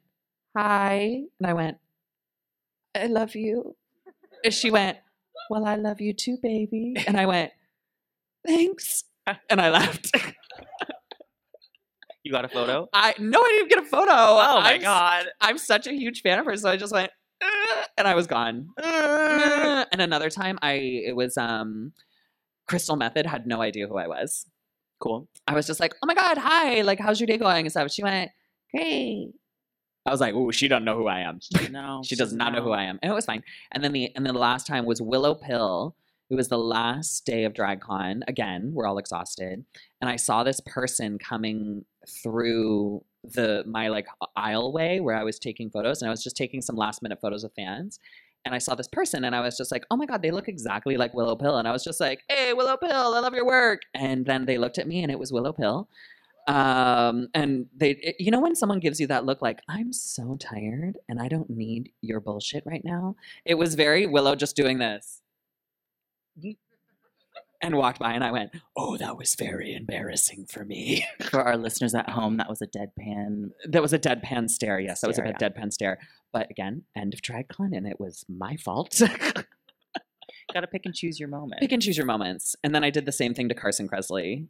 [0.57, 1.23] hi.
[1.41, 1.79] And I went,
[2.95, 3.77] I love you.
[4.51, 4.99] She went,
[5.53, 6.95] well, I love you too, baby.
[7.07, 7.53] And I went,
[8.47, 9.05] thanks.
[9.51, 10.11] And I left.
[12.25, 12.89] You got a photo?
[12.95, 14.13] I no, I didn't get a photo.
[14.13, 15.27] Oh my I'm, god.
[15.43, 17.13] I'm such a huge fan of her, so I just went,
[17.45, 18.69] "Uh," and I was gone.
[18.83, 21.93] Uh, and another time, I it was um,
[22.67, 24.47] Crystal Methyd had no idea who I was.
[25.01, 25.29] Cool.
[25.47, 27.91] I was just like, oh my god, hi, like how's your day going and stuff.
[27.91, 28.31] She went,
[28.73, 29.33] great.
[30.05, 31.41] I was like, oh, she doesn't know who I am.
[31.71, 32.03] No.
[32.05, 33.43] she does not know who I am, and it was fine.
[33.73, 35.95] And then the and then the last time was Willow Pill.
[36.31, 38.23] It was the last day of DragCon.
[38.27, 39.65] Again, we're all exhausted,
[40.01, 41.85] and I saw this person coming
[42.23, 44.07] through the my like
[44.37, 47.45] aisleway where I was taking photos, and I was just taking some last minute photos
[47.45, 47.99] of fans.
[48.45, 50.49] And I saw this person, and I was just like, "Oh my god, they look
[50.49, 53.47] exactly like Willow Pill." And I was just like, "Hey, Willow Pill, I love your
[53.47, 55.89] work." And then they looked at me, and it was Willow Pill.
[56.49, 60.99] Um, and they, you know, when someone gives you that look, like I'm so tired,
[61.09, 63.17] and I don't need your bullshit right now.
[63.45, 65.23] It was very Willow just doing this
[67.63, 71.57] and walked by and I went, "Oh, that was very embarrassing for me." For our
[71.57, 73.53] listeners at home, that was a deadpan.
[73.69, 74.81] that was a deadpan stare.
[74.81, 75.99] Yes, that was a bit deadpan stare.
[76.33, 79.01] But again, end of DragCon and it was my fault.
[80.53, 81.61] Gotta pick and choose your moment.
[81.61, 82.57] Pick and choose your moments.
[82.63, 84.49] And then I did the same thing to Carson Kressley.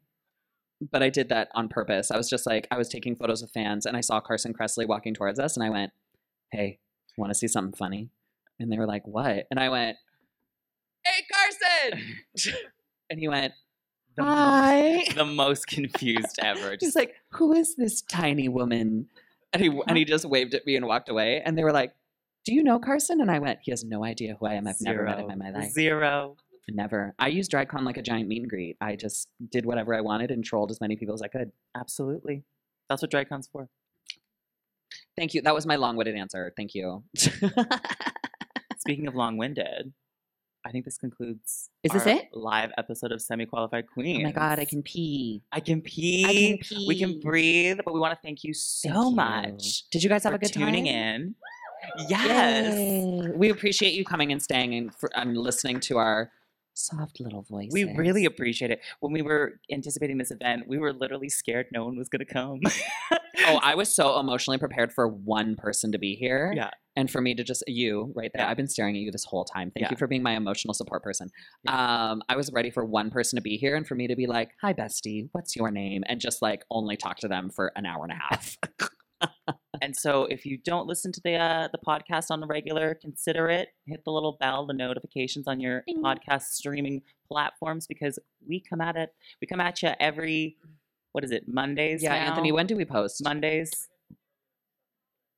[0.90, 2.10] But I did that on purpose.
[2.10, 4.86] I was just like, I was taking photos of fans and I saw Carson Kressley
[4.86, 5.92] walking towards us and I went,
[6.50, 6.78] Hey,
[7.16, 8.10] want to see something funny?
[8.58, 9.46] And they were like, What?
[9.50, 9.96] And I went,
[11.04, 12.54] Hey, Carson!
[13.10, 13.52] and he went,
[14.16, 15.04] The, mo- Hi.
[15.14, 16.70] the most confused ever.
[16.72, 19.08] He's Just like, "Who is this tiny woman?"
[19.52, 21.42] And he and he just waved at me and walked away.
[21.44, 21.94] And they were like,
[22.44, 24.66] "Do you know Carson?" And I went, "He has no idea who I am.
[24.66, 25.72] I've never met him in my life.
[25.72, 26.36] Zero.
[26.68, 27.14] Never.
[27.18, 28.76] I used DragCon like a giant meet and greet.
[28.80, 31.50] I just did whatever I wanted and trolled as many people as I could.
[31.76, 32.44] Absolutely.
[32.88, 33.68] That's what DragCon's for.
[35.16, 35.42] Thank you.
[35.42, 36.52] That was my long-winded answer.
[36.56, 37.02] Thank you.
[38.78, 39.92] Speaking of long-winded,
[40.64, 41.70] I think this concludes.
[41.82, 42.28] Is this our it?
[42.32, 44.20] Live episode of Semi-Qualified Queens.
[44.20, 45.42] Oh my god, I can pee.
[45.50, 46.24] I can pee.
[46.24, 49.10] I can We can breathe, but we want to thank you so Thank you.
[49.16, 50.94] much Did you guys have a good tuning time?
[50.94, 51.34] in.
[52.08, 52.74] Yes.
[52.74, 53.30] Yay.
[53.34, 56.30] We appreciate you coming and staying and, for, and listening to our
[56.74, 57.72] soft little voices.
[57.72, 58.80] We really appreciate it.
[59.00, 62.32] When we were anticipating this event, we were literally scared no one was going to
[62.32, 62.60] come.
[63.46, 66.52] Oh, I was so emotionally prepared for one person to be here.
[66.54, 66.70] Yeah.
[66.94, 68.44] And for me to just you right there.
[68.44, 68.50] Yeah.
[68.50, 69.70] I've been staring at you this whole time.
[69.70, 69.88] Thank Yeah.
[69.92, 71.30] you for being my emotional support person.
[71.66, 74.26] Um, I was ready for one person to be here and for me to be
[74.26, 75.28] like, "Hi, bestie.
[75.32, 78.16] What's your name?" and just like only talk to them for an hour and a
[78.16, 78.58] half.
[79.82, 83.48] And so, if you don't listen to the uh, the podcast on the regular, consider
[83.48, 83.70] it.
[83.84, 86.00] Hit the little bell, the notifications on your Ding.
[86.00, 89.12] podcast streaming platforms because we come at it.
[89.40, 90.56] We come at you every
[91.10, 91.48] what is it?
[91.48, 92.00] Mondays.
[92.00, 92.30] yeah, now?
[92.30, 93.22] Anthony, when do we post?
[93.24, 93.88] Mondays,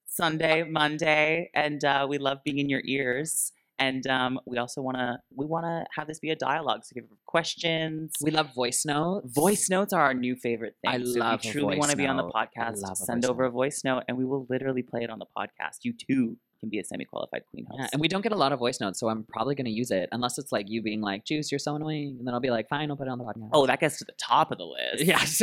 [0.07, 3.53] Sunday, Monday, and uh, we love being in your ears.
[3.79, 6.85] And um, we also want to we want to have this be a dialogue.
[6.85, 9.33] So if you have questions, We love voice notes.
[9.35, 11.03] voice notes are our new favorite thing.
[11.03, 13.49] I so love if you truly want to be on the podcast, send over note.
[13.49, 15.79] a voice note, and we will literally play it on the podcast.
[15.83, 17.81] You too can be a semi-qualified queen host.
[17.81, 19.71] Yeah, and we don't get a lot of voice notes, so I'm probably going to
[19.73, 22.41] use it unless it's like you being like, "Juice, you're so annoying," and then I'll
[22.41, 24.53] be like, "Fine, I'll put it on the podcast." oh, that gets to the top
[24.53, 25.05] of the list.
[25.05, 25.43] yes.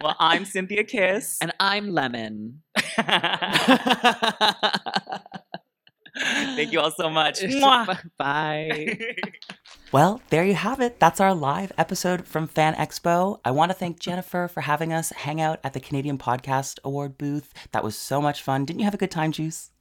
[0.00, 2.62] well, I'm Synthia Kiss, and I'm Lemon.
[6.60, 7.40] thank you all so much.
[8.18, 8.98] Bye.
[9.92, 11.00] Well, there you have it.
[11.00, 13.40] That's our live episode from Fan Expo.
[13.44, 17.18] I want to thank Jennifer for having us hang out at the Canadian Podcast Award
[17.18, 17.52] booth.
[17.72, 18.64] That was so much fun.
[18.64, 19.72] Didn't you have a good time, Juice?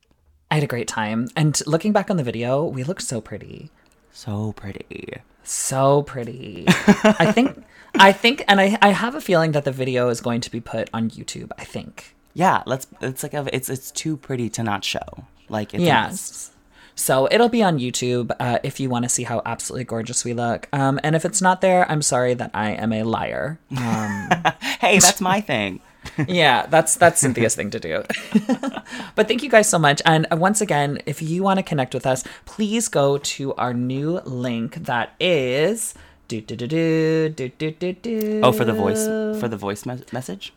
[0.49, 1.27] I had a great time.
[1.35, 3.69] And looking back on the video, we looked so pretty.
[4.11, 5.14] So pretty.
[5.43, 6.65] So pretty.
[7.03, 10.41] I think I think and I I have a feeling that the video is going
[10.41, 12.15] to be put on YouTube, I think.
[12.34, 12.88] Yeah, let's.
[12.99, 15.26] It's like a, it's it's too pretty to not show.
[15.49, 16.11] Like it's Yes.
[16.11, 16.53] must.
[16.99, 20.34] So it'll be on YouTube uh, if you want to see how absolutely gorgeous we
[20.34, 20.67] look.
[20.73, 23.57] Um, and if it's not there, I'm sorry that I am a liar.
[23.71, 24.30] Um,
[24.81, 25.80] hey, that's my thing.
[26.27, 28.03] yeah, that's that's Synthia's thing to do.
[29.15, 30.01] but thank you guys so much.
[30.05, 33.73] And uh, once again, if you want to connect with us, please go to our
[33.73, 35.93] new link that is
[36.27, 38.41] do do do do do do do.
[38.43, 39.05] Oh, for the voice
[39.39, 40.53] for the voice me- message.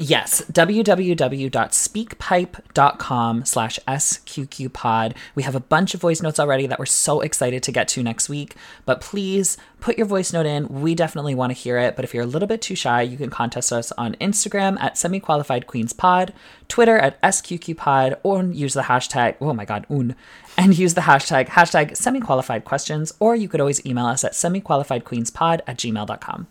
[0.00, 5.16] Yes, www.speakpipe.com slash sqqpod.
[5.34, 8.04] We have a bunch of voice notes already that we're so excited to get to
[8.04, 8.54] next week.
[8.86, 10.68] But please put your voice note in.
[10.68, 11.96] We definitely want to hear it.
[11.96, 14.96] But if you're a little bit too shy, you can contest us on Instagram at
[14.96, 16.32] semi-qualified queens pod,
[16.68, 20.14] Twitter at sqqpod, or use the hashtag, oh my god, un,
[20.56, 25.62] and use the hashtag, hashtag semi-qualified questions, or you could always email us at semi-qualifiedqueenspod
[25.66, 26.46] at gmail.com.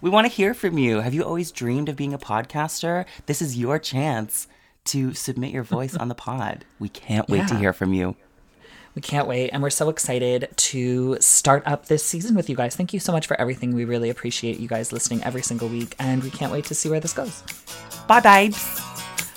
[0.00, 1.00] We want to hear from you.
[1.00, 3.04] Have you always dreamed of being a podcaster?
[3.26, 4.48] This is your chance
[4.86, 6.64] to submit your voice on the pod.
[6.78, 8.16] We can't wait to hear from you.
[8.94, 9.50] We can't wait.
[9.50, 12.74] And we're so excited to start up this season with you guys.
[12.74, 13.74] Thank you so much for everything.
[13.74, 15.94] We really appreciate you guys listening every single week.
[15.98, 17.42] And we can't wait to see where this goes.
[18.08, 18.80] Bye, babes.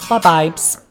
[0.10, 0.82] Bye, vibes.